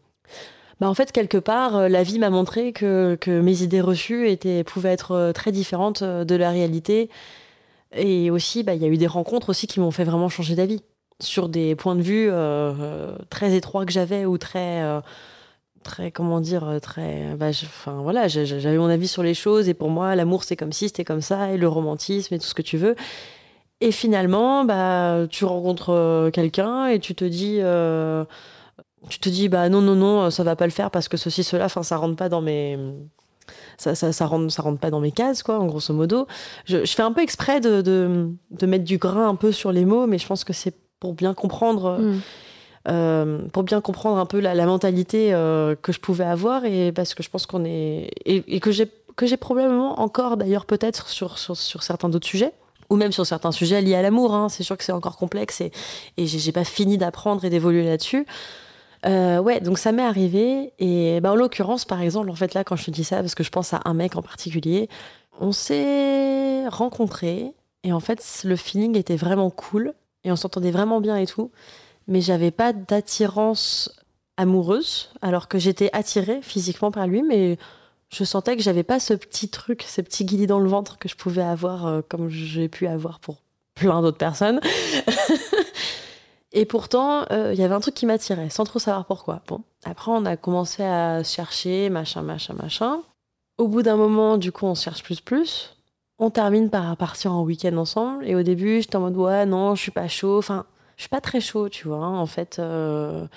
bah, 0.80 0.88
en 0.88 0.94
fait, 0.94 1.12
quelque 1.12 1.38
part, 1.38 1.76
euh, 1.76 1.90
la 1.90 2.04
vie 2.04 2.20
m'a 2.20 2.30
montré 2.30 2.72
que, 2.72 3.18
mes 3.28 3.64
idées 3.64 3.82
reçues 3.82 4.38
pouvaient 4.66 4.92
être 4.92 5.12
euh, 5.12 5.32
très 5.32 5.52
différentes 5.52 6.04
euh, 6.04 6.24
de 6.24 6.36
la 6.36 6.52
réalité. 6.52 7.10
Et 7.96 8.30
aussi, 8.32 8.64
bah, 8.64 8.76
il 8.76 8.82
y 8.82 8.86
a 8.86 8.88
eu 8.88 8.98
des 8.98 9.08
rencontres 9.08 9.50
aussi 9.50 9.66
qui 9.68 9.80
m'ont 9.80 9.92
fait 9.92 10.04
vraiment 10.04 10.30
changer 10.30 10.56
d'avis 10.56 10.84
sur 11.20 11.50
des 11.50 11.76
points 11.76 11.96
de 11.96 12.02
vue 12.02 12.30
très 13.32 13.56
étroits 13.56 13.86
que 13.88 13.92
j'avais 13.92 14.26
ou 14.26 14.38
très 14.38 14.84
très 15.84 16.12
comment 16.12 16.40
dire 16.42 16.78
très 16.80 17.34
bah, 17.36 17.50
enfin 17.50 18.02
voilà 18.04 18.28
j'avais 18.28 18.78
mon 18.78 18.86
avis 18.86 19.08
sur 19.08 19.24
les 19.24 19.34
choses 19.34 19.68
et 19.68 19.74
pour 19.74 19.90
moi 19.90 20.14
l'amour 20.16 20.44
c'est 20.44 20.56
comme 20.56 20.72
ci 20.72 20.90
c'était 20.90 21.06
comme 21.06 21.22
ça 21.22 21.52
et 21.52 21.58
le 21.58 21.68
romantisme 21.68 22.36
et 22.36 22.40
tout 22.40 22.46
ce 22.46 22.54
que 22.54 22.62
tu 22.62 22.78
veux 22.78 22.96
et 23.82 23.92
finalement 23.92 24.64
bah 24.64 25.26
tu 25.32 25.44
rencontres 25.46 26.30
quelqu'un 26.34 26.86
et 26.86 27.00
tu 27.00 27.16
te 27.16 27.26
dis 27.26 27.62
tu 29.10 29.20
te 29.20 29.30
dis 29.30 29.48
bah 29.50 29.70
non 29.70 29.82
non 29.82 29.96
non 29.96 30.30
ça 30.32 30.44
va 30.44 30.56
pas 30.56 30.66
le 30.66 30.72
faire 30.72 30.92
parce 30.92 31.08
que 31.08 31.18
ceci 31.18 31.44
cela 31.44 31.66
enfin 31.66 31.84
ça 31.84 31.98
rentre 31.98 32.16
pas 32.16 32.30
dans 32.30 32.42
mes 32.42 32.78
ça, 33.78 33.96
ça, 33.96 34.12
ça, 34.12 34.26
rentre, 34.26 34.52
ça 34.52 34.62
rentre 34.64 34.80
pas 34.80 34.90
dans 34.90 35.00
mes 35.00 35.12
cases, 35.12 35.44
quoi, 35.44 35.60
en 35.60 35.68
grosso 35.68 35.94
modo. 35.94 36.28
Je, 36.66 36.84
je 36.84 36.94
fais 36.94 37.04
un 37.04 37.12
peu 37.14 37.22
exprès 37.22 37.62
de, 37.62 37.82
de, 37.82 38.30
de 38.52 38.66
mettre 38.66 38.84
du 38.84 38.98
grain 38.98 39.30
un 39.30 39.36
peu 39.36 39.52
sur 39.52 39.72
les 39.72 39.86
mots, 39.86 40.08
mais 40.08 40.18
je 40.18 40.26
pense 40.28 40.44
que 40.44 40.52
c'est 40.52 40.74
pour 41.00 41.14
bien 41.14 41.34
comprendre 41.34 42.00
Mm. 42.00 42.20
euh, 42.90 43.40
pour 43.54 43.64
bien 43.64 43.82
comprendre 43.82 44.18
un 44.18 44.26
peu 44.26 44.40
la, 44.40 44.56
la 44.56 44.66
mentalité 44.66 45.34
euh, 45.34 45.76
que 45.82 45.92
je 45.92 46.00
pouvais 46.00 46.24
avoir 46.26 46.66
et 46.66 46.92
parce 46.92 47.14
que 47.14 47.22
je 47.22 47.30
pense 47.30 47.46
qu'on 47.46 47.66
est 47.66 48.10
et, 48.26 48.44
et 48.48 48.60
que 48.60 48.72
j'ai 48.72 48.90
que 49.16 49.26
j'ai 49.28 49.38
probablement 49.38 50.00
encore 50.00 50.38
d'ailleurs 50.38 50.66
peut-être 50.66 51.10
sur, 51.10 51.38
sur 51.38 51.56
sur 51.56 51.84
certains 51.84 52.10
d'autres 52.10 52.28
sujets 52.28 52.54
ou 52.90 52.96
même 52.96 53.12
sur 53.12 53.26
certains 53.26 53.52
sujets 53.52 53.82
liés 53.82 53.96
à 53.96 54.02
l'amour 54.02 54.34
hein. 54.34 54.48
c'est 54.50 54.64
sûr 54.64 54.78
que 54.78 54.84
c'est 54.84 54.92
encore 54.94 55.18
complexe 55.18 55.60
et 55.62 55.72
et 56.18 56.26
j'ai 56.28 56.40
j'ai 56.40 56.52
pas 56.52 56.64
fini 56.64 56.98
d'apprendre 56.98 57.44
et 57.46 57.50
d'évoluer 57.50 57.86
là-dessus 57.86 58.26
euh, 59.08 59.40
ouais, 59.40 59.60
donc 59.60 59.78
ça 59.78 59.92
m'est 59.92 60.04
arrivé. 60.04 60.74
Et 60.80 61.20
bah, 61.22 61.32
en 61.32 61.36
l'occurrence, 61.36 61.86
par 61.86 62.02
exemple, 62.02 62.30
en 62.30 62.36
fait, 62.36 62.54
là, 62.54 62.64
quand 62.64 62.76
je 62.76 62.86
te 62.86 62.92
dis 62.92 63.04
ça, 63.04 63.18
parce 63.18 63.36
que 63.36 63.44
je 63.44 63.50
pense 63.50 63.74
à 63.74 63.82
un 63.86 63.94
mec 63.94 64.16
en 64.16 64.22
particulier, 64.22 64.90
on 65.40 65.52
s'est 65.52 66.68
rencontrés. 66.68 67.54
Et 67.84 67.94
en 67.94 68.00
fait, 68.00 68.42
le 68.44 68.56
feeling 68.56 68.98
était 68.98 69.16
vraiment 69.16 69.50
cool. 69.50 69.94
Et 70.24 70.32
on 70.32 70.36
s'entendait 70.36 70.72
vraiment 70.72 71.00
bien 71.00 71.18
et 71.18 71.26
tout. 71.26 71.52
Mais 72.08 72.22
j'avais 72.22 72.52
pas 72.52 72.74
d'attirance 72.74 73.92
amoureuse, 74.38 75.12
alors 75.22 75.48
que 75.48 75.58
j'étais 75.58 75.90
attirée 75.94 76.40
physiquement 76.42 76.92
par 76.92 77.08
lui. 77.08 77.24
Mais 77.24 77.58
je 78.10 78.24
sentais 78.24 78.56
que 78.56 78.64
j'avais 78.64 78.84
pas 78.84 79.00
ce 79.00 79.14
petit 79.14 79.50
truc, 79.50 79.84
ce 79.84 80.02
petit 80.02 80.26
guillis 80.26 80.48
dans 80.48 80.60
le 80.60 80.70
ventre 80.70 80.98
que 80.98 81.10
je 81.10 81.16
pouvais 81.16 81.44
avoir, 81.44 81.88
euh, 81.88 82.02
comme 82.08 82.30
j'ai 82.30 82.70
pu 82.70 82.88
avoir 82.88 83.20
pour 83.20 83.42
plein 83.76 84.02
d'autres 84.02 84.18
personnes. 84.18 84.60
Et 86.54 86.66
pourtant, 86.66 87.26
euh, 87.32 87.52
il 87.54 87.60
y 87.60 87.64
avait 87.64 87.74
un 87.76 87.80
truc 87.80 87.94
qui 87.94 88.06
m'attirait, 88.06 88.50
sans 88.50 88.64
trop 88.64 88.80
savoir 88.80 89.06
pourquoi. 89.06 89.42
Bon, 89.48 89.62
après, 89.84 90.12
on 90.12 90.26
a 90.26 90.38
commencé 90.38 90.84
à 90.84 91.24
chercher, 91.24 91.90
machin, 91.90 92.22
machin, 92.22 92.54
machin. 92.54 93.02
Au 93.58 93.68
bout 93.68 93.82
d'un 93.82 93.98
moment, 93.98 94.38
du 94.38 94.52
coup, 94.52 94.66
on 94.66 94.76
cherche 94.76 95.04
plus, 95.04 95.20
plus. 95.20 95.76
On 96.20 96.30
termine 96.30 96.70
par 96.70 96.96
partir 96.98 97.34
en 97.34 97.44
week-end 97.44 97.76
ensemble. 97.78 98.28
Et 98.28 98.36
au 98.36 98.44
début, 98.44 98.82
j'étais 98.82 98.96
en 98.96 99.02
mode, 99.02 99.18
ouais, 99.18 99.46
non, 99.46 99.76
je 99.76 99.82
suis 99.82 99.92
pas 99.92 100.08
chaud. 100.08 100.38
Enfin, 100.38 100.66
je 100.96 101.04
suis 101.04 101.10
pas 101.10 101.22
très 101.22 101.42
chaud, 101.42 101.70
tu 101.70 101.88
vois. 101.88 101.98
hein, 101.98 102.18
en 102.18 102.26
fait, 102.26 102.58
euh, 102.60 103.28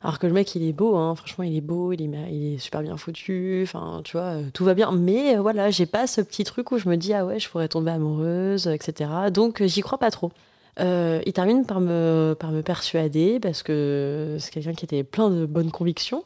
alors 0.00 0.18
que 0.18 0.26
le 0.26 0.32
mec, 0.32 0.54
il 0.54 0.62
est 0.66 0.72
beau, 0.72 0.96
hein. 0.96 1.14
franchement, 1.16 1.44
il 1.44 1.56
est 1.56 1.60
beau, 1.60 1.92
il 1.92 2.02
est, 2.02 2.32
il 2.32 2.54
est 2.54 2.58
super 2.58 2.82
bien 2.82 2.96
foutu. 2.96 3.62
Enfin, 3.64 4.00
tu 4.04 4.12
vois, 4.16 4.36
euh, 4.36 4.50
tout 4.54 4.64
va 4.64 4.74
bien. 4.74 4.92
Mais 4.92 5.36
voilà, 5.36 5.70
j'ai 5.70 5.86
pas 5.86 6.06
ce 6.06 6.20
petit 6.20 6.44
truc 6.44 6.70
où 6.72 6.78
je 6.78 6.88
me 6.88 6.96
dis, 6.96 7.12
ah 7.14 7.26
ouais, 7.26 7.40
je 7.40 7.48
pourrais 7.50 7.68
tomber 7.68 7.90
amoureuse, 7.90 8.68
etc. 8.68 9.10
Donc, 9.32 9.62
j'y 9.64 9.80
crois 9.80 9.98
pas 9.98 10.10
trop. 10.10 10.30
Euh, 10.80 11.20
il 11.24 11.32
termine 11.32 11.64
par 11.64 11.80
me, 11.80 12.34
par 12.38 12.50
me 12.50 12.62
persuader 12.62 13.38
parce 13.40 13.62
que 13.62 14.36
c'est 14.40 14.50
quelqu'un 14.50 14.74
qui 14.74 14.84
était 14.84 15.04
plein 15.04 15.30
de 15.30 15.46
bonnes 15.46 15.70
convictions. 15.70 16.24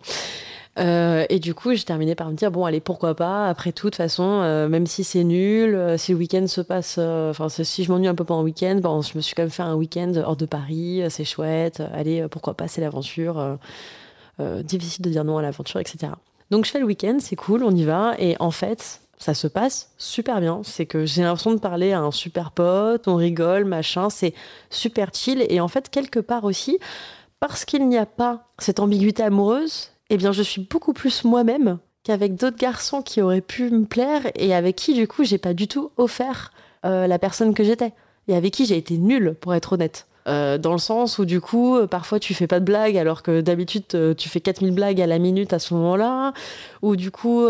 Euh, 0.79 1.27
et 1.29 1.41
du 1.41 1.55
coup, 1.55 1.75
j'ai 1.75 1.83
terminé 1.83 2.15
par 2.15 2.31
me 2.31 2.35
dire 2.35 2.51
bon, 2.51 2.65
allez, 2.65 2.81
pourquoi 2.81 3.15
pas? 3.15 3.49
Après 3.49 3.73
tout, 3.73 3.87
de 3.87 3.91
toute 3.91 3.97
façon, 3.97 4.41
euh, 4.43 4.69
même 4.69 4.87
si 4.87 5.03
c'est 5.03 5.25
nul, 5.25 5.77
si 5.99 6.13
le 6.13 6.19
week-end 6.19 6.47
se 6.47 6.61
passe, 6.61 6.99
enfin, 6.99 7.49
si 7.49 7.85
je 7.85 7.91
m'ennuie 7.91 8.07
un 8.07 8.15
peu 8.15 8.25
pendant 8.25 8.43
le 8.43 8.47
week-end, 8.47 8.79
bon, 8.81 9.03
je 9.03 9.17
me 9.17 9.21
suis 9.21 9.35
quand 9.35 9.43
même 9.43 9.51
fait 9.51 9.63
un 9.63 9.75
week-end 9.75 10.13
hors 10.25 10.37
de 10.37 10.47
Paris, 10.47 11.03
c'est 11.11 11.25
chouette. 11.25 11.83
allez, 11.93 12.27
pourquoi 12.31 12.55
pas, 12.55 12.69
c'est 12.69 12.81
l'aventure. 12.81 13.59
difficile 14.65 15.05
de 15.05 15.11
dire 15.11 15.25
non 15.25 15.39
à 15.39 15.43
l'aventure, 15.43 15.81
etc. 15.81 16.13
Donc, 16.51 16.65
je 16.65 16.71
fais 16.71 16.79
le 16.79 16.87
week-end, 16.87 17.19
c'est 17.21 17.37
cool, 17.37 17.65
on 17.65 17.75
y 17.75 17.85
va. 17.85 18.15
Et 18.19 18.37
en 18.39 18.53
fait, 18.53 19.01
ça 19.19 19.35
se 19.35 19.47
passe 19.47 19.93
super 19.99 20.41
bien. 20.41 20.61
C'est 20.65 20.87
que 20.87 21.05
j'ai 21.05 21.23
l'impression 21.23 21.53
de 21.53 21.61
parler 21.61 21.93
à 21.93 22.01
un 22.01 22.11
super 22.11 22.53
pote, 22.53 23.09
on 23.09 23.17
rigole, 23.17 23.65
machin, 23.65 24.11
c'est 24.11 24.35
super 24.71 25.11
chill. 25.13 25.45
Et 25.49 25.61
en 25.61 25.69
fait, 25.69 25.91
quelque 25.91 26.21
part 26.21 26.45
aussi, 26.45 26.79
parce 27.41 27.65
qu'il 27.65 27.89
n'y 27.89 27.99
a 27.99 28.07
pas 28.07 28.49
cette 28.59 28.81
ambiguïté 28.81 29.23
amoureuse, 29.23 29.91
eh 30.11 30.17
bien, 30.17 30.33
je 30.33 30.43
suis 30.43 30.63
beaucoup 30.63 30.93
plus 30.93 31.25
moi-même 31.25 31.79
qu'avec 32.03 32.35
d'autres 32.35 32.57
garçons 32.57 33.03
qui 33.03 33.21
auraient 33.21 33.41
pu 33.41 33.71
me 33.71 33.85
plaire 33.85 34.23
et 34.35 34.55
avec 34.55 34.77
qui, 34.77 34.95
du 34.95 35.07
coup, 35.07 35.25
j'ai 35.25 35.39
pas 35.39 35.55
du 35.55 35.69
tout 35.69 35.91
offert 35.97 36.53
euh, 36.85 37.07
la 37.07 37.19
personne 37.19 37.55
que 37.55 37.65
j'étais. 37.65 37.93
Et 38.29 38.37
avec 38.37 38.53
qui 38.55 38.67
j'ai 38.67 38.77
été 38.77 38.97
nulle, 38.99 39.35
pour 39.41 39.55
être 39.55 39.73
honnête. 39.75 40.08
Euh, 40.29 40.59
dans 40.59 40.73
le 40.73 40.79
sens 40.79 41.19
où 41.19 41.25
du 41.25 41.41
coup, 41.41 41.77
euh, 41.77 41.87
parfois 41.87 42.21
tu 42.21 42.35
fais 42.35 42.47
pas 42.47 42.61
de 42.61 42.65
blagues 42.65 42.99
alors 42.99 43.23
que 43.23 43.41
d'habitude 43.41 43.85
euh, 43.95 44.15
tu 44.15 44.29
fais 44.29 44.41
4000 44.41 44.73
blagues 44.75 45.01
à 45.01 45.07
la 45.07 45.19
minute 45.19 45.53
à 45.55 45.59
ce 45.59 45.73
moment-là, 45.75 46.33
ou 46.83 46.97
du 46.97 47.11
coup 47.11 47.47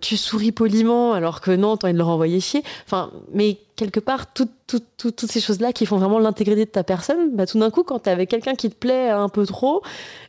tu 0.00 0.16
souris 0.16 0.52
poliment 0.52 1.12
alors 1.12 1.40
que 1.40 1.50
non, 1.50 1.76
t'as 1.76 1.88
envie 1.88 1.92
de 1.94 1.98
le 1.98 2.04
renvoyer 2.04 2.40
chier. 2.40 2.62
Enfin, 2.86 3.10
mais 3.32 3.58
quelque 3.76 3.98
part, 3.98 4.32
tout- 4.32 4.48
tout- 4.68 4.80
tout- 4.96 5.10
toutes 5.10 5.30
ces 5.32 5.40
choses-là 5.40 5.72
qui 5.72 5.84
font 5.84 5.96
vraiment 5.98 6.20
l'intégrité 6.20 6.64
de 6.64 6.70
ta 6.70 6.84
personne, 6.84 7.34
bah, 7.34 7.44
tout 7.46 7.58
d'un 7.58 7.70
coup, 7.70 7.82
quand 7.82 7.98
t'es 7.98 8.10
avec 8.10 8.30
quelqu'un 8.30 8.54
qui 8.54 8.70
te 8.70 8.76
plaît 8.76 9.10
un 9.10 9.28
peu 9.28 9.44
trop, 9.46 9.82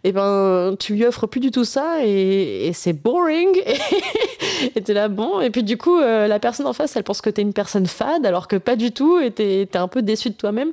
et 0.03 0.11
ben 0.11 0.75
tu 0.79 0.95
lui 0.95 1.05
offres 1.05 1.27
plus 1.27 1.39
du 1.41 1.51
tout 1.51 1.63
ça 1.63 2.03
et, 2.05 2.71
c'est 2.73 2.93
boring. 2.93 3.49
et 4.75 4.81
t'es 4.81 4.93
là, 4.93 5.07
bon. 5.09 5.41
Et 5.41 5.49
puis 5.51 5.63
du 5.63 5.77
coup, 5.77 5.99
la 5.99 6.39
personne 6.39 6.65
en 6.67 6.73
face, 6.73 6.95
elle 6.95 7.03
pense 7.03 7.21
que 7.21 7.29
t'es 7.29 7.41
une 7.43 7.53
personne 7.53 7.85
fade 7.85 8.25
alors 8.25 8.47
que 8.47 8.55
pas 8.55 8.75
du 8.75 8.91
tout, 8.91 9.19
et 9.19 9.29
t'es 9.31 9.67
t'es 9.71 9.77
un 9.77 9.87
peu 9.87 10.01
déçu 10.01 10.29
de 10.31 10.35
toi-même. 10.35 10.71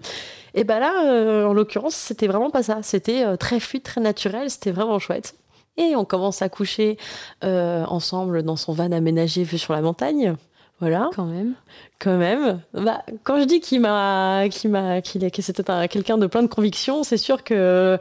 Et 0.55 0.65
bah 0.65 0.79
là, 0.79 1.05
euh, 1.07 1.45
en 1.47 1.53
l'occurrence, 1.55 1.95
c'était 1.95 2.27
vraiment 2.27 2.51
pas 2.51 2.63
ça. 2.63 2.79
C'était 2.83 3.25
euh, 3.25 3.37
très 3.37 3.59
fluide, 3.61 3.83
très 3.83 4.01
naturel, 4.01 4.51
c'était 4.51 4.71
vraiment 4.73 4.99
chouette. 4.99 5.35
Et 5.79 5.97
on 5.97 6.05
commence 6.05 6.43
à 6.43 6.49
coucher 6.51 6.99
euh, 7.45 7.85
ensemble 7.87 8.43
dans 8.43 8.57
son 8.57 8.73
van 8.75 8.93
aménagé 8.93 9.43
vu 9.45 9.57
sur 9.59 9.73
la 9.73 9.81
montagne. 9.81 10.35
Voilà, 10.81 11.11
Quand 11.15 11.25
même. 11.27 11.55
quand 12.01 12.17
même. 12.19 12.61
Bah, 12.75 13.03
quand 13.23 13.39
je 13.41 13.45
dis 13.45 13.61
qu'il 13.61 13.81
m'a, 13.81 14.49
qu'il 14.51 14.69
m'a, 14.71 15.01
qu'il 15.01 15.23
est, 15.25 15.31
que 15.31 15.41
c'était 15.41 15.71
un- 15.71 15.87
quelqu'un 15.87 16.19
de 16.19 16.27
plein 16.27 16.43
de 16.43 16.49
convictions, 16.49 17.05
c'est 17.05 17.17
sûr 17.17 17.45
que 17.45 17.99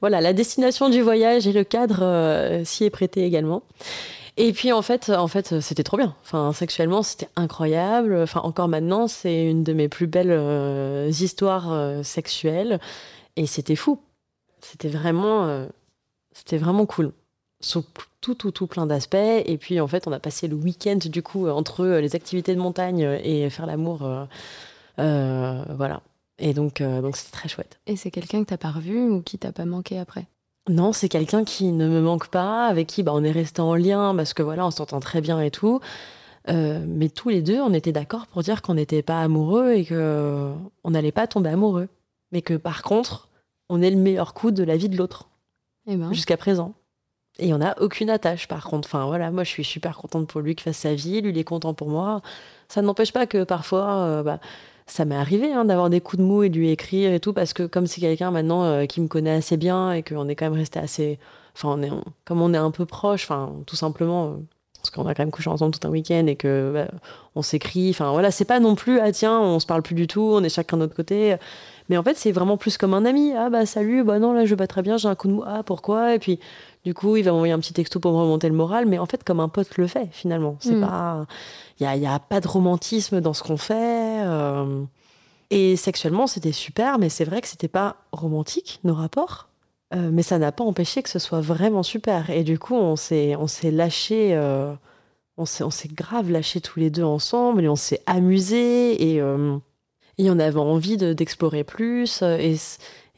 voilà, 0.00 0.20
la 0.20 0.32
destination 0.32 0.88
du 0.88 1.00
voyage 1.00 1.46
et 1.46 1.52
le 1.52 1.62
cadre 1.64 2.60
s'y 2.64 2.84
est 2.84 2.90
prêté 2.90 3.24
également. 3.24 3.62
Et 4.40 4.52
puis 4.52 4.70
en 4.70 4.82
fait, 4.82 5.10
en 5.10 5.26
fait, 5.26 5.60
c'était 5.60 5.82
trop 5.82 5.96
bien. 5.96 6.14
Enfin, 6.22 6.52
sexuellement, 6.52 7.02
c'était 7.02 7.28
incroyable. 7.34 8.14
Enfin, 8.22 8.40
encore 8.42 8.68
maintenant, 8.68 9.08
c'est 9.08 9.44
une 9.44 9.64
de 9.64 9.72
mes 9.72 9.88
plus 9.88 10.06
belles 10.06 10.30
euh, 10.30 11.08
histoires 11.08 11.72
euh, 11.72 12.04
sexuelles. 12.04 12.78
Et 13.34 13.46
c'était 13.46 13.74
fou. 13.74 14.00
C'était 14.60 14.88
vraiment, 14.88 15.46
euh, 15.46 15.66
c'était 16.32 16.56
vraiment 16.56 16.86
cool. 16.86 17.12
Sous 17.60 17.84
tout, 18.20 18.36
tout, 18.36 18.52
tout 18.52 18.68
plein 18.68 18.86
d'aspects. 18.86 19.16
Et 19.16 19.58
puis 19.58 19.80
en 19.80 19.88
fait, 19.88 20.06
on 20.06 20.12
a 20.12 20.20
passé 20.20 20.46
le 20.46 20.54
week-end 20.54 20.98
du 21.04 21.22
coup 21.22 21.48
entre 21.48 21.84
les 21.84 22.14
activités 22.14 22.54
de 22.54 22.60
montagne 22.60 23.00
et 23.24 23.50
faire 23.50 23.66
l'amour. 23.66 24.08
voilà. 24.96 26.02
Et 26.38 26.54
donc, 26.54 26.80
donc 26.80 27.16
c'était 27.16 27.32
très 27.32 27.48
chouette. 27.48 27.80
Et 27.88 27.96
c'est 27.96 28.12
quelqu'un 28.12 28.44
que 28.44 28.50
t'as 28.50 28.56
pas 28.56 28.70
revu 28.70 29.00
ou 29.10 29.20
qui 29.20 29.36
t'a 29.36 29.50
pas 29.50 29.64
manqué 29.64 29.98
après? 29.98 30.26
Non, 30.68 30.92
c'est 30.92 31.08
quelqu'un 31.08 31.44
qui 31.44 31.72
ne 31.72 31.88
me 31.88 32.00
manque 32.00 32.28
pas, 32.28 32.66
avec 32.66 32.86
qui 32.86 33.02
bah, 33.02 33.12
on 33.14 33.24
est 33.24 33.30
resté 33.30 33.60
en 33.60 33.74
lien 33.74 34.14
parce 34.14 34.34
que 34.34 34.42
voilà, 34.42 34.66
on 34.66 34.70
s'entend 34.70 35.00
très 35.00 35.20
bien 35.20 35.40
et 35.40 35.50
tout. 35.50 35.80
Euh, 36.48 36.84
mais 36.86 37.08
tous 37.08 37.28
les 37.28 37.42
deux, 37.42 37.60
on 37.60 37.72
était 37.74 37.92
d'accord 37.92 38.26
pour 38.26 38.42
dire 38.42 38.62
qu'on 38.62 38.74
n'était 38.74 39.02
pas 39.02 39.20
amoureux 39.20 39.72
et 39.72 39.84
que 39.84 40.52
on 40.84 40.90
n'allait 40.90 41.12
pas 41.12 41.26
tomber 41.26 41.50
amoureux. 41.50 41.88
Mais 42.32 42.42
que 42.42 42.54
par 42.54 42.82
contre, 42.82 43.28
on 43.68 43.82
est 43.82 43.90
le 43.90 43.96
meilleur 43.96 44.34
coup 44.34 44.50
de 44.50 44.62
la 44.62 44.76
vie 44.76 44.88
de 44.88 44.96
l'autre 44.96 45.28
Eh 45.86 45.96
ben. 45.96 46.12
jusqu'à 46.12 46.36
présent. 46.36 46.74
Et 47.38 47.54
on 47.54 47.58
n'a 47.58 47.80
aucune 47.80 48.10
attache 48.10 48.48
par 48.48 48.64
contre. 48.64 48.88
Enfin 48.88 49.06
voilà, 49.06 49.30
moi 49.30 49.44
je 49.44 49.50
suis 49.50 49.64
super 49.64 49.96
contente 49.96 50.26
pour 50.28 50.40
lui 50.40 50.54
qu'il 50.54 50.64
fasse 50.64 50.78
sa 50.78 50.94
vie, 50.94 51.20
lui 51.20 51.30
il 51.30 51.38
est 51.38 51.44
content 51.44 51.74
pour 51.74 51.88
moi. 51.88 52.22
Ça 52.68 52.82
n'empêche 52.82 53.12
pas 53.12 53.26
que 53.26 53.44
parfois, 53.44 53.90
euh, 54.00 54.22
bah, 54.22 54.40
ça 54.88 55.04
m'est 55.04 55.14
arrivé 55.16 55.52
hein, 55.52 55.64
d'avoir 55.64 55.90
des 55.90 56.00
coups 56.00 56.20
de 56.20 56.26
mou 56.26 56.42
et 56.42 56.48
de 56.48 56.56
lui 56.56 56.70
écrire 56.70 57.12
et 57.12 57.20
tout, 57.20 57.32
parce 57.32 57.52
que 57.52 57.64
comme 57.64 57.86
c'est 57.86 58.00
quelqu'un 58.00 58.30
maintenant 58.30 58.64
euh, 58.64 58.86
qui 58.86 59.00
me 59.00 59.08
connaît 59.08 59.32
assez 59.32 59.56
bien 59.56 59.92
et 59.92 60.02
qu'on 60.02 60.28
est 60.28 60.34
quand 60.34 60.46
même 60.46 60.58
resté 60.58 60.78
assez. 60.78 61.18
Enfin, 61.54 61.74
on 61.78 61.82
est, 61.82 61.90
comme 62.24 62.40
on 62.40 62.54
est 62.54 62.58
un 62.58 62.70
peu 62.70 62.86
proche, 62.86 63.24
enfin, 63.24 63.52
tout 63.66 63.76
simplement, 63.76 64.26
euh, 64.26 64.30
parce 64.80 64.90
qu'on 64.90 65.06
a 65.06 65.14
quand 65.14 65.22
même 65.22 65.30
couché 65.30 65.50
ensemble 65.50 65.76
tout 65.76 65.86
un 65.86 65.90
week-end 65.90 66.26
et 66.26 66.36
que 66.36 66.72
bah, 66.72 66.98
on 67.34 67.42
s'écrit. 67.42 67.90
Enfin 67.90 68.12
voilà, 68.12 68.30
c'est 68.30 68.44
pas 68.44 68.60
non 68.60 68.74
plus, 68.74 69.00
ah 69.00 69.12
tiens, 69.12 69.40
on 69.40 69.60
se 69.60 69.66
parle 69.66 69.82
plus 69.82 69.94
du 69.94 70.06
tout, 70.06 70.22
on 70.22 70.42
est 70.42 70.48
chacun 70.48 70.76
de 70.76 70.82
notre 70.82 70.94
côté. 70.94 71.36
Mais 71.88 71.96
en 71.96 72.02
fait, 72.02 72.16
c'est 72.16 72.32
vraiment 72.32 72.56
plus 72.56 72.76
comme 72.78 72.94
un 72.94 73.04
ami. 73.04 73.32
Ah 73.36 73.50
bah 73.50 73.66
salut, 73.66 74.04
bah 74.04 74.18
non, 74.18 74.32
là 74.32 74.44
je 74.44 74.50
vais 74.50 74.56
pas 74.56 74.66
très 74.66 74.82
bien, 74.82 74.96
j'ai 74.96 75.08
un 75.08 75.14
coup 75.14 75.28
de 75.28 75.32
mou. 75.32 75.42
Ah 75.46 75.62
pourquoi? 75.64 76.14
Et 76.14 76.18
puis 76.18 76.38
du 76.88 76.94
coup, 76.94 77.16
il 77.18 77.22
va 77.24 77.32
m'envoyer 77.32 77.52
un 77.52 77.58
petit 77.58 77.74
texto 77.74 78.00
pour 78.00 78.12
me 78.12 78.16
remonter 78.18 78.48
le 78.48 78.54
moral. 78.54 78.86
Mais 78.86 78.98
en 78.98 79.04
fait, 79.04 79.22
comme 79.24 79.40
un 79.40 79.48
pote 79.50 79.76
le 79.76 79.86
fait 79.86 80.08
finalement. 80.10 80.56
C'est 80.60 80.74
Mm. 80.74 80.80
pas. 80.80 81.26
Il 81.78 81.82
y 81.84 81.86
a, 81.86 81.94
y 81.96 82.06
a 82.06 82.18
pas 82.18 82.40
de 82.40 82.48
romantisme 82.48 83.20
dans 83.20 83.34
ce 83.34 83.42
qu'on 83.42 83.58
fait. 83.58 84.22
euh. 84.24 84.82
Et 85.50 85.76
sexuellement, 85.76 86.26
c'était 86.26 86.52
super, 86.52 86.98
mais 86.98 87.08
c'est 87.10 87.24
vrai 87.24 87.40
que 87.42 87.48
c'était 87.48 87.68
pas 87.68 87.96
romantique, 88.12 88.80
nos 88.84 88.94
rapports. 88.94 89.48
Euh, 89.94 90.10
mais 90.12 90.22
ça 90.22 90.38
n'a 90.38 90.50
pas 90.52 90.64
empêché 90.64 91.02
que 91.02 91.08
ce 91.10 91.18
soit 91.18 91.40
vraiment 91.42 91.82
super. 91.82 92.30
Et 92.30 92.42
du 92.42 92.58
coup, 92.58 92.74
on 92.74 92.96
s'est, 92.96 93.36
on 93.36 93.46
s'est 93.46 93.70
lâché, 93.70 94.34
euh, 94.34 94.72
on 95.38 95.44
s'est, 95.46 95.64
on 95.64 95.70
s'est 95.70 95.88
grave 95.88 96.30
lâché 96.30 96.60
tous 96.62 96.78
les 96.80 96.90
deux 96.90 97.04
ensemble 97.04 97.64
et 97.64 97.68
on 97.68 97.76
s'est 97.76 98.00
amusé 98.06 99.12
et, 99.12 99.20
euh, 99.20 99.56
et 100.18 100.30
on 100.30 100.38
avait 100.38 100.58
envie 100.58 100.96
de- 100.96 101.12
d'explorer 101.12 101.64
plus. 101.64 102.22
Et, 102.22 102.56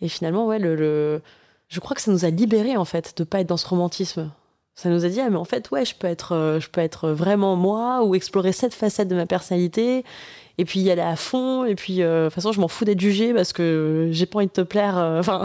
finalement, 0.09 0.47
ouais, 0.47 0.59
le, 0.59 0.75
le- 0.77 1.23
je 1.71 1.81
crois 1.81 1.95
que 1.95 2.03
ça 2.03 2.11
nous 2.11 2.25
a 2.27 2.31
libérés 2.31 2.77
en 2.77 2.85
fait 2.85 3.15
de 3.17 3.25
pas 3.25 3.41
être 3.41 3.47
dans 3.49 3.57
ce 3.57 3.67
romantisme. 3.67 4.31
Ça 4.75 4.89
nous 4.89 5.05
a 5.05 5.09
dit, 5.09 5.21
ah, 5.21 5.29
mais 5.29 5.37
en 5.37 5.45
fait, 5.45 5.71
ouais, 5.73 5.85
je 5.85 5.95
peux 5.95 6.07
être, 6.07 6.33
euh, 6.33 6.59
je 6.61 6.69
peux 6.71 6.81
être 6.81 7.11
vraiment 7.11 7.55
moi 7.57 8.03
ou 8.05 8.15
explorer 8.15 8.53
cette 8.53 8.73
facette 8.73 9.09
de 9.09 9.15
ma 9.15 9.27
personnalité 9.27 10.05
et 10.59 10.65
puis 10.65 10.81
y 10.81 10.91
aller 10.91 11.03
à 11.03 11.17
fond. 11.17 11.65
Et 11.65 11.75
puis, 11.75 12.03
euh, 12.03 12.25
de 12.25 12.29
toute 12.29 12.35
façon, 12.35 12.53
je 12.53 12.61
m'en 12.61 12.69
fous 12.69 12.85
d'être 12.85 13.01
jugée 13.01 13.35
parce 13.35 13.53
que 13.53 14.09
j'ai 14.11 14.27
pas 14.27 14.39
envie 14.39 14.47
de 14.47 14.53
te 14.53 14.61
plaire. 14.63 14.97
euh, 14.97 15.19
Enfin, 15.21 15.45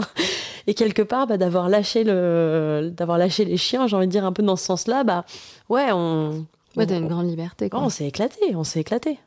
et 0.66 0.74
quelque 0.74 1.02
part, 1.02 1.26
bah, 1.26 1.36
d'avoir 1.36 1.68
lâché 1.68 2.02
le, 2.02 2.90
d'avoir 2.96 3.18
lâché 3.18 3.44
les 3.44 3.56
chiens, 3.58 3.86
j'ai 3.86 3.96
envie 3.96 4.06
de 4.06 4.12
dire 4.12 4.24
un 4.24 4.32
peu 4.32 4.42
dans 4.42 4.56
ce 4.56 4.64
sens-là, 4.64 5.04
bah, 5.04 5.24
ouais, 5.68 5.88
on, 5.92 6.46
Ouais, 6.76 6.86
t'as 6.86 6.96
une 6.98 7.08
grande 7.08 7.28
liberté, 7.28 7.70
oh, 7.72 7.78
on 7.80 7.88
s'est 7.88 8.06
éclaté, 8.06 8.54
on 8.54 8.64
s'est 8.64 8.80
éclaté. 8.80 9.18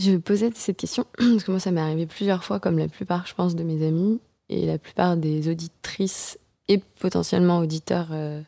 Je 0.00 0.16
posais 0.16 0.50
cette 0.54 0.78
question 0.78 1.04
parce 1.18 1.44
que 1.44 1.50
moi, 1.50 1.60
ça 1.60 1.70
m'est 1.72 1.80
arrivé 1.80 2.06
plusieurs 2.06 2.42
fois, 2.42 2.58
comme 2.58 2.78
la 2.78 2.88
plupart, 2.88 3.26
je 3.26 3.34
pense, 3.34 3.54
de 3.54 3.62
mes 3.62 3.86
amis 3.86 4.18
et 4.48 4.64
la 4.64 4.78
plupart 4.78 5.18
des 5.18 5.50
auditrices 5.50 6.38
et 6.68 6.78
potentiellement 6.78 7.58
auditeurs 7.58 8.08
euh, 8.12 8.40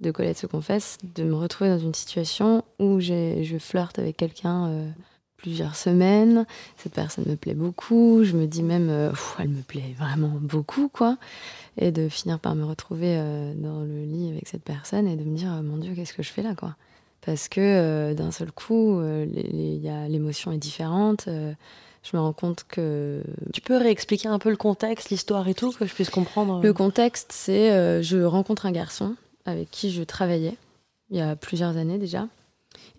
de 0.00 0.12
Colette 0.12 0.38
se 0.38 0.46
confesse, 0.46 0.98
de 1.16 1.24
me 1.24 1.34
retrouver 1.34 1.70
dans 1.70 1.78
une 1.78 1.94
situation 1.94 2.62
où 2.78 3.00
je 3.00 3.56
flirte 3.58 3.98
avec 3.98 4.16
quelqu'un 4.16 4.68
euh, 4.68 4.90
plusieurs 5.36 5.74
semaines. 5.74 6.46
Cette 6.76 6.94
personne 6.94 7.24
me 7.26 7.34
plaît 7.34 7.54
beaucoup. 7.54 8.22
Je 8.22 8.36
me 8.36 8.46
dis 8.46 8.62
même, 8.62 8.88
euh, 8.88 9.10
elle 9.40 9.48
me 9.48 9.62
plaît 9.62 9.94
vraiment 9.98 10.38
beaucoup, 10.40 10.88
quoi. 10.88 11.18
Et 11.78 11.90
de 11.90 12.08
finir 12.08 12.38
par 12.38 12.54
me 12.54 12.64
retrouver 12.64 13.16
dans 13.56 13.80
le 13.80 14.04
lit 14.04 14.30
avec 14.30 14.46
cette 14.46 14.62
personne 14.62 15.08
et 15.08 15.16
de 15.16 15.24
me 15.24 15.36
dire, 15.36 15.50
mon 15.62 15.78
Dieu, 15.78 15.94
qu'est-ce 15.94 16.14
que 16.14 16.22
je 16.22 16.30
fais 16.30 16.42
là, 16.42 16.54
quoi? 16.54 16.76
Parce 17.26 17.48
que 17.48 17.60
euh, 17.60 18.14
d'un 18.14 18.30
seul 18.30 18.52
coup, 18.52 19.00
euh, 19.00 19.26
l'émotion 20.08 20.52
est 20.52 20.58
différente. 20.58 21.26
euh, 21.26 21.52
je 22.04 22.16
me 22.16 22.22
rends 22.22 22.32
compte 22.32 22.64
que 22.68 23.20
Tu 23.52 23.60
peux 23.60 23.76
réexpliquer 23.76 24.28
un 24.28 24.38
peu 24.38 24.48
le 24.48 24.56
contexte, 24.56 25.10
l'histoire 25.10 25.48
et 25.48 25.54
tout, 25.54 25.72
que 25.72 25.86
je 25.86 25.92
puisse 25.92 26.08
comprendre. 26.08 26.62
le 26.62 26.72
contexte, 26.72 27.32
c'est 27.32 28.00
je 28.04 28.22
rencontre 28.22 28.64
un 28.64 28.70
garçon 28.70 29.16
avec 29.44 29.72
qui 29.72 29.90
je 29.90 30.04
travaillais 30.04 30.56
il 31.10 31.16
y 31.16 31.20
a 31.20 31.34
plusieurs 31.34 31.76
années 31.76 31.98
déjà, 31.98 32.28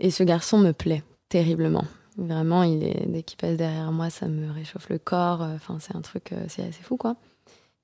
et 0.01 0.11
ce 0.11 0.23
garçon 0.23 0.57
me 0.57 0.73
plaît 0.73 1.03
terriblement. 1.29 1.85
Vraiment, 2.17 2.63
il 2.63 2.83
est 2.83 3.05
dès 3.07 3.23
qu'il 3.23 3.37
passe 3.37 3.55
derrière 3.55 3.93
moi, 3.93 4.09
ça 4.09 4.27
me 4.27 4.51
réchauffe 4.51 4.89
le 4.89 4.97
corps. 4.97 5.41
Enfin, 5.41 5.77
c'est 5.79 5.95
un 5.95 6.01
truc, 6.01 6.33
c'est 6.49 6.63
assez 6.63 6.83
fou, 6.83 6.97
quoi. 6.97 7.15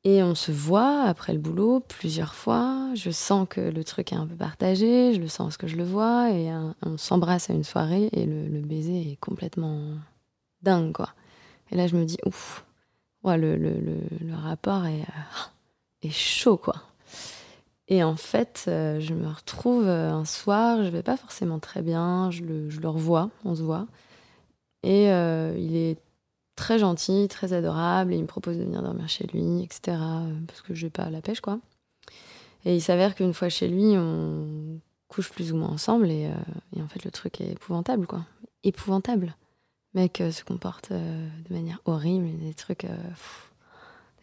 Et 0.05 0.21
on 0.21 0.35
se 0.35 0.51
voit 0.51 1.03
après 1.03 1.31
le 1.31 1.39
boulot 1.39 1.79
plusieurs 1.79 2.35
fois. 2.35 2.89
Je 2.93 3.09
sens 3.09 3.47
que 3.49 3.61
le 3.61 3.83
truc 3.85 4.11
est 4.11 4.17
un 4.17 4.27
peu 4.27 4.35
partagé. 4.35 5.13
Je 5.13 5.21
le 5.21 5.29
sens 5.29 5.47
parce 5.47 5.57
que 5.57 5.67
je 5.67 5.77
le 5.77 5.85
vois. 5.85 6.29
Et 6.31 6.51
euh, 6.51 6.71
on 6.81 6.97
s'embrasse 6.97 7.49
à 7.49 7.53
une 7.53 7.63
soirée 7.63 8.09
et 8.11 8.25
le, 8.25 8.59
baiser 8.59 9.11
est 9.11 9.15
complètement 9.17 9.81
dingue, 10.61 10.91
quoi. 10.93 11.09
Et 11.71 11.77
là, 11.77 11.87
je 11.87 11.95
me 11.95 12.03
dis, 12.03 12.17
ouf, 12.25 12.65
ouais, 13.23 13.37
le, 13.37 13.55
le, 13.55 13.79
le, 13.79 14.35
rapport 14.35 14.85
est, 14.85 15.01
euh, 15.01 16.03
est 16.03 16.11
chaud, 16.11 16.57
quoi. 16.57 16.75
Et 17.87 18.03
en 18.03 18.17
fait, 18.17 18.65
euh, 18.67 18.99
je 18.99 19.13
me 19.13 19.27
retrouve 19.27 19.87
un 19.87 20.25
soir, 20.25 20.83
je 20.83 20.89
vais 20.89 21.03
pas 21.03 21.17
forcément 21.17 21.59
très 21.59 21.81
bien, 21.81 22.29
je 22.29 22.43
le, 22.43 22.69
je 22.69 22.81
le 22.81 22.89
revois, 22.89 23.29
on 23.45 23.55
se 23.55 23.63
voit. 23.63 23.87
Et 24.83 25.05
il 25.05 25.77
est 25.77 25.97
très 26.55 26.79
gentil, 26.79 27.27
très 27.29 27.53
adorable, 27.53 28.13
et 28.13 28.17
il 28.17 28.21
me 28.21 28.27
propose 28.27 28.57
de 28.57 28.63
venir 28.63 28.81
dormir 28.81 29.07
chez 29.09 29.25
lui, 29.27 29.63
etc. 29.63 29.97
euh, 29.99 30.33
Parce 30.47 30.61
que 30.61 30.73
je 30.73 30.85
vais 30.85 30.91
pas 30.91 31.09
la 31.09 31.21
pêche, 31.21 31.41
quoi. 31.41 31.59
Et 32.65 32.75
il 32.75 32.81
s'avère 32.81 33.15
qu'une 33.15 33.33
fois 33.33 33.49
chez 33.49 33.67
lui, 33.67 33.95
on 33.97 34.79
couche 35.07 35.29
plus 35.31 35.51
ou 35.51 35.57
moins 35.57 35.69
ensemble, 35.69 36.09
et, 36.09 36.27
euh, 36.27 36.81
en 36.83 36.87
fait, 36.87 37.03
le 37.03 37.11
truc 37.11 37.41
est 37.41 37.51
épouvantable, 37.51 38.07
quoi. 38.07 38.25
Épouvantable. 38.63 39.35
Le 39.93 40.01
mec 40.01 40.21
euh, 40.21 40.31
se 40.31 40.43
comporte 40.43 40.91
de 40.91 41.53
manière 41.53 41.81
horrible, 41.85 42.27
des 42.39 42.53
trucs. 42.53 42.85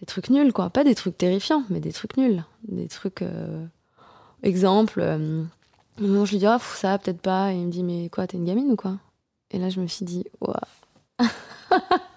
des 0.00 0.06
trucs 0.06 0.30
nuls, 0.30 0.52
quoi. 0.52 0.70
Pas 0.70 0.84
des 0.84 0.94
trucs 0.94 1.18
terrifiants, 1.18 1.64
mais 1.68 1.80
des 1.80 1.92
trucs 1.92 2.16
nuls. 2.16 2.44
Des 2.68 2.88
trucs. 2.88 3.24
Exemple, 4.42 5.02
je 5.98 6.30
lui 6.30 6.38
dis, 6.38 6.46
ah, 6.46 6.58
pff, 6.58 6.76
ça 6.76 6.98
peut-être 6.98 7.20
pas. 7.20 7.52
Et 7.52 7.56
il 7.56 7.66
me 7.66 7.70
dit, 7.70 7.82
mais 7.82 8.08
quoi, 8.08 8.26
t'es 8.26 8.38
une 8.38 8.44
gamine 8.46 8.70
ou 8.72 8.76
quoi? 8.76 8.98
Et 9.50 9.58
là, 9.58 9.68
je 9.68 9.80
me 9.80 9.86
suis 9.86 10.04
dit, 10.06 10.24
ouah. 10.40 10.60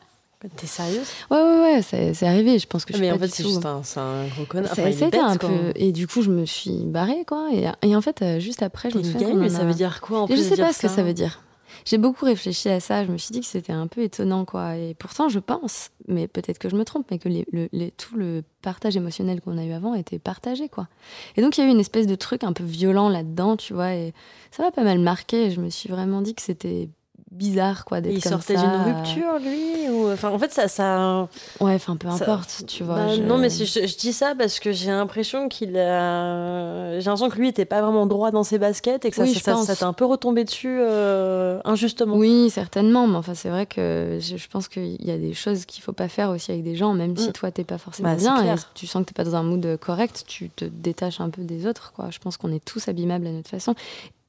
T'es 0.57 0.67
sérieuse? 0.67 1.07
Ouais, 1.31 1.37
ouais, 1.37 1.59
ouais, 1.75 1.81
c'est 1.81 2.13
c'est 2.13 2.27
arrivé. 2.27 2.59
Je 2.59 2.67
pense 2.67 2.83
que 2.85 2.93
je 2.93 2.97
suis 2.97 3.05
Mais 3.05 3.11
en 3.13 3.17
fait, 3.19 3.29
c'est 3.29 3.43
juste 3.43 3.65
un, 3.65 3.81
c'est 3.83 3.99
un 3.99 4.25
gros 4.27 4.45
connard. 4.45 4.73
Ça, 4.75 4.81
Enfin, 4.81 4.91
bête, 4.91 5.15
un 5.15 5.37
quoi. 5.37 5.49
peu. 5.49 5.71
Et 5.75 5.91
du 5.93 6.05
coup, 6.07 6.21
je 6.21 6.29
me 6.31 6.45
suis 6.45 6.85
barrée, 6.85 7.23
quoi. 7.25 7.49
Et, 7.53 7.69
et 7.81 7.95
en 7.95 8.01
fait, 8.01 8.21
euh, 8.21 8.39
juste 8.39 8.61
après, 8.61 8.89
je 8.89 8.97
me 8.97 9.03
gamine, 9.03 9.29
qu'on 9.35 9.35
mais 9.37 9.49
ça 9.49 9.63
veut 9.63 9.73
dire 9.73 10.01
quoi 10.01 10.19
en 10.21 10.27
plus 10.27 10.35
je 10.37 10.41
sais 10.41 10.57
pas 10.57 10.73
ce 10.73 10.79
que 10.79 10.87
ça 10.89 11.01
veut 11.03 11.13
dire. 11.13 11.39
J'ai 11.85 11.97
beaucoup 11.97 12.25
réfléchi 12.25 12.69
à 12.69 12.79
ça. 12.79 13.05
Je 13.05 13.11
me 13.11 13.17
suis 13.17 13.31
dit 13.33 13.39
que 13.41 13.45
c'était 13.45 13.73
un 13.73 13.87
peu 13.87 14.01
étonnant, 14.03 14.45
quoi. 14.45 14.75
Et 14.77 14.93
pourtant, 14.93 15.27
je 15.27 15.39
pense, 15.39 15.89
mais 16.07 16.27
peut-être 16.27 16.59
que 16.59 16.69
je 16.69 16.75
me 16.75 16.85
trompe, 16.85 17.07
mais 17.11 17.19
que 17.19 17.27
les, 17.29 17.45
le- 17.51 17.67
les- 17.73 17.91
tout 17.91 18.15
le 18.15 18.43
partage 18.61 18.95
émotionnel 18.95 19.41
qu'on 19.41 19.57
a 19.57 19.63
eu 19.65 19.71
avant 19.73 19.93
était 19.95 20.19
partagé, 20.19 20.69
quoi. 20.69 20.87
Et 21.35 21.41
donc, 21.41 21.57
il 21.57 21.61
y 21.61 21.63
a 21.63 21.67
eu 21.67 21.71
une 21.71 21.79
espèce 21.79 22.05
de 22.07 22.15
truc 22.15 22.43
un 22.43 22.53
peu 22.53 22.63
violent 22.63 23.09
là-dedans, 23.09 23.57
tu 23.57 23.73
vois. 23.73 23.93
Et 23.95 24.13
ça 24.51 24.63
m'a 24.63 24.71
pas 24.71 24.83
mal 24.83 24.99
marqué. 24.99 25.51
Je 25.51 25.59
me 25.61 25.69
suis 25.69 25.89
vraiment 25.89 26.21
dit 26.21 26.35
que 26.35 26.41
c'était 26.41 26.89
bizarre, 27.33 27.85
quoi, 27.85 27.99
d'être 28.01 28.13
Il 28.15 28.21
comme 28.21 28.31
sortait 28.33 28.55
d'une 28.55 28.95
rupture, 28.95 29.39
lui 29.39 29.89
ou... 29.89 30.11
Enfin, 30.11 30.29
en 30.29 30.39
fait, 30.39 30.51
ça... 30.53 30.67
ça... 30.67 31.27
Ouais, 31.59 31.73
enfin, 31.75 31.95
peu 31.97 32.07
Ça- 32.09 32.15
importe, 32.23 32.63
tu 32.67 32.83
vois. 32.83 32.95
Bah, 32.95 33.15
je- 33.15 33.21
Non, 33.21 33.37
mais 33.37 33.49
je, 33.49 33.63
je 33.65 33.97
dis 33.97 34.13
ça 34.13 34.33
parce 34.37 34.59
que 34.59 34.71
j'ai 34.71 34.89
l'impression 34.91 35.49
qu'il 35.49 35.77
a. 35.77 36.99
J'ai 36.99 37.05
l'impression 37.05 37.29
que 37.29 37.37
lui 37.37 37.47
était 37.49 37.65
pas 37.65 37.81
vraiment 37.81 38.05
droit 38.05 38.31
dans 38.31 38.43
ses 38.43 38.57
baskets 38.59 39.05
et 39.05 39.09
que 39.09 39.15
ça, 39.15 39.23
Oui, 39.23 39.33
ça, 39.33 39.75
t'a 39.75 39.87
un 39.87 39.93
peu 39.93 40.05
retombé 40.05 40.43
dessus 40.43 40.77
euh, 40.81 41.59
injustement. 41.65 42.15
Oui, 42.15 42.49
certainement. 42.49 43.07
Mais 43.07 43.17
enfin, 43.17 43.33
c'est 43.33 43.49
vrai 43.49 43.65
que 43.65 44.17
je, 44.21 44.37
je 44.37 44.47
pense 44.47 44.67
qu'il 44.67 45.03
y 45.05 45.11
a 45.11 45.17
des 45.17 45.33
choses 45.33 45.65
qu'il 45.65 45.83
faut 45.83 45.93
pas 45.93 46.07
faire 46.07 46.29
aussi 46.29 46.51
avec 46.51 46.63
des 46.63 46.75
gens, 46.75 46.93
même 46.93 47.17
si 47.17 47.29
Mm. 47.29 47.33
toi, 47.33 47.51
t'es 47.51 47.63
pas 47.63 47.77
forcément 47.77 48.09
Bah, 48.09 48.15
bien 48.15 48.53
et 48.53 48.57
tu 48.73 48.87
sens 48.87 49.03
que 49.03 49.09
t'es 49.09 49.13
pas 49.13 49.23
dans 49.23 49.35
un 49.35 49.43
mood 49.43 49.77
correct, 49.79 50.23
tu 50.27 50.49
te 50.49 50.65
détaches 50.65 51.19
un 51.21 51.29
peu 51.29 51.41
des 51.43 51.65
autres. 51.67 51.93
Quoi. 51.95 52.09
Je 52.11 52.19
pense 52.19 52.37
qu'on 52.37 52.51
est 52.53 52.63
tous 52.63 52.87
abîmables 52.87 53.27
à 53.27 53.31
notre 53.31 53.49
façon. 53.49 53.75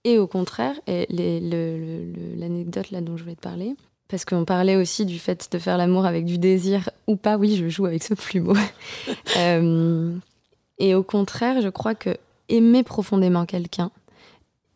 Et 0.05 0.19
au 0.19 0.27
contraire, 0.27 0.79
l'anecdote 0.87 2.93
dont 2.93 3.17
je 3.17 3.23
voulais 3.23 3.37
te 3.37 3.41
parler, 3.41 3.75
parce 4.09 4.25
qu'on 4.25 4.45
parlait 4.45 4.77
aussi 4.77 5.07
du 5.07 5.19
fait 5.19 5.49
de 5.51 5.59
faire 5.59 5.79
l'amour 5.79 6.05
avec 6.05 6.27
du 6.27 6.39
désir 6.39 6.91
ou 7.07 7.17
pas. 7.17 7.37
Oui, 7.37 7.57
je 7.57 7.69
joue 7.69 7.87
avec 7.87 8.03
ce 8.03 8.15
plumeau. 8.15 8.55
Euh, 9.37 10.15
et 10.79 10.95
au 10.95 11.03
contraire, 11.03 11.61
je 11.61 11.69
crois 11.69 11.95
que 11.95 12.17
aimer 12.49 12.83
profondément 12.83 13.47
quelqu'un 13.47 13.91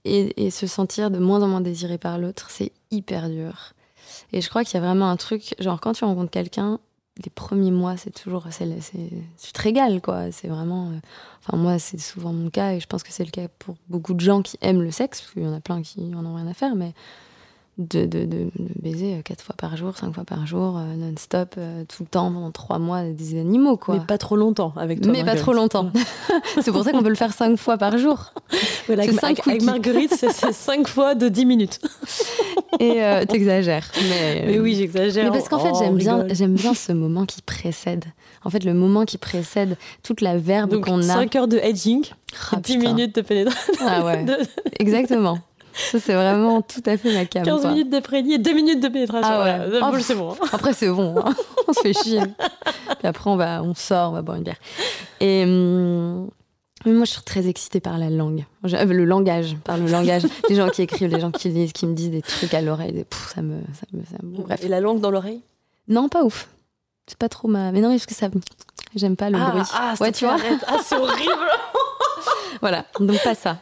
et, 0.05 0.47
et 0.47 0.51
se 0.51 0.67
sentir 0.67 1.11
de 1.11 1.19
moins 1.19 1.43
en 1.43 1.49
moins 1.49 1.61
désiré 1.61 1.99
par 1.99 2.19
l'autre, 2.19 2.51
c'est 2.51 2.73
hyper 2.91 3.29
dur. 3.29 3.75
Et 4.33 4.41
je 4.41 4.49
crois 4.49 4.65
qu'il 4.65 4.75
y 4.75 4.83
a 4.83 4.87
vraiment 4.87 5.11
un 5.11 5.17
truc, 5.17 5.55
genre 5.61 5.81
quand 5.81 5.93
tu 5.93 6.05
rencontres 6.05 6.31
quelqu'un, 6.31 6.81
les 7.25 7.31
premiers 7.31 7.71
mois, 7.71 7.97
c'est 7.97 8.11
toujours, 8.11 8.47
c'est, 8.51 8.81
c'est, 8.81 9.11
tu 9.43 9.53
te 9.53 9.63
régales, 9.63 10.01
quoi. 10.01 10.31
C'est 10.31 10.49
vraiment, 10.49 10.91
euh, 10.91 10.99
enfin 11.41 11.57
moi, 11.57 11.79
c'est 11.79 11.99
souvent 11.99 12.33
mon 12.33 12.49
cas 12.51 12.73
et 12.73 12.81
je 12.81 12.87
pense 12.87 13.03
que 13.03 13.13
c'est 13.13 13.25
le 13.25 13.31
cas 13.31 13.49
pour 13.59 13.77
beaucoup 13.89 14.15
de 14.15 14.21
gens 14.21 14.43
qui 14.43 14.57
aiment 14.61 14.83
le 14.83 14.91
sexe, 14.91 15.21
parce 15.21 15.33
qu'il 15.33 15.43
y 15.43 15.47
en 15.47 15.55
a 15.55 15.61
plein 15.61 15.83
qui 15.83 16.01
en 16.15 16.25
ont 16.25 16.35
rien 16.35 16.47
à 16.47 16.55
faire, 16.55 16.75
mais 16.75 16.95
de, 17.79 18.07
de, 18.07 18.25
de, 18.25 18.45
de 18.59 18.69
baiser 18.83 19.15
euh, 19.15 19.23
quatre 19.23 19.43
fois 19.43 19.55
par 19.57 19.77
jour, 19.77 19.97
cinq 19.97 20.13
fois 20.13 20.25
par 20.25 20.47
jour, 20.47 20.77
euh, 20.79 20.95
non-stop, 20.97 21.55
euh, 21.59 21.85
tout 21.85 22.03
le 22.03 22.09
temps, 22.09 22.31
pendant 22.33 22.51
trois 22.51 22.79
mois, 22.81 23.05
des 23.05 23.39
animaux, 23.39 23.77
quoi. 23.77 23.95
Mais 23.95 24.05
pas 24.05 24.19
trop 24.19 24.35
longtemps 24.37 24.73
avec 24.77 25.01
toi. 25.01 25.13
Mais 25.13 25.25
pas 25.25 25.37
trop 25.37 25.53
longtemps. 25.53 25.91
c'est 26.61 26.73
pour 26.73 26.83
ça 26.83 26.91
qu'on 26.93 27.03
peut 27.03 27.09
le 27.09 27.15
faire 27.15 27.33
cinq 27.33 27.57
fois 27.57 27.79
par 27.79 27.97
jour. 27.97 28.33
Voilà, 28.87 29.05
avec, 29.05 29.19
cinq. 29.21 29.47
Marguerite, 29.63 30.13
c'est 30.17 30.33
cinq 30.53 30.89
fois 30.89 31.15
de 31.15 31.29
10 31.29 31.47
minutes. 31.47 31.81
Et 32.81 33.03
euh, 33.03 33.25
t'exagères. 33.25 33.91
Mais, 34.09 34.45
Mais 34.47 34.59
oui, 34.59 34.75
j'exagère. 34.75 35.25
Mais 35.25 35.31
parce 35.31 35.49
qu'en 35.49 35.59
fait, 35.61 35.71
Oh, 35.73 35.79
j'aime 35.79 35.93
on 35.93 35.97
bien, 35.97 36.27
j'aime 36.31 36.55
bien 36.55 36.75
ce 36.75 36.93
moment 36.93 37.27
qui 37.27 37.43
précède. 37.43 38.05
En 38.45 38.51
fait, 38.51 38.65
le 38.65 38.75
moment 38.75 39.05
qui 39.05 39.19
précède 39.19 39.77
toute 40.03 40.21
la 40.21 40.37
verbe 40.39 40.81
qu'on 40.81 40.99
a. 41.01 41.03
5 41.03 41.37
heures 41.37 41.49
de 41.49 41.59
hedging, 41.59 42.05
Ah, 42.53 42.57
10 42.57 42.77
putain. 42.77 42.89
minutes 42.89 43.15
de 43.17 43.21
pénétration, 43.21 43.75
Ah 43.87 44.05
ouais, 44.05 44.25
de- 44.25 44.37
exactement. 44.79 45.39
Ça, 45.91 46.01
c'est 46.01 46.15
vraiment 46.15 46.61
tout 46.63 46.83
à 46.87 46.97
fait 46.97 47.15
ma 47.15 47.25
cam. 47.25 47.45
15 47.45 47.61
quoi. 47.63 47.71
minutes 47.71 47.91
de 47.91 48.01
prélit 48.01 48.35
et 48.35 48.39
2 48.39 48.53
minutes 48.53 48.81
de 48.81 48.89
pénétration. 48.89 49.31
Ah 49.33 49.43
ouais. 49.45 49.69
Voilà, 49.71 49.91
Oh, 49.93 49.97
c'est 50.01 50.15
bon. 50.15 50.35
Après, 50.53 50.73
c'est 50.73 50.89
bon. 50.91 51.15
hein. 51.19 51.35
on 51.69 51.73
se 51.73 51.81
fait 51.81 51.93
chier. 51.93 52.21
Puis 52.99 53.07
après, 53.09 53.31
on, 53.31 53.37
va, 53.37 53.63
on 53.63 53.75
sort, 53.75 54.11
on 54.11 54.15
va 54.15 54.23
boire 54.23 54.37
une 54.37 54.43
bière. 54.45 54.57
Et 55.21 55.45
hum, 55.45 56.29
mais 56.87 56.93
moi, 56.93 57.05
je 57.05 57.11
suis 57.13 57.23
très 57.23 57.47
excitée 57.49 57.81
par 57.81 57.99
la 57.99 58.09
langue. 58.11 58.45
Euh, 58.65 58.85
le 58.85 59.05
langage, 59.05 59.57
par 59.65 59.77
le 59.79 59.87
langage. 59.87 60.23
les 60.49 60.55
gens 60.57 60.69
qui 60.69 60.83
écrivent, 60.83 61.11
les 61.11 61.21
gens 61.21 61.31
qui 61.31 61.49
lisent, 61.49 61.73
qui 61.73 61.87
me 61.87 61.95
disent 61.95 62.11
des 62.11 62.23
trucs 62.23 62.55
à 62.55 62.61
l'oreille. 62.61 63.05
ça 63.35 63.43
me, 63.43 63.61
ça 63.75 63.87
me, 63.93 64.03
ça 64.05 64.17
me- 64.23 64.43
Bref. 64.45 64.63
Et 64.65 64.69
la 64.69 64.81
langue 64.81 65.01
dans 65.01 65.11
l'oreille? 65.11 65.43
Non, 65.89 66.09
pas 66.09 66.23
ouf. 66.25 66.49
C'est 67.07 67.19
pas 67.19 67.29
trop 67.29 67.49
ma. 67.49 67.73
Mais 67.73 67.81
non, 67.81 67.91
parce 67.91 68.07
que 68.07 68.15
ça. 68.15 68.29
J'aime 68.95 69.17
pas 69.17 69.31
le 69.31 69.39
bruit. 69.39 69.63
ah, 69.75 69.95
ouais, 70.01 70.13
tu 70.13 70.25
vois. 70.25 70.37
Ah, 70.67 70.77
c'est 70.85 70.97
horrible. 70.97 71.33
Voilà, 72.61 72.85
donc 72.99 73.23
pas 73.23 73.35
ça. 73.37 73.59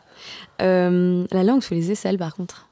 Euh, 0.62 1.24
la 1.32 1.42
langue 1.44 1.62
sous 1.62 1.74
les 1.74 1.90
aisselles, 1.92 2.18
par 2.18 2.34
contre. 2.34 2.68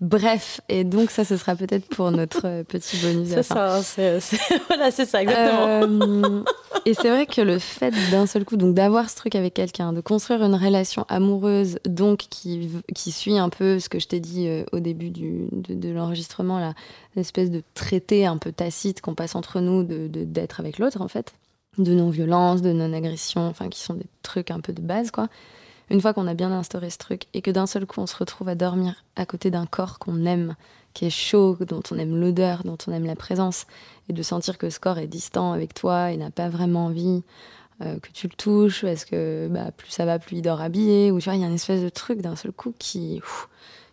Bref, 0.00 0.60
et 0.70 0.82
donc 0.82 1.10
ça, 1.10 1.24
ce 1.26 1.36
sera 1.36 1.54
peut-être 1.54 1.86
pour 1.88 2.10
notre 2.10 2.46
euh, 2.46 2.64
petit 2.64 2.96
bonus. 2.96 3.28
C'est 3.28 3.42
ça, 3.42 3.82
c'est 3.82 4.18
c'est- 4.18 4.38
voilà, 4.68 4.90
c'est 4.90 5.04
ça, 5.04 5.22
exactement. 5.22 5.66
Euh, 5.66 6.42
et 6.86 6.94
c'est 6.94 7.10
vrai 7.10 7.26
que 7.26 7.42
le 7.42 7.58
fait 7.58 7.92
d'un 8.10 8.26
seul 8.26 8.44
coup, 8.46 8.56
donc 8.56 8.74
d'avoir 8.74 9.10
ce 9.10 9.16
truc 9.16 9.34
avec 9.34 9.52
quelqu'un, 9.54 9.92
de 9.92 10.00
construire 10.00 10.42
une 10.42 10.54
relation 10.54 11.04
amoureuse, 11.10 11.78
donc 11.84 12.20
qui, 12.30 12.70
qui 12.94 13.12
suit 13.12 13.36
un 13.38 13.50
peu 13.50 13.78
ce 13.78 13.90
que 13.90 13.98
je 14.00 14.08
t'ai 14.08 14.20
dit 14.20 14.48
euh, 14.48 14.64
au 14.72 14.80
début 14.80 15.10
du, 15.10 15.48
de, 15.52 15.74
de 15.74 15.90
l'enregistrement, 15.90 16.58
là, 16.58 16.72
une 17.14 17.20
espèce 17.20 17.50
de 17.50 17.62
traité 17.74 18.24
un 18.26 18.38
peu 18.38 18.52
tacite 18.52 19.00
qu'on 19.02 19.14
passe 19.14 19.34
entre 19.34 19.60
nous 19.60 19.82
de 19.84 20.08
de- 20.08 20.24
d'être 20.24 20.60
avec 20.60 20.78
l'autre, 20.78 21.02
en 21.02 21.08
fait, 21.08 21.34
de 21.76 21.92
non-violence, 21.92 22.62
de 22.62 22.72
non-agression, 22.72 23.46
enfin, 23.46 23.68
qui 23.68 23.80
sont 23.80 23.94
des 23.94 24.06
trucs 24.22 24.50
un 24.50 24.60
peu 24.60 24.72
de 24.72 24.80
base, 24.80 25.10
quoi. 25.10 25.28
Une 25.90 26.00
fois 26.00 26.12
qu'on 26.12 26.26
a 26.26 26.34
bien 26.34 26.52
instauré 26.52 26.90
ce 26.90 26.98
truc 26.98 27.24
et 27.34 27.42
que 27.42 27.50
d'un 27.50 27.66
seul 27.66 27.86
coup 27.86 28.00
on 28.00 28.06
se 28.06 28.16
retrouve 28.16 28.48
à 28.48 28.54
dormir 28.54 29.04
à 29.16 29.24
côté 29.26 29.50
d'un 29.50 29.66
corps 29.66 29.98
qu'on 29.98 30.26
aime, 30.26 30.54
qui 30.94 31.06
est 31.06 31.10
chaud, 31.10 31.56
dont 31.60 31.82
on 31.90 31.98
aime 31.98 32.18
l'odeur, 32.18 32.64
dont 32.64 32.78
on 32.86 32.92
aime 32.92 33.06
la 33.06 33.16
présence, 33.16 33.66
et 34.08 34.12
de 34.12 34.22
sentir 34.22 34.58
que 34.58 34.70
ce 34.70 34.80
corps 34.80 34.98
est 34.98 35.06
distant 35.06 35.52
avec 35.52 35.74
toi 35.74 36.10
et 36.10 36.16
n'a 36.16 36.30
pas 36.30 36.48
vraiment 36.48 36.86
envie 36.86 37.22
euh, 37.80 37.98
que 38.00 38.10
tu 38.10 38.26
le 38.26 38.34
touches, 38.34 38.82
parce 38.82 39.04
que 39.04 39.48
bah, 39.50 39.70
plus 39.70 39.90
ça 39.90 40.04
va, 40.04 40.18
plus 40.18 40.38
il 40.38 40.42
dort 40.42 40.60
habillé, 40.60 41.12
ou 41.12 41.20
tu 41.20 41.26
vois, 41.26 41.36
il 41.36 41.40
y 41.40 41.44
a 41.44 41.46
une 41.46 41.54
espèce 41.54 41.82
de 41.82 41.88
truc 41.88 42.20
d'un 42.20 42.34
seul 42.34 42.50
coup 42.50 42.74
qui, 42.76 43.20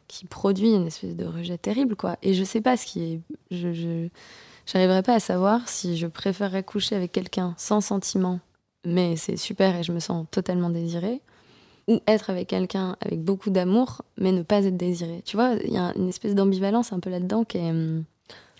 qui 0.08 0.26
produit 0.26 0.74
une 0.74 0.88
espèce 0.88 1.16
de 1.16 1.26
rejet 1.26 1.58
terrible, 1.60 1.96
quoi. 1.96 2.18
Et 2.24 2.34
je 2.34 2.44
sais 2.44 2.62
pas 2.62 2.78
ce 2.78 2.88
qui 2.88 3.04
est. 3.04 3.22
Je, 3.52 3.74
je, 3.74 4.08
pas 5.02 5.14
à 5.14 5.20
savoir 5.20 5.68
si 5.70 5.98
je 5.98 6.08
préférerais 6.08 6.64
coucher 6.64 6.96
avec 6.96 7.12
quelqu'un 7.12 7.54
sans 7.58 7.82
sentiment, 7.82 8.40
mais 8.84 9.16
c'est 9.16 9.38
super 9.38 9.76
et 9.76 9.84
je 9.84 9.92
me 9.92 10.00
sens 10.00 10.26
totalement 10.32 10.72
désirée, 10.72 11.22
ou 11.88 12.00
être 12.08 12.30
avec 12.30 12.48
quelqu'un 12.48 12.96
avec 13.02 13.22
beaucoup 13.24 13.50
d'amour, 13.50 14.02
mais 14.18 14.32
ne 14.32 14.42
pas 14.44 14.64
être 14.66 14.78
désirée. 14.78 15.22
Tu 15.26 15.38
vois, 15.38 15.52
il 15.64 15.74
y 15.74 15.78
a 15.78 15.94
une 15.96 16.10
espèce 16.10 16.34
d'ambivalence 16.36 16.92
un 16.94 17.00
peu 17.00 17.10
là-dedans 17.10 17.44
qui 17.44 17.58
est. 17.58 17.70
hum, 17.70 18.04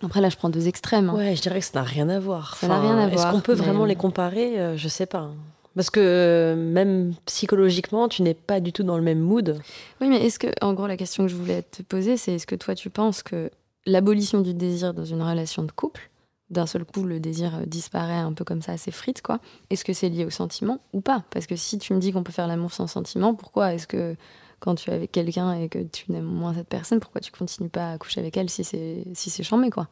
Après, 0.02 0.20
là, 0.20 0.28
je 0.28 0.36
prends 0.36 0.50
deux 0.50 0.68
extrêmes. 0.68 1.08
hein. 1.10 1.14
Ouais, 1.16 1.34
je 1.34 1.42
dirais 1.42 1.58
que 1.60 1.64
ça 1.66 1.72
n'a 1.80 1.82
rien 1.82 2.08
à 2.08 2.20
voir. 2.20 2.54
Ça 2.56 2.68
n'a 2.68 2.80
rien 2.80 2.98
à 2.98 3.06
Est-ce 3.08 3.14
voir, 3.22 3.32
qu'on 3.32 3.40
peut 3.40 3.54
mais- 3.54 3.62
vraiment 3.62 3.84
les 3.84 3.96
comparer? 3.96 4.60
Euh, 4.60 4.76
Je 4.76 4.88
sais 4.88 5.06
pas. 5.06 5.30
Parce 5.74 5.90
que 5.90 6.54
même 6.56 7.12
psychologiquement, 7.26 8.08
tu 8.08 8.22
n'es 8.22 8.32
pas 8.34 8.60
du 8.60 8.72
tout 8.72 8.82
dans 8.82 8.96
le 8.96 9.02
même 9.02 9.18
mood. 9.20 9.58
Oui, 10.00 10.08
mais 10.08 10.24
est-ce 10.24 10.38
que, 10.38 10.46
en 10.62 10.72
gros, 10.72 10.86
la 10.86 10.96
question 10.96 11.24
que 11.24 11.30
je 11.30 11.36
voulais 11.36 11.62
te 11.62 11.82
poser, 11.82 12.16
c'est 12.16 12.34
est-ce 12.34 12.46
que 12.46 12.54
toi, 12.54 12.74
tu 12.74 12.88
penses 12.90 13.22
que 13.22 13.50
l'abolition 13.84 14.40
du 14.40 14.54
désir 14.54 14.94
dans 14.94 15.04
une 15.04 15.20
relation 15.22 15.62
de 15.64 15.70
couple, 15.72 16.08
d'un 16.50 16.66
seul 16.66 16.84
coup, 16.84 17.02
le 17.02 17.20
désir 17.20 17.56
euh, 17.56 17.66
disparaît 17.66 18.18
un 18.18 18.32
peu 18.32 18.44
comme 18.44 18.62
ça, 18.62 18.72
assez 18.72 18.90
frite, 18.90 19.22
quoi, 19.22 19.40
est-ce 19.70 19.84
que 19.84 19.92
c'est 19.92 20.08
lié 20.08 20.24
au 20.24 20.30
sentiment 20.30 20.78
ou 20.92 21.00
pas? 21.00 21.24
Parce 21.30 21.46
que 21.46 21.56
si 21.56 21.78
tu 21.78 21.92
me 21.94 21.98
dis 21.98 22.12
qu'on 22.12 22.22
peut 22.22 22.32
faire 22.32 22.46
l'amour 22.46 22.72
sans 22.72 22.86
sentiment, 22.86 23.34
pourquoi 23.34 23.74
est-ce 23.74 23.86
que 23.86 24.16
quand 24.60 24.74
tu 24.76 24.90
es 24.90 24.94
avec 24.94 25.12
quelqu'un 25.12 25.54
et 25.54 25.68
que 25.68 25.80
tu 25.80 26.10
n'aimes 26.12 26.24
moins 26.24 26.54
cette 26.54 26.68
personne, 26.68 27.00
pourquoi 27.00 27.20
tu 27.20 27.32
continues 27.32 27.68
pas 27.68 27.92
à 27.92 27.98
coucher 27.98 28.20
avec 28.20 28.36
elle 28.36 28.48
si 28.48 28.64
c'est 28.64 29.04
si 29.14 29.28
c'est 29.28 29.42
chambé, 29.42 29.70
quoi? 29.70 29.88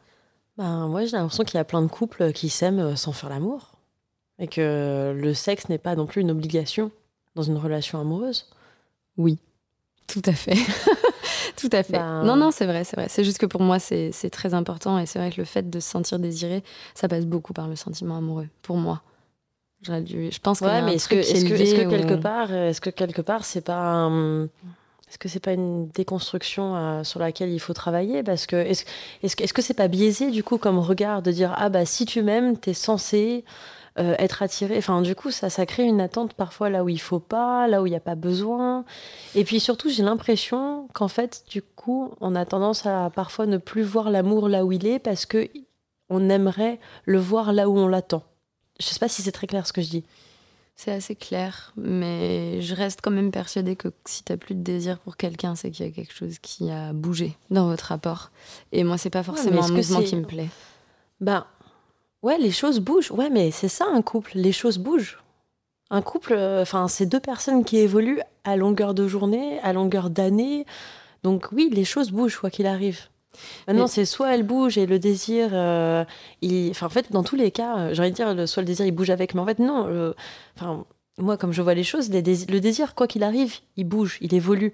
Ben, 0.57 0.87
moi, 0.87 1.05
j'ai 1.05 1.17
l'impression 1.17 1.43
qu'il 1.43 1.57
y 1.57 1.61
a 1.61 1.65
plein 1.65 1.81
de 1.81 1.87
couples 1.87 2.31
qui 2.31 2.49
s'aiment 2.49 2.79
euh, 2.79 2.95
sans 2.95 3.11
faire 3.11 3.29
l'amour. 3.29 3.71
Et 4.39 4.47
que 4.47 5.13
le 5.15 5.33
sexe 5.33 5.69
n'est 5.69 5.77
pas 5.77 5.95
non 5.95 6.05
plus 6.05 6.21
une 6.21 6.31
obligation 6.31 6.91
dans 7.35 7.43
une 7.43 7.57
relation 7.57 7.99
amoureuse. 7.99 8.49
Oui, 9.17 9.37
tout 10.07 10.21
à 10.25 10.33
fait. 10.33 10.57
tout 11.61 11.69
à 11.71 11.83
fait. 11.83 11.93
Ben- 11.93 12.23
Non, 12.23 12.35
non, 12.35 12.51
c'est 12.51 12.65
vrai, 12.65 12.83
c'est 12.83 12.95
vrai. 12.95 13.07
C'est 13.09 13.23
juste 13.23 13.37
que 13.37 13.45
pour 13.45 13.61
moi, 13.61 13.79
c'est 13.79 14.11
très 14.31 14.53
important. 14.53 14.97
Et 14.99 15.05
c'est 15.05 15.19
vrai 15.19 15.31
que 15.31 15.37
le 15.37 15.45
fait 15.45 15.69
de 15.69 15.79
se 15.79 15.89
sentir 15.89 16.19
désiré, 16.19 16.63
ça 16.93 17.07
passe 17.07 17.25
beaucoup 17.25 17.53
par 17.53 17.67
le 17.67 17.75
sentiment 17.75 18.17
amoureux, 18.17 18.47
pour 18.61 18.77
moi. 18.77 19.01
Je 19.81 20.39
pense 20.39 20.61
Ouais, 20.61 20.81
mais 20.81 20.95
est-ce 20.95 21.07
que, 21.07 21.15
est 21.15 21.19
est-ce 21.31 21.75
que, 21.75 21.89
quelque 21.89 22.15
part, 22.15 22.47
euh, 22.51 22.69
est-ce 22.69 22.81
que 22.81 22.89
quelque 22.89 23.21
part, 23.21 23.45
c'est 23.45 23.61
pas, 23.61 23.75
un- 23.77 24.45
est-ce 25.07 25.19
que 25.19 25.29
c'est 25.29 25.39
pas 25.39 25.51
une 25.53 25.89
déconstruction 25.89 26.75
euh, 26.75 27.03
sur 27.03 27.19
laquelle 27.19 27.51
il 27.51 27.59
faut 27.59 27.73
travailler? 27.73 28.23
Parce 28.23 28.47
que 28.47 28.55
est-ce, 28.55 28.85
est-ce, 29.21 29.35
que- 29.35 29.43
est-ce 29.43 29.53
que 29.53 29.61
c'est 29.61 29.75
pas 29.75 29.87
biaisé 29.87 30.31
du 30.31 30.43
coup 30.43 30.57
comme 30.57 30.79
regard 30.79 31.21
de 31.21 31.31
dire 31.31 31.53
ah 31.57 31.69
bah 31.69 31.85
si 31.85 32.05
tu 32.05 32.23
m'aimes, 32.23 32.57
t'es 32.57 32.73
censé 32.73 33.45
euh, 33.97 34.15
être 34.19 34.43
attiré. 34.43 34.77
Enfin, 34.77 35.01
du 35.01 35.15
coup, 35.15 35.31
ça, 35.31 35.49
ça 35.49 35.65
crée 35.65 35.83
une 35.83 36.01
attente 36.01 36.33
parfois 36.33 36.69
là 36.69 36.83
où 36.83 36.89
il 36.89 36.99
faut 36.99 37.19
pas, 37.19 37.67
là 37.67 37.81
où 37.81 37.87
il 37.87 37.91
n'y 37.91 37.95
a 37.95 38.01
pas 38.01 38.15
besoin. 38.15 38.83
Et 39.35 39.45
puis 39.45 39.61
surtout, 39.61 39.89
j'ai 39.89 40.03
l'impression 40.03 40.89
qu'en 40.93 41.07
fait, 41.07 41.45
du 41.49 41.61
coup, 41.61 42.13
on 42.19 42.35
a 42.35 42.45
tendance 42.45 42.85
à 42.85 43.09
parfois 43.09 43.45
ne 43.45 43.57
plus 43.57 43.83
voir 43.83 44.09
l'amour 44.09 44.49
là 44.49 44.65
où 44.65 44.73
il 44.73 44.85
est 44.85 44.99
parce 44.99 45.25
que 45.25 45.47
on 46.09 46.29
aimerait 46.29 46.79
le 47.05 47.19
voir 47.19 47.53
là 47.53 47.69
où 47.69 47.77
on 47.77 47.87
l'attend. 47.87 48.23
Je 48.81 48.85
sais 48.85 48.99
pas 48.99 49.07
si 49.07 49.21
c'est 49.21 49.31
très 49.31 49.47
clair 49.47 49.65
ce 49.65 49.71
que 49.71 49.81
je 49.81 49.89
dis. 49.89 50.03
C'est 50.75 50.91
assez 50.91 51.15
clair, 51.15 51.71
mais 51.77 52.61
je 52.61 52.75
reste 52.75 52.99
quand 53.01 53.11
même 53.11 53.31
persuadée 53.31 53.77
que 53.77 53.87
si 54.03 54.23
t'as 54.25 54.35
plus 54.35 54.55
de 54.55 54.61
désir 54.61 54.99
pour 54.99 55.15
quelqu'un, 55.15 55.55
c'est 55.55 55.71
qu'il 55.71 55.85
y 55.85 55.89
a 55.89 55.91
quelque 55.91 56.13
chose 56.13 56.37
qui 56.39 56.69
a 56.69 56.91
bougé 56.91 57.37
dans 57.49 57.67
votre 57.67 57.85
rapport. 57.85 58.29
Et 58.73 58.83
moi, 58.83 58.97
c'est 58.97 59.09
pas 59.09 59.23
forcément 59.23 59.61
est-ce 59.61 59.71
un 59.71 59.75
mouvement 59.75 60.01
qui 60.01 60.17
me 60.17 60.25
plaît. 60.25 60.49
Ben, 61.21 61.45
ouais, 62.25 62.37
les 62.37 62.51
choses 62.51 62.79
bougent. 62.79 63.11
Ouais, 63.11 63.29
mais 63.29 63.51
c'est 63.51 63.67
ça 63.67 63.85
un 63.93 64.01
couple. 64.01 64.31
Les 64.35 64.51
choses 64.51 64.77
bougent. 64.77 65.19
Un 65.91 66.01
couple, 66.01 66.33
euh, 66.33 66.61
enfin, 66.63 66.87
c'est 66.87 67.05
deux 67.05 67.19
personnes 67.19 67.63
qui 67.63 67.77
évoluent 67.77 68.21
à 68.43 68.57
longueur 68.57 68.93
de 68.93 69.07
journée, 69.07 69.59
à 69.61 69.71
longueur 69.71 70.09
d'année. 70.09 70.65
Donc 71.23 71.47
oui, 71.51 71.69
les 71.71 71.85
choses 71.85 72.09
bougent 72.11 72.37
quoi 72.37 72.49
qu'il 72.49 72.65
arrive. 72.65 72.99
Maintenant, 73.67 73.87
c'est 73.87 74.05
soit 74.05 74.33
elle 74.33 74.43
bouge 74.43 74.77
et 74.77 74.85
le 74.85 74.97
désir, 74.97 75.49
euh, 75.51 76.05
il... 76.41 76.69
enfin, 76.71 76.85
en 76.85 76.89
fait, 76.89 77.11
dans 77.11 77.21
tous 77.23 77.35
les 77.35 77.51
cas, 77.51 77.77
euh, 77.77 77.93
j'ai 77.93 78.01
envie 78.01 78.11
de 78.11 78.15
dire, 78.15 78.33
le- 78.33 78.47
soit 78.47 78.61
le 78.63 78.67
désir 78.67 78.85
il 78.85 78.91
bouge 78.93 79.09
avec, 79.09 79.35
mais 79.35 79.41
en 79.41 79.45
fait, 79.45 79.59
non. 79.59 79.87
le- 79.87 80.15
Enfin, 80.55 80.85
moi, 81.17 81.35
comme 81.37 81.51
je 81.51 81.61
vois 81.61 81.73
les 81.73 81.83
choses, 81.83 82.09
les 82.09 82.21
le 82.21 82.59
désir, 82.59 82.95
quoi 82.95 83.07
qu'il 83.07 83.23
arrive, 83.23 83.55
il 83.77 83.83
bouge, 83.83 84.17
il 84.21 84.33
évolue. 84.33 84.73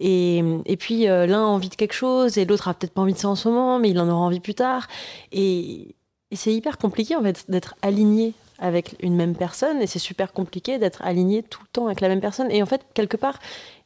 Et, 0.00 0.42
et 0.66 0.76
puis, 0.76 1.08
euh, 1.08 1.26
l'un 1.26 1.42
a 1.44 1.46
envie 1.46 1.70
de 1.70 1.76
quelque 1.76 1.94
chose 1.94 2.36
et 2.36 2.44
l'autre 2.44 2.68
a 2.68 2.74
peut-être 2.74 2.92
pas 2.92 3.00
envie 3.02 3.14
de 3.14 3.18
ça 3.18 3.28
en 3.28 3.36
ce 3.36 3.48
moment, 3.48 3.78
mais 3.78 3.90
il 3.90 3.98
en 3.98 4.08
aura 4.08 4.20
envie 4.20 4.40
plus 4.40 4.54
tard. 4.54 4.86
Et, 5.32 5.94
et 6.34 6.36
c'est 6.36 6.52
hyper 6.52 6.78
compliqué, 6.78 7.14
en 7.14 7.22
fait, 7.22 7.44
d'être 7.48 7.76
aligné 7.80 8.34
avec 8.58 8.96
une 8.98 9.14
même 9.14 9.36
personne 9.36 9.80
et 9.80 9.86
c'est 9.86 10.00
super 10.00 10.32
compliqué 10.32 10.80
d'être 10.80 11.00
aligné 11.02 11.44
tout 11.44 11.60
le 11.62 11.68
temps 11.68 11.86
avec 11.86 12.00
la 12.00 12.08
même 12.08 12.20
personne. 12.20 12.50
Et 12.50 12.60
en 12.60 12.66
fait, 12.66 12.80
quelque 12.92 13.16
part, 13.16 13.38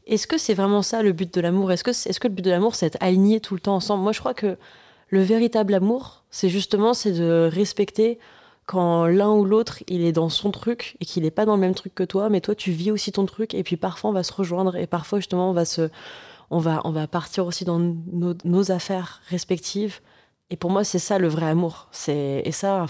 est-ce 0.06 0.26
que 0.26 0.38
c'est 0.38 0.54
vraiment 0.54 0.80
ça 0.80 1.02
le 1.02 1.12
but 1.12 1.34
de 1.34 1.42
l'amour? 1.42 1.70
Est-ce 1.72 1.84
que, 1.84 1.90
est-ce 1.90 2.18
que 2.18 2.26
le 2.26 2.32
but 2.32 2.42
de 2.42 2.50
l'amour, 2.50 2.74
c'est 2.74 2.86
d'être 2.86 3.02
aligné 3.02 3.40
tout 3.40 3.52
le 3.52 3.60
temps 3.60 3.74
ensemble? 3.74 4.02
Moi, 4.02 4.12
je 4.12 4.20
crois 4.20 4.32
que 4.32 4.56
le 5.08 5.20
véritable 5.20 5.74
amour, 5.74 6.24
c'est 6.30 6.48
justement 6.48 6.94
c'est 6.94 7.12
de 7.12 7.50
respecter 7.52 8.18
quand 8.64 9.04
l'un 9.04 9.32
ou 9.32 9.44
l'autre, 9.44 9.82
il 9.86 10.00
est 10.00 10.12
dans 10.12 10.30
son 10.30 10.50
truc 10.50 10.96
et 11.00 11.04
qu'il 11.04 11.24
n'est 11.24 11.30
pas 11.30 11.44
dans 11.44 11.54
le 11.54 11.60
même 11.60 11.74
truc 11.74 11.94
que 11.94 12.02
toi, 12.02 12.30
mais 12.30 12.40
toi, 12.40 12.54
tu 12.54 12.70
vis 12.70 12.90
aussi 12.90 13.12
ton 13.12 13.26
truc 13.26 13.52
et 13.52 13.62
puis 13.62 13.76
parfois, 13.76 14.08
on 14.08 14.14
va 14.14 14.22
se 14.22 14.32
rejoindre 14.32 14.74
et 14.76 14.86
parfois, 14.86 15.18
justement, 15.18 15.50
on 15.50 15.52
va, 15.52 15.66
se, 15.66 15.90
on 16.48 16.60
va, 16.60 16.80
on 16.84 16.92
va 16.92 17.06
partir 17.06 17.44
aussi 17.44 17.66
dans 17.66 17.78
nos, 17.78 18.32
nos 18.44 18.72
affaires 18.72 19.20
respectives. 19.28 20.00
Et 20.50 20.56
pour 20.56 20.70
moi, 20.70 20.84
c'est 20.84 20.98
ça 20.98 21.18
le 21.18 21.28
vrai 21.28 21.46
amour. 21.46 21.88
C'est, 21.92 22.42
et 22.44 22.52
ça, 22.52 22.86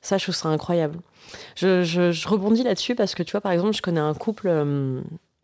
ça, 0.00 0.18
je 0.18 0.24
trouve 0.24 0.34
ça 0.34 0.48
incroyable. 0.48 0.98
Je, 1.56 2.28
rebondis 2.28 2.62
là-dessus 2.62 2.94
parce 2.94 3.14
que 3.14 3.22
tu 3.22 3.32
vois, 3.32 3.40
par 3.40 3.52
exemple, 3.52 3.74
je 3.74 3.82
connais 3.82 4.00
un 4.00 4.14
couple, 4.14 4.48
euh, 4.48 5.00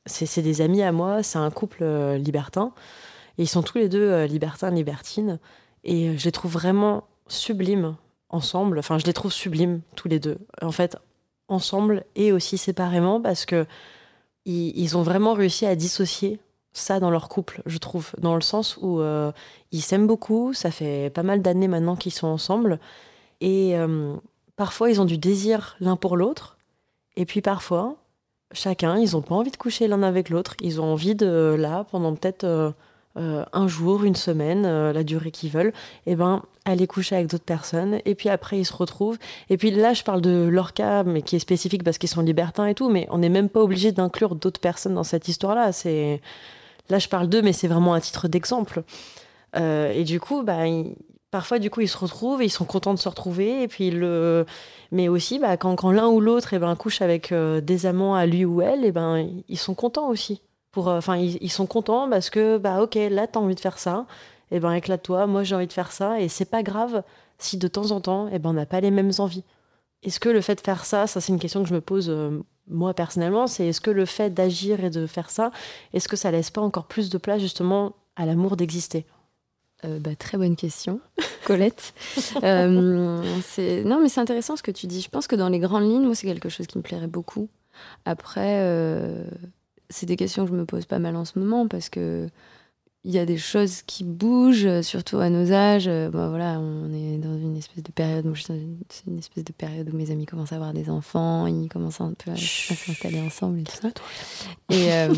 c'est 0.07 0.43
des 0.43 0.61
amis 0.61 0.83
à 0.83 0.93
moi, 0.93 1.23
c'est 1.23 1.39
un 1.39 1.51
couple 1.51 1.83
euh, 1.83 2.17
libertin. 2.17 2.73
Et 3.39 3.43
ils 3.43 3.49
sont 3.49 3.63
tous 3.63 3.79
les 3.79 3.89
deux 3.89 4.11
euh, 4.11 4.27
libertins, 4.27 4.71
libertines. 4.71 5.39
Et 5.85 6.17
je 6.17 6.25
les 6.25 6.33
trouve 6.33 6.53
vraiment 6.53 7.05
sublimes 7.29 7.97
ensemble. 8.31 8.79
Enfin, 8.79 8.99
je 8.99 9.05
les 9.05 9.13
trouve 9.13 9.33
sublimes 9.33 9.83
tous 9.95 10.09
les 10.09 10.19
deux. 10.19 10.39
En 10.63 10.73
fait, 10.73 10.97
ensemble 11.49 12.05
et 12.17 12.33
aussi 12.33 12.59
séparément 12.59 13.21
parce 13.21 13.45
que 13.45 13.67
ils, 14.47 14.77
ils 14.79 14.97
ont 14.97 15.03
vraiment 15.03 15.35
réussi 15.35 15.67
à 15.67 15.77
dissocier 15.77 16.41
ça 16.77 17.01
dans 17.01 17.11
leur 17.11 17.29
couple, 17.29 17.63
je 17.67 17.79
trouve, 17.79 18.11
dans 18.19 18.35
le 18.35 18.41
sens 18.43 18.79
où 18.81 19.01
euh, 19.01 19.33
ils 19.73 19.81
s'aiment 19.81 20.07
beaucoup. 20.07 20.53
Ça 20.53 20.71
fait 20.71 21.11
pas 21.11 21.23
mal 21.23 21.43
d'années 21.43 21.69
maintenant 21.69 21.97
qu'ils 21.97 22.13
sont 22.13 22.27
ensemble. 22.27 22.79
Et 23.41 23.77
euh, 23.77 24.15
parfois, 24.57 24.91
ils 24.91 25.01
ont 25.01 25.07
du 25.07 25.19
désir 25.19 25.77
l'un 25.81 25.97
pour 25.97 26.17
l'autre. 26.17 26.59
Et 27.17 27.25
puis 27.25 27.41
parfois, 27.41 27.97
chacun, 28.53 28.99
ils 28.99 29.13
n'ont 29.13 29.23
pas 29.23 29.35
envie 29.35 29.51
de 29.51 29.57
coucher 29.57 29.89
l'un 29.89 30.03
avec 30.03 30.29
l'autre. 30.29 30.55
Ils 30.61 30.81
ont 30.81 30.93
envie 30.93 31.15
de, 31.15 31.57
là, 31.59 31.85
pendant 31.91 32.15
peut-être 32.15 32.45
euh, 32.45 32.73
un 33.17 33.69
jour, 33.69 34.05
une 34.05 34.15
semaine, 34.15 34.91
la 34.93 35.03
durée 35.03 35.31
qu'ils 35.31 35.51
veulent, 35.51 35.73
et 36.05 36.15
ben, 36.15 36.43
aller 36.67 36.87
coucher 36.87 37.17
avec 37.17 37.29
d'autres 37.29 37.45
personnes. 37.45 38.01
Et 38.05 38.15
puis 38.15 38.29
après, 38.29 38.59
ils 38.59 38.67
se 38.67 38.75
retrouvent. 38.75 39.19
Et 39.49 39.57
puis 39.57 39.71
là, 39.71 39.95
je 39.95 40.03
parle 40.05 40.21
de 40.21 40.47
leur 40.47 40.75
cas, 40.75 41.05
mais 41.05 41.23
qui 41.23 41.37
est 41.37 41.39
spécifique 41.39 41.85
parce 41.85 41.97
qu'ils 41.97 42.11
sont 42.11 42.21
libertins 42.21 42.67
et 42.67 42.75
tout, 42.75 42.91
mais 42.91 43.07
on 43.11 43.17
n'est 43.17 43.31
même 43.31 43.49
pas 43.49 43.63
obligé 43.63 43.93
d'inclure 43.93 44.35
d'autres 44.35 44.61
personnes 44.61 44.95
dans 44.95 45.05
cette 45.05 45.27
histoire-là. 45.29 45.73
C'est 45.73 46.21
Là, 46.89 46.99
je 46.99 47.09
parle 47.09 47.29
d'eux, 47.29 47.43
mais 47.43 47.53
c'est 47.53 47.69
vraiment 47.69 47.95
à 47.95 48.01
titre 48.01 48.29
d'exemple. 48.29 48.83
Euh, 49.57 49.91
et 49.93 50.05
du 50.05 50.21
coup, 50.21 50.43
bah, 50.43 50.65
parfois, 51.31 51.59
du 51.59 51.71
coup, 51.71 51.81
ils 51.81 51.89
se 51.89 51.99
retrouvent 51.99 52.43
et 52.43 52.47
ils 52.47 52.51
sont 52.51 52.65
contents 52.65 52.95
de 52.95 52.99
se 52.99 53.09
retrouver. 53.09 53.63
Et 53.63 53.69
puis, 53.69 53.91
le... 53.91 54.47
Mais 54.93 55.09
aussi, 55.09 55.39
bah, 55.39 55.57
quand, 55.57 55.75
quand 55.77 55.91
l'un 55.91 56.09
ou 56.09 56.21
l'autre 56.21 56.55
eh 56.55 56.59
ben, 56.59 56.75
couche 56.77 57.03
avec 57.03 57.33
euh, 57.33 57.61
des 57.61 57.87
amants 57.87 58.15
à 58.15 58.27
lui 58.27 58.45
ou 58.45 58.63
elle, 58.63 58.85
et 58.85 58.93
ben, 58.93 59.29
ils 59.49 59.59
sont 59.59 59.75
contents 59.75 60.09
aussi. 60.09 60.41
Euh, 60.77 60.99
Enfin, 60.99 61.17
ils, 61.17 61.51
sont 61.51 61.67
contents 61.67 62.09
parce 62.11 62.29
que, 62.29 62.59
bah, 62.59 62.83
ok, 62.83 62.97
là, 63.11 63.27
t'as 63.27 63.41
envie 63.41 63.55
de 63.55 63.61
faire 63.61 63.79
ça. 63.79 64.07
Et 64.51 64.61
ben, 64.61 64.73
éclate-toi. 64.73 65.27
Moi, 65.27 65.43
j'ai 65.43 65.55
envie 65.55 65.67
de 65.67 65.73
faire 65.73 65.91
ça. 65.91 66.21
Et 66.21 66.29
c'est 66.29 66.45
pas 66.45 66.63
grave 66.63 67.03
si 67.39 67.57
de 67.59 67.69
temps 67.69 67.91
en 67.91 68.01
temps, 68.01 68.29
eh 68.33 68.39
ben, 68.39 68.51
on 68.51 68.55
n'a 68.55 68.67
pas 68.67 68.81
les 68.81 68.91
mêmes 68.91 69.13
envies. 69.19 69.45
Est-ce 70.03 70.21
que 70.21 70.29
le 70.29 70.41
fait 70.41 70.55
de 70.55 70.61
faire 70.61 70.85
ça, 70.85 71.07
ça 71.07 71.21
c'est 71.21 71.33
une 71.33 71.39
question 71.39 71.63
que 71.63 71.69
je 71.69 71.75
me 71.75 71.81
pose 71.81 72.11
moi 72.69 72.95
personnellement, 72.95 73.47
c'est 73.47 73.67
est-ce 73.69 73.81
que 73.81 73.91
le 73.91 74.05
fait 74.07 74.31
d'agir 74.31 74.83
et 74.85 74.91
de 74.91 75.07
faire 75.07 75.31
ça, 75.31 75.51
est-ce 75.93 76.09
que 76.09 76.17
ça 76.17 76.31
laisse 76.31 76.51
pas 76.51 76.61
encore 76.61 76.87
plus 76.87 77.11
de 77.11 77.19
place 77.19 77.41
justement 77.41 77.95
à 78.17 78.27
l'amour 78.27 78.57
d'exister? 78.57 79.07
Euh, 79.85 79.99
bah, 79.99 80.17
très 80.17 80.39
bonne 80.39 80.57
question, 80.57 81.01
Colette. 81.45 81.93
Euh, 82.43 83.23
c'est- 83.43 83.85
non, 83.85 84.01
mais 84.03 84.09
c'est 84.09 84.21
intéressant 84.21 84.57
ce 84.57 84.63
que 84.63 84.71
tu 84.71 84.87
dis. 84.87 85.01
Je 85.03 85.09
pense 85.11 85.27
que 85.27 85.37
dans 85.37 85.49
les 85.49 85.59
grandes 85.59 85.85
lignes, 85.85 86.05
moi, 86.05 86.15
c'est 86.15 86.27
quelque 86.27 86.49
chose 86.49 86.67
qui 86.67 86.79
me 86.79 86.83
plairait 86.83 87.07
beaucoup. 87.09 87.49
Après, 88.05 88.61
euh, 88.63 89.25
c'est 89.91 90.07
des 90.07 90.17
questions 90.17 90.45
que 90.45 90.51
je 90.51 90.57
me 90.57 90.65
pose 90.65 90.87
pas 90.87 90.99
mal 90.99 91.15
en 91.17 91.25
ce 91.25 91.39
moment 91.39 91.69
parce 91.69 91.89
que 91.91 92.29
il 93.09 93.13
y 93.15 93.19
a 93.21 93.25
des 93.25 93.39
choses 93.39 93.83
qui 93.87 94.03
bougent, 94.03 94.67
euh, 94.67 94.83
surtout 94.83 95.19
à 95.19 95.31
nos 95.31 95.53
âges. 95.53 95.87
Euh, 95.87 96.11
bah, 96.11 96.29
voilà, 96.29 96.59
on 96.59 96.93
est 96.93 97.19
dans 97.19 97.39
une 97.39 97.57
espèce 97.57 97.85
de 97.85 97.93
période. 97.93 98.25
moi, 98.25 98.35
je 98.35 98.43
suis 98.43 98.53
dans 98.53 98.59
une- 99.13 99.19
espèce 99.19 99.45
de 99.45 99.53
période 99.53 99.89
où 99.93 99.97
mes 99.97 100.11
amis 100.11 100.27
commencent 100.27 100.53
à 100.53 100.57
avoir 100.57 100.73
des 100.73 100.91
enfants, 100.91 101.47
ils 101.47 101.69
commencent 101.69 102.01
un 102.01 102.13
peu 102.19 102.33
à, 102.33 102.35
à 102.35 102.37
s'installer 102.37 103.21
ensemble 103.21 103.61
et 103.61 103.63
tout 103.63 103.77
ça. 103.81 103.89
Et 104.71 104.93
euh, 104.93 105.15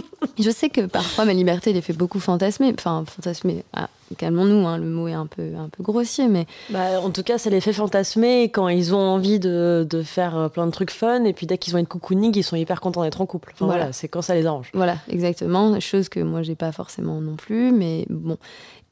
je 0.38 0.50
sais 0.50 0.70
que 0.70 0.82
parfois 0.86 1.24
ma 1.24 1.32
liberté 1.34 1.72
les 1.72 1.82
fait 1.82 1.92
beaucoup 1.92 2.20
fantasmer. 2.20 2.72
Enfin, 2.78 3.04
fantasmer. 3.06 3.64
Ah, 3.72 3.90
calmons-nous, 4.16 4.66
hein, 4.66 4.78
le 4.78 4.86
mot 4.86 5.08
est 5.08 5.12
un 5.12 5.26
peu, 5.26 5.54
un 5.56 5.68
peu 5.68 5.82
grossier, 5.82 6.28
mais 6.28 6.46
Bah, 6.70 7.00
en 7.00 7.10
tout 7.10 7.22
cas, 7.22 7.38
ça 7.38 7.50
les 7.50 7.60
fait 7.60 7.72
fantasmer 7.72 8.44
quand 8.44 8.68
ils 8.68 8.94
ont 8.94 8.98
envie 9.00 9.38
de, 9.38 9.86
de 9.88 10.02
faire 10.02 10.36
euh, 10.36 10.48
plein 10.48 10.66
de 10.66 10.72
trucs 10.72 10.90
fun, 10.90 11.24
et 11.24 11.32
puis 11.32 11.46
dès 11.46 11.58
qu'ils 11.58 11.74
ont 11.74 11.78
une 11.78 11.86
cocooning, 11.86 12.36
ils 12.36 12.42
sont 12.42 12.56
hyper 12.56 12.80
contents 12.80 13.02
d'être 13.02 13.20
en 13.20 13.26
couple. 13.26 13.50
Enfin, 13.54 13.66
Voilà. 13.66 13.80
voilà, 13.82 13.92
c'est 13.92 14.08
quand 14.08 14.22
ça 14.22 14.34
les 14.34 14.46
arrange. 14.46 14.70
voilà, 14.74 14.98
exactement. 15.08 15.78
Chose 15.80 16.08
que 16.08 16.20
moi 16.20 16.42
j'ai 16.42 16.54
pas 16.56 16.72
forcément 16.72 17.20
non 17.20 17.36
plus, 17.36 17.72
mais 17.72 18.06
bon. 18.10 18.36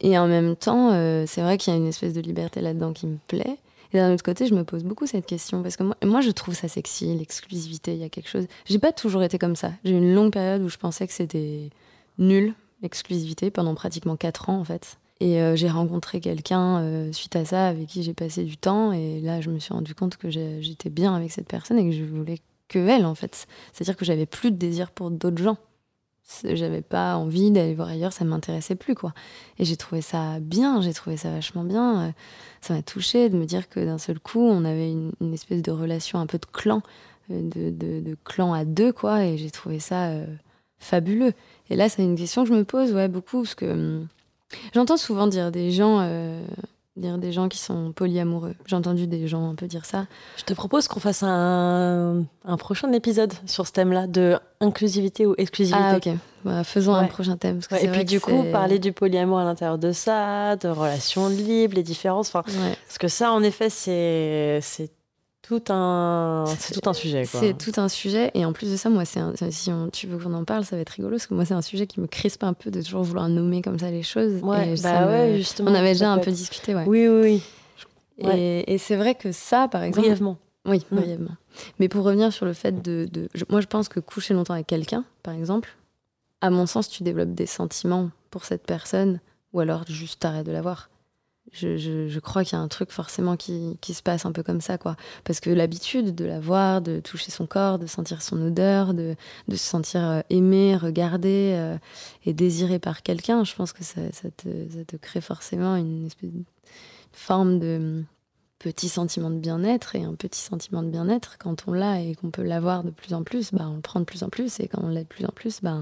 Et 0.01 0.17
en 0.19 0.27
même 0.27 0.57
temps, 0.57 0.93
euh, 0.93 1.25
c'est 1.27 1.43
vrai 1.43 1.59
qu'il 1.59 1.73
y 1.73 1.77
a 1.77 1.79
une 1.79 1.87
espèce 1.89 2.15
de 2.15 2.21
liberté 2.21 2.61
là-dedans 2.61 2.93
qui 2.93 3.07
me 3.07 3.19
plaît. 3.27 3.59
Et 3.93 3.99
d'un 3.99 4.15
autre 4.15 4.23
côté, 4.23 4.47
je 4.47 4.55
me 4.55 4.63
pose 4.63 4.85
beaucoup 4.85 5.07
cette 5.07 5.27
question 5.27 5.63
parce 5.63 5.77
que 5.77 5.83
moi, 5.83 5.97
moi 6.05 6.21
je 6.21 6.31
trouve 6.31 6.55
ça 6.55 6.69
sexy, 6.69 7.13
l'exclusivité. 7.19 7.93
Il 7.93 7.99
y 8.01 8.05
a 8.05 8.09
quelque 8.09 8.29
chose. 8.29 8.47
J'ai 8.65 8.79
pas 8.79 8.93
toujours 8.93 9.23
été 9.25 9.37
comme 9.37 9.57
ça. 9.57 9.73
J'ai 9.85 9.93
eu 9.93 9.99
une 9.99 10.15
longue 10.15 10.33
période 10.33 10.63
où 10.63 10.69
je 10.69 10.77
pensais 10.79 11.07
que 11.07 11.13
c'était 11.13 11.71
nul 12.19 12.55
l'exclusivité 12.83 13.51
pendant 13.51 13.75
pratiquement 13.75 14.17
4 14.17 14.49
ans 14.49 14.59
en 14.61 14.65
fait. 14.65 14.97
Et 15.21 15.41
euh, 15.43 15.55
j'ai 15.55 15.69
rencontré 15.69 16.21
quelqu'un 16.21 16.81
euh, 16.81 17.13
suite 17.13 17.37
à 17.37 17.45
ça 17.45 17.69
avec 17.69 17.89
qui 17.89 18.03
j'ai 18.03 18.15
passé 18.15 18.43
du 18.43 18.57
temps 18.57 18.93
et 18.93 19.21
là 19.21 19.43
je 19.43 19.51
me 19.51 19.59
suis 19.59 19.75
rendu 19.75 19.95
compte 19.95 20.17
que 20.17 20.31
j'étais 20.31 20.89
bien 20.89 21.15
avec 21.15 21.31
cette 21.31 21.47
personne 21.47 21.79
et 21.79 21.85
que 21.85 21.95
je 21.95 22.05
voulais 22.05 22.39
que 22.69 22.79
elle 22.79 23.05
en 23.05 23.15
fait. 23.15 23.47
C'est-à-dire 23.73 23.97
que 23.97 24.07
j'avais 24.07 24.25
plus 24.25 24.51
de 24.51 24.57
désir 24.57 24.91
pour 24.91 25.11
d'autres 25.11 25.43
gens. 25.43 25.59
J'avais 26.45 26.81
pas 26.81 27.17
envie 27.17 27.51
d'aller 27.51 27.75
voir 27.75 27.89
ailleurs, 27.89 28.13
ça 28.13 28.25
m'intéressait 28.25 28.77
plus 28.77 28.95
quoi. 28.95 29.13
Et 29.59 29.65
j'ai 29.65 29.77
trouvé 29.77 30.01
ça 30.01 30.39
bien, 30.41 30.81
j'ai 30.81 30.95
trouvé 30.95 31.17
ça 31.19 31.31
vachement 31.31 31.65
bien. 31.65 32.01
Euh, 32.01 32.13
Ça 32.63 32.73
m'a 32.73 32.83
touché 32.83 33.29
de 33.29 33.37
me 33.37 33.45
dire 33.45 33.69
que 33.69 33.85
d'un 33.85 33.99
seul 33.99 34.21
coup 34.21 34.41
on 34.41 34.65
avait 34.65 34.91
une, 34.91 35.35
espèce 35.35 35.61
de 35.61 35.71
relation 35.71 36.19
un 36.19 36.27
peu 36.27 36.39
de 36.39 36.47
clan, 36.47 36.83
de, 37.29 38.17
clan 38.25 38.55
à 38.55 38.65
deux 38.65 38.93
quoi. 38.93 39.25
Et 39.25 39.37
j'ai 39.37 39.51
trouvé 39.51 39.81
ça 39.81 40.13
fabuleux. 40.79 41.35
Et 41.69 41.77
là 41.77 41.91
c'est 41.91 42.05
une 42.05 42.17
question 42.17 42.45
que 42.45 42.49
je 42.49 42.55
me 42.55 42.65
pose 42.65 42.95
ouais 42.95 43.09
beaucoup 43.09 43.43
parce 43.43 43.55
que 43.55 43.67
hum, 43.67 44.09
j'entends 44.75 44.97
souvent 44.97 45.27
dire 45.27 45.51
des 45.51 45.71
gens. 45.71 45.99
euh, 46.01 46.43
dire 46.97 47.17
des 47.19 47.33
gens 47.33 47.49
qui 47.49 47.57
sont 47.57 47.93
polyamoureux. 47.93 48.55
J'ai 48.67 48.77
entendu 48.77 49.07
des 49.07 49.27
gens 49.27 49.49
un 49.49 49.55
peu 49.55 49.67
dire 49.67 49.87
ça. 49.87 50.07
Je 50.37 50.43
te 50.43 50.53
propose 50.53 50.87
qu'on 50.87 51.01
fasse 51.01 51.23
un, 51.23 52.25
un 52.45 52.57
prochain 52.59 52.93
épisode 52.93 53.33
sur 53.47 53.67
ce 53.67 53.73
thème-là 53.73 54.07
de 54.07 54.39
inclusivité 54.61 55.25
ou 55.25 55.35
exclusivité. 55.39 55.81
Ah 55.83 55.97
ok, 55.97 56.09
Bah, 56.45 56.63
faisons 56.65 56.93
un 56.95 57.07
prochain 57.07 57.37
thème. 57.39 57.57
parce 57.57 57.69
que 57.69 57.75
Ouais, 57.77 57.81
c'est 57.83 57.87
et 57.87 57.91
puis 57.91 58.05
du 58.05 58.21
coup, 58.21 58.45
parler 58.53 58.79
du 58.79 58.93
polyamour 58.93 59.39
à 59.39 59.45
l'intérieur 59.45 59.79
de 59.79 59.93
ça, 59.93 60.57
de 60.57 60.69
relations 60.69 61.29
libres, 61.29 61.77
les 61.77 61.83
différences. 61.85 62.29
Enfin, 62.35 62.43
Ouais. 62.61 62.77
parce 62.87 62.99
que 62.99 63.09
ça, 63.09 63.33
en 63.33 63.43
effet, 63.43 63.71
c'est 63.71 64.61
tout 65.59 65.73
un 65.73 66.45
c'est 66.59 66.73
tout 66.81 66.89
un 66.89 66.93
sujet. 66.93 67.25
C'est 67.25 67.57
tout 67.59 67.73
un 67.81 67.89
sujet. 67.89 68.31
Et 68.35 68.45
en 68.45 68.53
plus 68.53 68.71
de 68.71 68.77
ça, 68.77 68.89
moi, 68.91 69.05
c'est 69.05 69.21
un- 69.21 69.33
si 69.51 69.71
on, 69.71 69.89
tu 69.91 70.07
veux 70.07 70.19
qu'on 70.19 70.33
en 70.35 70.45
parle, 70.45 70.65
ça 70.65 70.77
va 70.77 70.83
être 70.83 70.91
rigolo. 70.91 71.17
Parce 71.17 71.27
que 71.27 71.35
moi, 71.35 71.45
c'est 71.45 71.55
un 71.55 71.63
sujet 71.63 71.87
qui 71.87 72.01
me 72.01 72.07
crispe 72.07 72.45
un 72.45 72.53
peu 72.53 72.71
de 72.71 72.81
toujours 72.83 73.03
vouloir 73.03 73.29
nommer 73.29 73.63
comme 73.63 73.79
ça 73.79 73.91
les 73.91 74.03
choses. 74.03 74.41
Ouais, 74.43 74.71
Et 74.71 74.77
ça 74.77 74.93
bah 75.01 75.07
me- 75.07 75.11
ouais, 75.13 75.37
justement. 75.37 75.71
On 75.71 75.75
avait 75.75 75.93
déjà 75.93 76.13
un 76.13 76.19
peu 76.19 76.31
discuté, 76.31 76.75
ouais. 76.75 76.85
Oui, 76.87 77.09
oui, 77.09 77.21
oui. 77.23 77.43
Ouais. 78.27 78.39
Et, 78.39 78.75
et 78.75 78.79
c'est 78.79 78.97
vrai 78.97 79.15
que 79.15 79.33
ça, 79.33 79.67
par 79.69 79.83
exemple. 79.83 80.07
Brièvement. 80.07 80.37
Oui, 80.67 80.85
Mm. 80.91 80.97
brièvement. 80.97 81.37
Mais 81.79 81.89
pour 81.89 82.05
revenir 82.05 82.33
sur 82.33 82.45
le 82.47 82.53
fait 82.53 82.83
de. 82.83 83.09
de- 83.11 83.29
je- 83.35 83.45
moi, 83.49 83.61
je 83.61 83.67
pense 83.67 83.89
que 83.89 83.99
coucher 83.99 84.35
longtemps 84.35 84.55
avec 84.55 84.67
quelqu'un, 84.67 85.05
par 85.23 85.35
exemple, 85.35 85.75
à 86.43 86.51
mon 86.51 86.67
sens, 86.67 86.89
tu 86.89 87.03
développes 87.03 87.35
des 87.35 87.47
sentiments 87.47 88.11
pour 88.31 88.45
cette 88.45 88.65
personne, 88.67 89.21
ou 89.53 89.61
alors 89.61 89.85
juste 89.89 90.21
t'arrêtes 90.21 90.47
de 90.47 90.53
la 90.53 90.61
voir. 90.63 90.91
Je, 91.53 92.19
crois 92.21 92.45
qu'il 92.45 92.57
y 92.57 92.61
a 92.61 92.63
un 92.63 92.69
truc 92.69 92.91
forcément 92.91 93.37
qui, 93.37 93.77
se 93.83 94.03
passe 94.03 94.25
un 94.25 94.33
peu 94.33 94.43
comme 94.43 94.61
ça, 94.61 94.79
quoi. 94.79 94.97
Parce 95.25 95.41
que 95.41 95.51
l'habitude 95.51 96.15
de 96.15 96.25
la 96.25 96.39
voir, 96.39 96.81
de 96.81 97.01
toucher 97.01 97.31
son 97.31 97.47
corps, 97.47 97.79
de 97.79 97.87
sentir 97.87 98.23
son 98.23 98.41
odeur, 98.41 98.95
de, 98.95 99.17
se 99.49 99.57
sentir 99.57 100.01
euh, 100.03 100.21
aimé, 100.31 100.77
regardé 100.77 101.55
euh, 101.57 101.77
et 102.25 102.33
désiré 102.33 102.79
par 102.79 103.03
quelqu'un, 103.03 103.45
je 103.45 103.55
pense 103.55 103.73
que 103.73 103.83
ça, 103.83 104.01
te, 104.37 104.97
crée 104.97 105.21
forcément 105.21 105.77
une 105.77 106.07
espèce 106.07 106.31
de 106.31 106.45
forme 107.13 107.59
de 107.59 107.77
hum, 107.77 108.05
petit 108.61 108.89
sentiment 108.89 109.31
de 109.31 109.39
bien-être 109.39 109.97
et 109.97 110.05
un 110.05 110.15
petit 110.15 110.41
sentiment 110.41 110.83
de 110.83 110.91
bien-être 110.91 111.37
quand 111.39 111.65
on 111.67 111.73
l'a 111.73 112.01
et 112.01 112.15
qu'on 112.15 112.31
peut 112.31 112.43
l'avoir 112.43 112.85
de 112.85 112.91
plus 112.91 113.15
en 113.15 113.25
plus, 113.25 113.53
bah, 113.53 113.67
on 113.69 113.75
le 113.77 113.81
prend 113.81 113.99
de 113.99 114.05
plus 114.05 114.23
en 114.23 114.29
plus 114.29 114.61
et 114.61 114.69
quand 114.69 114.83
on 114.85 114.89
l'a 114.89 115.03
de 115.03 115.09
plus 115.09 115.25
en 115.25 115.33
plus, 115.35 115.61
bah, 115.63 115.79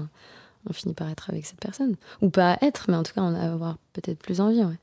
on 0.67 0.73
finit 0.73 0.93
par 0.93 1.09
être 1.09 1.29
avec 1.29 1.45
cette 1.45 1.59
personne. 1.59 1.95
Ou 2.21 2.29
pas 2.29 2.57
être, 2.61 2.85
mais 2.89 2.95
en 2.95 3.03
tout 3.03 3.13
cas, 3.13 3.21
on 3.21 3.31
va 3.31 3.53
avoir 3.53 3.77
peut-être 3.93 4.19
plus 4.19 4.41
envie, 4.41 4.63
ouais. 4.63 4.79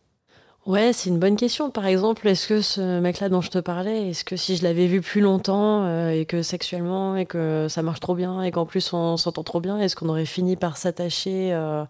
Ouais, 0.67 0.93
c'est 0.93 1.11
une 1.11 1.21
bonne 1.21 1.37
question. 1.37 1.71
Par 1.71 1.87
exemple, 1.87 2.27
est-ce 2.27 2.49
que 2.49 2.61
ce 2.61 2.99
mec-là 2.99 3.29
dont 3.29 3.41
je 3.41 3.51
te 3.51 3.59
parlais, 3.59 4.09
est-ce 4.11 4.25
que 4.25 4.35
si 4.37 4.57
je 4.57 4.65
l'avais 4.65 4.89
vu 4.89 5.01
plus 5.01 5.21
longtemps 5.21 5.85
euh, 5.85 6.11
et 6.11 6.27
que 6.27 6.43
sexuellement 6.43 7.15
et 7.17 7.25
que 7.25 7.69
ça 7.69 7.83
marche 7.83 8.01
trop 8.01 8.17
bien 8.17 8.43
et 8.43 8.51
qu'en 8.51 8.67
plus 8.67 8.93
on 8.93 9.17
s'entend 9.17 9.45
trop 9.45 9.61
bien, 9.61 9.79
est-ce 9.79 9.95
qu'on 9.95 10.09
aurait 10.09 10.27
fini 10.27 10.57
par 10.57 10.77
s'attacher 10.77 11.53
euh, 11.55 11.85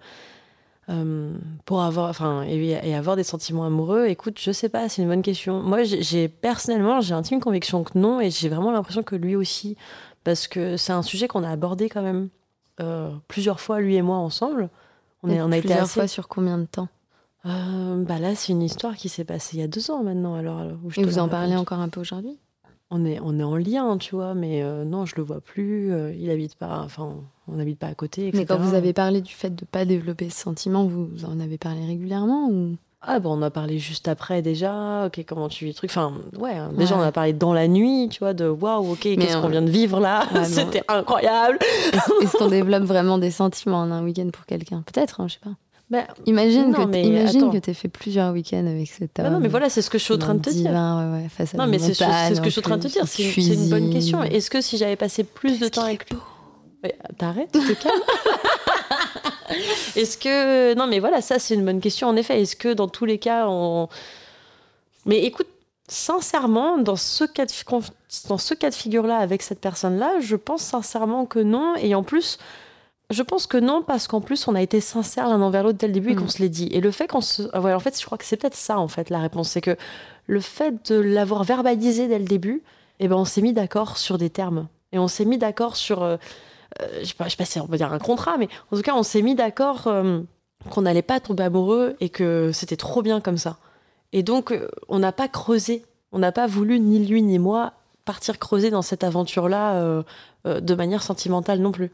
euh, 0.90 1.34
pour 1.64 1.80
avoir, 1.80 2.10
enfin, 2.10 2.42
et, 2.42 2.78
et 2.82 2.94
avoir 2.94 3.16
des 3.16 3.24
sentiments 3.24 3.64
amoureux? 3.64 4.08
Écoute, 4.08 4.38
je 4.38 4.52
sais 4.52 4.68
pas, 4.68 4.90
c'est 4.90 5.00
une 5.00 5.08
bonne 5.08 5.22
question. 5.22 5.62
Moi, 5.62 5.84
j'ai- 5.84 6.28
personnellement, 6.28 7.00
j'ai 7.00 7.14
intime 7.14 7.40
conviction 7.40 7.82
que 7.82 7.98
non, 7.98 8.20
et 8.20 8.30
j'ai 8.30 8.50
vraiment 8.50 8.72
l'impression 8.72 9.02
que 9.02 9.16
lui 9.16 9.36
aussi, 9.36 9.78
parce 10.22 10.48
que 10.48 10.76
c'est 10.76 10.92
un 10.92 11.02
sujet 11.02 11.28
qu'on 11.28 11.44
a 11.44 11.50
abordé 11.50 11.88
quand 11.88 12.02
même 12.02 12.28
plusieurs 13.26 13.58
fois 13.58 13.80
lui 13.80 13.96
et 13.96 14.02
moi 14.02 14.18
ensemble. 14.18 14.68
On, 15.22 15.30
est, 15.30 15.40
on 15.40 15.50
a 15.50 15.56
été 15.56 15.60
plusieurs 15.60 15.84
assez 15.84 15.94
fois 15.94 16.08
sur 16.08 16.28
combien 16.28 16.58
de 16.58 16.66
temps? 16.66 16.88
Euh, 17.46 18.02
bah 18.04 18.18
là, 18.18 18.34
c'est 18.34 18.52
une 18.52 18.62
histoire 18.62 18.96
qui 18.96 19.08
s'est 19.08 19.24
passée 19.24 19.56
il 19.56 19.60
y 19.60 19.62
a 19.62 19.68
deux 19.68 19.90
ans 19.90 20.02
maintenant. 20.02 20.34
Alors, 20.34 20.62
où 20.84 20.90
je 20.90 21.00
Et 21.00 21.04
vous 21.04 21.18
en 21.18 21.28
parlez 21.28 21.52
raconte. 21.52 21.62
encore 21.72 21.80
un 21.80 21.88
peu 21.88 22.00
aujourd'hui? 22.00 22.38
On 22.90 23.04
est, 23.04 23.18
on 23.22 23.38
est 23.38 23.42
en 23.42 23.56
lien, 23.56 23.98
tu 23.98 24.14
vois, 24.14 24.34
mais 24.34 24.62
euh, 24.62 24.84
non, 24.84 25.06
je 25.06 25.14
le 25.16 25.22
vois 25.22 25.40
plus. 25.40 25.92
euh, 25.92 26.12
il 26.16 26.30
habite 26.30 26.54
pas, 26.54 26.82
enfin, 26.84 27.14
on 27.48 27.56
n'habite 27.56 27.78
pas 27.80 27.88
à 27.88 27.94
côté. 27.94 28.30
Mais 28.34 28.44
quand 28.44 28.58
vous 28.58 28.74
avez 28.74 28.92
parlé 28.92 29.20
du 29.20 29.32
fait 29.32 29.54
de 29.54 29.64
pas 29.64 29.84
développer 29.84 30.30
ce 30.30 30.38
sentiment, 30.40 30.84
vous 30.84 31.24
en 31.24 31.40
avez 31.40 31.58
parlé 31.58 31.84
régulièrement 31.84 32.48
ou? 32.48 32.76
Ah, 33.08 33.18
bon, 33.20 33.38
on 33.38 33.42
a 33.42 33.50
parlé 33.50 33.78
juste 33.78 34.08
après 34.08 34.40
déjà. 34.42 35.06
Ok, 35.06 35.24
comment 35.28 35.48
tu 35.48 35.64
vis 35.64 35.70
le 35.70 35.74
truc 35.76 35.90
Enfin, 35.90 36.14
ouais, 36.38 36.52
hein, 36.56 36.70
déjà, 36.76 36.94
Ouais. 36.96 37.02
on 37.02 37.04
a 37.06 37.12
parlé 37.12 37.32
dans 37.32 37.52
la 37.52 37.68
nuit, 37.68 38.08
tu 38.10 38.20
vois, 38.20 38.34
de 38.34 38.48
waouh, 38.48 38.92
ok, 38.92 39.00
qu'est-ce 39.00 39.36
qu'on 39.40 39.48
vient 39.48 39.62
de 39.62 39.70
vivre 39.70 40.00
là 40.00 40.24
ouais, 40.34 40.44
C'était 40.44 40.82
incroyable 40.88 41.58
Est-ce 41.92 42.24
est-ce 42.24 42.36
qu'on 42.36 42.48
développe 42.48 42.84
vraiment 42.84 43.18
des 43.18 43.30
sentiments 43.32 43.80
en 43.80 43.90
un 43.90 44.02
week-end 44.04 44.28
pour 44.32 44.46
quelqu'un? 44.46 44.82
Peut-être, 44.92 45.20
hein, 45.20 45.26
je 45.28 45.34
sais 45.34 45.40
pas. 45.40 45.50
Bah, 45.88 46.04
Imagine 46.26 46.72
Non, 46.72 46.84
que 46.84 46.90
mais 46.90 47.04
imagine 47.04 47.42
attends. 47.42 47.50
que 47.52 47.58
t'aies 47.58 47.74
fait 47.74 47.88
plusieurs 47.88 48.32
week-ends 48.32 48.66
avec 48.66 48.88
cet 48.88 49.18
homme. 49.20 49.24
bah 49.26 49.30
non, 49.30 49.38
mais 49.38 49.46
voilà, 49.48 49.68
c'est 49.68 49.82
ce 49.82 49.90
que 49.90 49.98
je 49.98 50.02
suis 50.04 50.14
en 50.14 50.18
train 50.18 50.34
de 50.34 50.40
te 50.40 50.50
dire. 50.50 50.68
divin, 50.68 51.14
ouais, 51.14 51.22
ouais, 51.22 51.28
face 51.28 51.54
à 51.54 51.58
Non, 51.58 51.66
mais 51.68 51.78
c'est 51.78 51.94
ce, 51.94 52.40
que 52.40 52.44
je 52.46 52.50
suis 52.50 52.58
en 52.58 52.62
train 52.62 52.76
de 52.76 52.82
te 52.82 52.88
dire. 52.88 53.06
C'est 53.06 53.22
une 53.36 53.68
bonne 53.70 53.92
question. 53.92 54.22
Est-ce 54.24 54.50
que 54.50 54.60
si 54.60 54.76
j'avais 54.78 54.96
passé 54.96 55.22
plus 55.22 55.60
de 55.60 55.68
temps 55.68 55.84
avec 55.84 56.10
lui. 56.10 56.18
T'arrêtes, 57.18 57.50
tu 57.52 57.74
te 57.74 57.82
calmes. 57.82 58.00
Est-ce 59.96 60.18
que. 60.18 60.74
Non, 60.74 60.86
mais 60.86 60.98
voilà, 60.98 61.20
ça, 61.20 61.38
c'est 61.38 61.54
une 61.54 61.64
bonne 61.64 61.80
question, 61.80 62.08
en 62.08 62.16
effet. 62.16 62.40
Est-ce 62.42 62.56
que 62.56 62.72
dans 62.72 62.88
tous 62.88 63.04
les 63.04 63.18
cas, 63.18 63.46
on. 63.48 63.88
Mais 65.04 65.24
écoute, 65.24 65.46
sincèrement, 65.88 66.78
dans 66.78 66.96
ce 66.96 67.24
cas 67.24 67.46
de, 67.46 67.52
dans 68.28 68.38
ce 68.38 68.54
cas 68.54 68.70
de 68.70 68.74
figure-là, 68.74 69.16
avec 69.18 69.42
cette 69.42 69.60
personne-là, 69.60 70.14
je 70.20 70.36
pense 70.36 70.62
sincèrement 70.62 71.26
que 71.26 71.38
non. 71.38 71.74
Et 71.76 71.94
en 71.94 72.02
plus. 72.02 72.38
Je 73.10 73.22
pense 73.22 73.46
que 73.46 73.56
non, 73.56 73.82
parce 73.82 74.08
qu'en 74.08 74.20
plus, 74.20 74.48
on 74.48 74.54
a 74.56 74.62
été 74.62 74.80
sincères 74.80 75.28
l'un 75.28 75.40
envers 75.40 75.62
l'autre 75.62 75.78
dès 75.78 75.86
le 75.86 75.92
début 75.92 76.10
et 76.10 76.14
Mm. 76.14 76.20
qu'on 76.20 76.28
se 76.28 76.42
l'est 76.42 76.48
dit. 76.48 76.68
Et 76.72 76.80
le 76.80 76.90
fait 76.90 77.06
qu'on 77.06 77.20
se. 77.20 77.42
ah 77.52 77.60
ouais, 77.60 77.72
en 77.72 77.78
fait, 77.78 77.98
je 78.00 78.04
crois 78.04 78.18
que 78.18 78.24
c'est 78.24 78.36
peut-être 78.36 78.56
ça, 78.56 78.78
en 78.78 78.88
fait, 78.88 79.10
la 79.10 79.20
réponse. 79.20 79.50
C'est 79.50 79.60
que 79.60 79.76
le 80.26 80.40
fait 80.40 80.90
de 80.90 80.96
l'avoir 80.98 81.44
verbalisé 81.44 82.08
dès 82.08 82.18
le 82.18 82.24
début, 82.24 82.62
eh 82.98 83.06
ben, 83.08 83.14
on 83.16 83.24
s'est 83.24 83.42
mis 83.42 83.52
d'accord 83.52 83.96
sur 83.96 84.18
des 84.18 84.30
termes. 84.30 84.66
Et 84.92 84.98
on 84.98 85.06
s'est 85.08 85.24
mis 85.24 85.38
d'accord 85.38 85.76
sur. 85.76 86.02
euh, 86.02 86.16
euh, 86.82 86.86
je 87.00 87.06
sais 87.06 87.14
pas, 87.14 87.24
je 87.26 87.30
sais 87.30 87.36
pas 87.36 87.44
si 87.44 87.60
on 87.60 87.66
peut 87.68 87.76
dire 87.76 87.92
un 87.92 87.98
contrat, 88.00 88.36
mais 88.38 88.48
en 88.72 88.76
tout 88.76 88.82
cas, 88.82 88.94
on 88.96 89.02
s'est 89.04 89.22
mis 89.22 89.34
d'accord 89.36 89.86
euh, 89.86 90.20
qu'on 90.70 90.82
n'allait 90.82 91.02
pas 91.02 91.20
tomber 91.20 91.44
amoureux 91.44 91.96
et 92.00 92.08
que 92.08 92.50
c'était 92.52 92.76
trop 92.76 93.02
bien 93.02 93.20
comme 93.20 93.38
ça. 93.38 93.56
Et 94.12 94.22
donc, 94.24 94.52
on 94.88 94.98
n'a 94.98 95.12
pas 95.12 95.28
creusé. 95.28 95.84
On 96.12 96.18
n'a 96.18 96.32
pas 96.32 96.46
voulu, 96.46 96.80
ni 96.80 97.04
lui 97.06 97.22
ni 97.22 97.38
moi, 97.38 97.72
partir 98.04 98.38
creuser 98.38 98.70
dans 98.70 98.82
cette 98.82 99.04
aventure-là 99.04 99.74
euh, 99.74 100.02
de 100.44 100.74
manière 100.74 101.02
sentimentale 101.02 101.60
non 101.60 101.72
plus. 101.72 101.90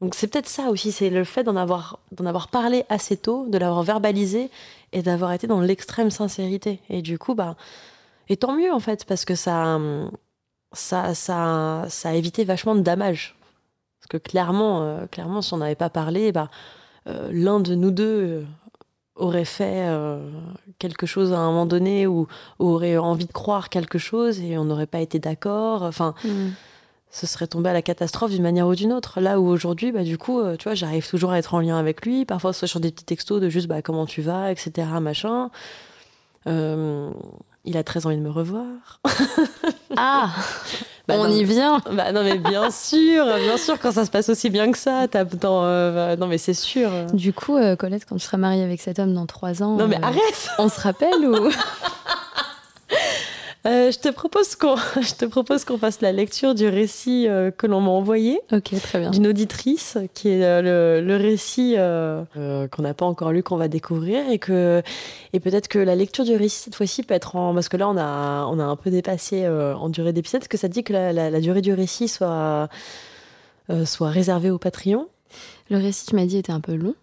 Donc 0.00 0.14
c'est 0.14 0.28
peut-être 0.28 0.48
ça 0.48 0.70
aussi, 0.70 0.92
c'est 0.92 1.10
le 1.10 1.24
fait 1.24 1.44
d'en 1.44 1.56
avoir, 1.56 1.98
d'en 2.12 2.24
avoir 2.24 2.48
parlé 2.48 2.84
assez 2.88 3.16
tôt, 3.16 3.46
de 3.48 3.58
l'avoir 3.58 3.82
verbalisé 3.82 4.50
et 4.92 5.02
d'avoir 5.02 5.32
été 5.32 5.46
dans 5.46 5.60
l'extrême 5.60 6.10
sincérité. 6.10 6.80
Et 6.88 7.02
du 7.02 7.18
coup, 7.18 7.34
bah, 7.34 7.56
et 8.28 8.36
tant 8.36 8.56
mieux 8.56 8.72
en 8.72 8.80
fait, 8.80 9.04
parce 9.04 9.24
que 9.24 9.34
ça, 9.34 9.78
ça, 10.72 11.14
ça, 11.14 11.84
ça 11.88 12.08
a 12.08 12.14
évité 12.14 12.44
vachement 12.44 12.74
de 12.74 12.80
dommages. 12.80 13.36
Parce 14.00 14.08
que 14.08 14.16
clairement, 14.16 14.82
euh, 14.82 15.06
clairement, 15.06 15.42
si 15.42 15.52
on 15.52 15.58
n'avait 15.58 15.74
pas 15.74 15.90
parlé, 15.90 16.32
bah, 16.32 16.48
euh, 17.06 17.28
l'un 17.32 17.60
de 17.60 17.74
nous 17.74 17.90
deux 17.90 18.22
euh, 18.22 18.44
aurait 19.16 19.44
fait 19.44 19.86
quelque 20.78 21.04
chose 21.04 21.34
à 21.34 21.38
un 21.38 21.50
moment 21.50 21.66
donné 21.66 22.06
ou, 22.06 22.26
aurait 22.58 22.96
envie 22.96 23.26
de 23.26 23.32
croire 23.32 23.68
quelque 23.68 23.98
chose 23.98 24.40
et 24.40 24.56
on 24.56 24.64
n'aurait 24.64 24.86
pas 24.86 25.00
été 25.00 25.18
d'accord. 25.18 25.82
Enfin, 25.82 26.14
Hmm. 26.24 26.52
Ce 27.12 27.26
serait 27.26 27.46
tombé 27.48 27.70
à 27.70 27.72
la 27.72 27.82
catastrophe 27.82 28.30
d'une 28.30 28.42
manière 28.42 28.66
ou 28.68 28.74
d'une 28.74 28.92
autre. 28.92 29.20
Là 29.20 29.40
où 29.40 29.48
aujourd'hui, 29.48 29.90
bah, 29.92 30.04
du 30.04 30.16
coup, 30.18 30.40
euh, 30.40 30.56
tu 30.56 30.64
vois, 30.64 30.74
j'arrive 30.74 31.08
toujours 31.08 31.32
à 31.32 31.38
être 31.38 31.54
en 31.54 31.60
lien 31.60 31.76
avec 31.78 32.04
lui, 32.06 32.24
parfois 32.24 32.52
soit 32.52 32.68
sur 32.68 32.78
des 32.80 32.90
petits 32.92 33.04
textos 33.04 33.40
de 33.40 33.48
juste 33.48 33.66
bah, 33.66 33.82
comment 33.82 34.06
tu 34.06 34.22
vas, 34.22 34.50
etc. 34.52 34.86
Machin. 35.00 35.50
Euh, 36.46 37.10
il 37.64 37.76
a 37.76 37.82
très 37.84 38.06
envie 38.06 38.16
de 38.16 38.22
me 38.22 38.30
revoir. 38.30 38.64
Ah 39.96 40.30
Bah, 41.08 41.14
On 41.18 41.24
non, 41.24 41.30
y 41.34 41.42
vient 41.42 41.80
Bah 41.92 42.12
non 42.12 42.22
mais 42.22 42.38
bien 42.38 42.70
sûr, 42.70 43.24
bien 43.24 43.56
sûr 43.56 43.76
quand 43.80 43.90
ça 43.90 44.04
se 44.06 44.10
passe 44.10 44.28
aussi 44.28 44.48
bien 44.48 44.70
que 44.70 44.78
ça, 44.78 45.08
t'as 45.10 45.24
dans, 45.24 45.64
euh, 45.64 45.92
bah, 45.92 46.16
non 46.16 46.28
mais 46.28 46.38
c'est 46.38 46.54
sûr. 46.54 46.88
Du 47.12 47.32
coup, 47.32 47.56
euh, 47.56 47.74
Colette, 47.74 48.06
quand 48.08 48.14
tu 48.14 48.20
seras 48.24 48.36
mariée 48.38 48.62
avec 48.62 48.80
cet 48.80 49.00
homme 49.00 49.12
dans 49.12 49.26
trois 49.26 49.64
ans, 49.64 49.74
Non 49.76 49.88
mais 49.88 49.98
arrête. 50.00 50.48
on 50.58 50.68
se 50.68 50.80
rappelle 50.80 51.26
ou? 51.26 51.50
Euh, 53.66 53.90
je 53.92 53.98
te 53.98 54.08
propose 54.08 54.56
qu'on, 54.56 54.76
je 55.02 55.14
te 55.14 55.26
propose 55.26 55.64
qu'on 55.66 55.76
fasse 55.76 56.00
la 56.00 56.12
lecture 56.12 56.54
du 56.54 56.66
récit 56.66 57.26
euh, 57.28 57.50
que 57.50 57.66
l'on 57.66 57.80
m'a 57.82 57.90
envoyé. 57.90 58.40
Ok, 58.52 58.70
très 58.80 59.00
bien. 59.00 59.10
d'une 59.10 59.26
auditrice 59.26 59.98
qui 60.14 60.30
est 60.30 60.42
euh, 60.44 61.00
le, 61.00 61.06
le 61.06 61.16
récit 61.16 61.74
qu'on 61.74 62.82
n'a 62.82 62.94
pas 62.94 63.04
encore 63.04 63.32
lu 63.32 63.42
qu'on 63.42 63.56
va 63.56 63.68
découvrir 63.68 64.28
et 64.30 64.38
que 64.38 64.82
et 65.34 65.40
peut-être 65.40 65.68
que 65.68 65.78
la 65.78 65.94
lecture 65.94 66.24
du 66.24 66.34
récit 66.36 66.58
cette 66.64 66.74
fois-ci 66.74 67.02
peut 67.02 67.14
être 67.14 67.36
en 67.36 67.52
parce 67.52 67.68
que 67.68 67.76
là 67.76 67.88
on 67.88 67.96
a 67.98 68.46
on 68.50 68.58
a 68.58 68.64
un 68.64 68.76
peu 68.76 68.90
dépassé 68.90 69.46
en 69.46 69.88
durée 69.90 70.12
d'épisode 70.12 70.40
est-ce 70.42 70.48
que 70.48 70.56
ça 70.56 70.68
te 70.68 70.72
dit 70.74 70.82
que 70.84 70.92
la, 70.92 71.12
la- 71.12 71.28
la 71.30 71.40
durée 71.40 71.60
du 71.60 71.72
récit 71.74 72.08
soit 72.08 72.68
soit 73.84 74.08
réservée 74.10 74.50
au 74.50 74.58
Patreon? 74.58 75.06
Le 75.68 75.76
récit, 75.76 76.06
tu 76.06 76.16
m'as 76.16 76.26
dit, 76.26 76.38
était 76.38 76.50
un 76.50 76.60
peu 76.60 76.74
long. 76.74 76.94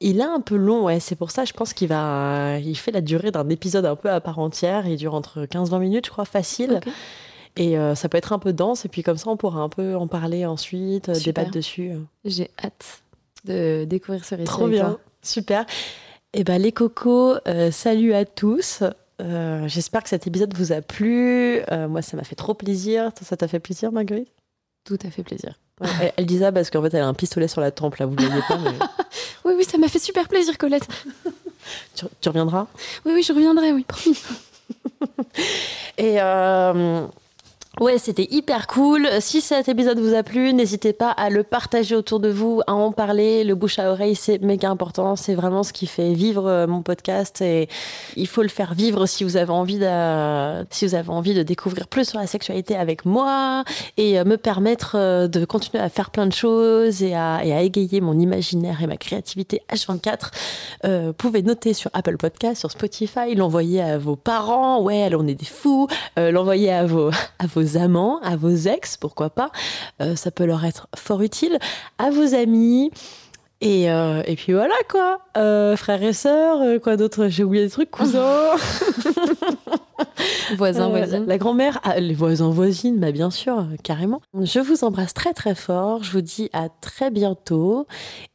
Il 0.00 0.20
est 0.20 0.24
un 0.24 0.40
peu 0.40 0.56
long 0.56 0.84
ouais 0.84 1.00
c'est 1.00 1.16
pour 1.16 1.30
ça 1.30 1.44
je 1.44 1.52
pense 1.52 1.72
qu'il 1.72 1.88
va 1.88 2.58
il 2.58 2.76
fait 2.76 2.92
la 2.92 3.00
durée 3.00 3.30
d'un 3.30 3.48
épisode 3.48 3.84
un 3.84 3.96
peu 3.96 4.10
à 4.10 4.20
part 4.20 4.38
entière 4.38 4.86
il 4.86 4.96
dure 4.96 5.14
entre 5.14 5.44
15-20 5.44 5.78
minutes 5.80 6.06
je 6.06 6.10
crois 6.10 6.24
facile 6.24 6.80
et 7.56 7.76
euh, 7.78 7.94
ça 7.94 8.08
peut 8.08 8.16
être 8.18 8.32
un 8.32 8.38
peu 8.38 8.52
dense 8.52 8.84
et 8.84 8.88
puis 8.88 9.02
comme 9.02 9.16
ça 9.16 9.28
on 9.28 9.36
pourra 9.36 9.60
un 9.60 9.68
peu 9.68 9.96
en 9.96 10.06
parler 10.06 10.46
ensuite 10.46 11.08
euh, 11.08 11.14
Super. 11.14 11.32
débattre 11.44 11.50
dessus 11.56 11.92
J'ai 12.24 12.50
hâte 12.62 13.02
de 13.44 13.84
découvrir 13.84 14.24
ce 14.24 14.34
récit. 14.34 14.46
Trop 14.46 14.64
avec 14.64 14.74
bien, 14.74 14.84
toi. 14.90 15.00
super. 15.22 15.64
Et 16.34 16.44
ben 16.44 16.60
les 16.60 16.72
cocos, 16.72 17.36
euh, 17.46 17.70
salut 17.70 18.12
à 18.12 18.24
tous. 18.24 18.82
Euh, 19.22 19.66
J'espère 19.68 20.02
que 20.02 20.08
cet 20.08 20.26
épisode 20.26 20.52
vous 20.54 20.72
a 20.72 20.82
plu. 20.82 21.60
Euh, 21.70 21.88
moi, 21.88 22.02
ça 22.02 22.16
m'a 22.16 22.24
fait 22.24 22.34
trop 22.34 22.54
plaisir. 22.54 23.10
Ça 23.22 23.36
t'a 23.36 23.48
fait 23.48 23.60
plaisir, 23.60 23.92
Marguerite? 23.92 24.28
Tout 24.84 24.98
à 25.06 25.10
fait 25.10 25.22
plaisir. 25.22 25.54
Ouais, 25.80 25.88
elle, 26.00 26.12
elle 26.16 26.26
dit 26.26 26.38
ça 26.40 26.50
parce 26.50 26.70
qu'en 26.70 26.82
fait, 26.82 26.92
elle 26.94 27.02
a 27.02 27.06
un 27.06 27.14
pistolet 27.14 27.46
sur 27.48 27.60
la 27.60 27.70
tempe, 27.70 27.96
là, 27.96 28.06
vous 28.06 28.14
ne 28.16 28.24
voyez 28.26 28.42
pas, 28.48 28.56
mais 28.58 28.70
Oui, 29.44 29.54
oui, 29.56 29.64
ça 29.64 29.78
m'a 29.78 29.88
fait 29.88 29.98
super 29.98 30.26
plaisir, 30.28 30.56
Colette. 30.58 30.86
tu, 31.94 32.04
tu 32.20 32.28
reviendras? 32.28 32.66
Oui, 33.04 33.12
oui, 33.14 33.22
je 33.22 33.32
reviendrai, 33.32 33.72
oui, 33.72 33.84
promis. 33.84 34.18
Et 35.98 36.20
euh, 36.20 37.06
ouais, 37.80 37.98
c'était 37.98 38.28
hyper 38.30 38.66
cool. 38.66 39.08
Si 39.20 39.40
cet 39.40 39.68
épisode 39.68 39.98
vous 39.98 40.14
a 40.14 40.22
plu, 40.22 40.52
n'hésitez 40.52 40.92
pas 40.92 41.10
à 41.10 41.30
le 41.30 41.42
partager 41.42 41.94
autour 41.94 42.20
de 42.20 42.28
vous, 42.28 42.60
à 42.66 42.74
en 42.74 42.92
parler. 42.92 43.44
Le 43.44 43.54
bouche 43.54 43.78
à 43.78 43.90
oreille, 43.90 44.14
c'est 44.14 44.40
méga 44.42 44.70
important. 44.70 45.16
C'est 45.16 45.34
vraiment 45.34 45.62
ce 45.62 45.72
qui 45.72 45.86
fait 45.86 46.12
vivre 46.12 46.46
euh, 46.46 46.66
mon 46.66 46.82
podcast 46.82 47.40
et 47.40 47.68
il 48.16 48.26
faut 48.26 48.42
le 48.42 48.48
faire 48.48 48.74
vivre 48.74 49.06
si 49.06 49.24
vous 49.24 49.36
avez 49.36 49.52
envie 49.52 49.78
de, 49.78 50.64
si 50.70 50.86
vous 50.86 50.94
avez 50.94 51.10
envie 51.10 51.34
de 51.34 51.42
découvrir 51.42 51.88
plus 51.88 52.08
sur 52.08 52.18
la 52.18 52.26
sexualité 52.26 52.76
avec 52.76 53.04
moi 53.04 53.64
et 53.96 54.18
euh, 54.18 54.24
me 54.24 54.36
permettre 54.36 54.92
euh, 54.94 55.28
de 55.28 55.44
continuer 55.44 55.82
à 55.82 55.88
faire 55.88 56.10
plein 56.10 56.26
de 56.26 56.32
choses 56.32 57.02
et 57.02 57.14
à, 57.14 57.44
et 57.44 57.52
à 57.52 57.62
égayer 57.62 58.00
mon 58.00 58.18
imaginaire 58.18 58.82
et 58.82 58.86
ma 58.86 58.96
créativité 58.96 59.62
H24. 59.72 60.30
Euh, 60.84 61.06
vous 61.08 61.12
pouvez 61.12 61.42
noter 61.42 61.74
sur 61.74 61.90
Apple 61.94 62.16
Podcast, 62.16 62.60
sur 62.60 62.70
Spotify, 62.70 63.34
l'envoyer 63.34 63.82
à 63.82 63.98
vos 63.98 64.16
parents. 64.16 64.82
Ouais, 64.82 65.10
on 65.14 65.26
est 65.26 65.34
des 65.34 65.44
fous. 65.44 65.88
L'envoyer 66.16 66.72
à 66.72 66.84
vos, 66.84 67.10
à 67.38 67.46
vos 67.46 67.67
amants, 67.76 68.20
à 68.22 68.36
vos 68.36 68.54
ex, 68.54 68.96
pourquoi 68.96 69.30
pas. 69.30 69.50
Euh, 70.00 70.16
ça 70.16 70.30
peut 70.30 70.44
leur 70.44 70.64
être 70.64 70.88
fort 70.96 71.22
utile. 71.22 71.58
À 71.98 72.10
vos 72.10 72.34
amis. 72.34 72.90
Et, 73.60 73.90
euh, 73.90 74.22
et 74.24 74.36
puis 74.36 74.52
voilà 74.52 74.74
quoi. 74.88 75.18
Euh, 75.36 75.76
frères 75.76 76.02
et 76.02 76.12
sœurs, 76.12 76.80
quoi 76.80 76.96
d'autre 76.96 77.26
J'ai 77.28 77.42
oublié 77.42 77.64
des 77.64 77.70
trucs, 77.70 77.90
cousins. 77.90 78.52
Voisin, 80.56 80.86
Euh, 80.86 80.88
voisine. 80.88 81.26
La, 81.26 81.38
grand-mère, 81.38 81.80
ah, 81.82 82.00
les 82.00 82.14
voisins, 82.14 82.50
voisines, 82.50 82.98
bah 82.98 83.12
bien 83.12 83.30
sûr, 83.30 83.66
carrément. 83.82 84.20
Je 84.40 84.60
vous 84.60 84.84
embrasse 84.84 85.14
très 85.14 85.34
très 85.34 85.54
fort. 85.54 86.02
Je 86.02 86.12
vous 86.12 86.20
dis 86.20 86.48
à 86.52 86.68
très 86.80 87.10
bientôt. 87.10 87.86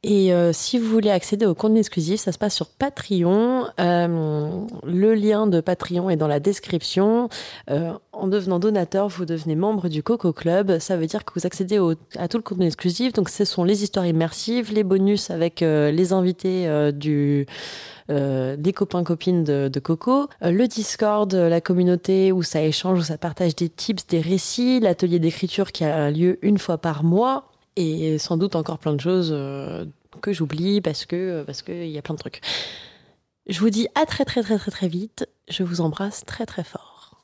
Et 0.05 0.33
euh, 0.33 0.51
si 0.51 0.77
vous 0.77 0.89
voulez 0.89 1.09
accéder 1.09 1.45
au 1.45 1.55
contenu 1.55 1.79
exclusif, 1.79 2.19
ça 2.19 2.33
se 2.33 2.37
passe 2.37 2.53
sur 2.53 2.67
Patreon. 2.67 3.67
Euh, 3.79 4.49
le 4.85 5.13
lien 5.13 5.47
de 5.47 5.61
Patreon 5.61 6.09
est 6.09 6.17
dans 6.17 6.27
la 6.27 6.41
description. 6.41 7.29
Euh, 7.71 7.93
en 8.11 8.27
devenant 8.27 8.59
donateur, 8.59 9.07
vous 9.07 9.23
devenez 9.23 9.55
membre 9.55 9.87
du 9.87 10.03
Coco 10.03 10.33
Club. 10.33 10.79
Ça 10.79 10.97
veut 10.97 11.05
dire 11.05 11.23
que 11.23 11.31
vous 11.39 11.45
accédez 11.45 11.79
à 12.17 12.27
tout 12.27 12.35
le 12.35 12.43
contenu 12.43 12.65
exclusif. 12.65 13.13
Donc, 13.13 13.29
ce 13.29 13.45
sont 13.45 13.63
les 13.63 13.83
histoires 13.83 14.05
immersives, 14.05 14.73
les 14.73 14.83
bonus 14.83 15.31
avec 15.31 15.61
les 15.61 16.13
invités 16.13 16.67
des 16.89 18.73
copains 18.75 19.03
copines 19.05 19.45
de, 19.45 19.79
Coco, 19.79 20.27
le 20.41 20.67
Discord, 20.67 21.33
la 21.33 21.61
communauté 21.61 22.33
où 22.33 22.43
ça 22.43 22.61
échange, 22.61 22.99
où 22.99 23.03
ça 23.03 23.17
partage 23.17 23.55
des 23.55 23.69
tips, 23.69 24.05
des 24.07 24.19
récits, 24.21 24.81
l'atelier 24.81 25.19
d'écriture 25.19 25.71
qui 25.71 25.85
a 25.85 26.11
lieu 26.11 26.39
une 26.41 26.57
fois 26.57 26.77
par 26.77 27.03
mois 27.03 27.52
et 27.75 28.17
sans 28.17 28.37
doute 28.37 28.55
encore 28.55 28.77
plein 28.77 28.93
de 28.93 29.01
choses 29.01 29.31
euh, 29.31 29.85
que 30.21 30.33
j'oublie 30.33 30.81
parce 30.81 31.05
que 31.05 31.43
parce 31.43 31.61
que 31.61 31.71
il 31.71 31.91
y 31.91 31.97
a 31.97 32.01
plein 32.01 32.15
de 32.15 32.19
trucs. 32.19 32.41
Je 33.47 33.59
vous 33.59 33.69
dis 33.69 33.87
à 33.95 34.05
très 34.05 34.25
très 34.25 34.41
très 34.41 34.57
très 34.57 34.71
très 34.71 34.87
vite. 34.87 35.27
Je 35.49 35.63
vous 35.63 35.81
embrasse 35.81 36.23
très 36.25 36.45
très 36.45 36.63
fort. 36.63 37.23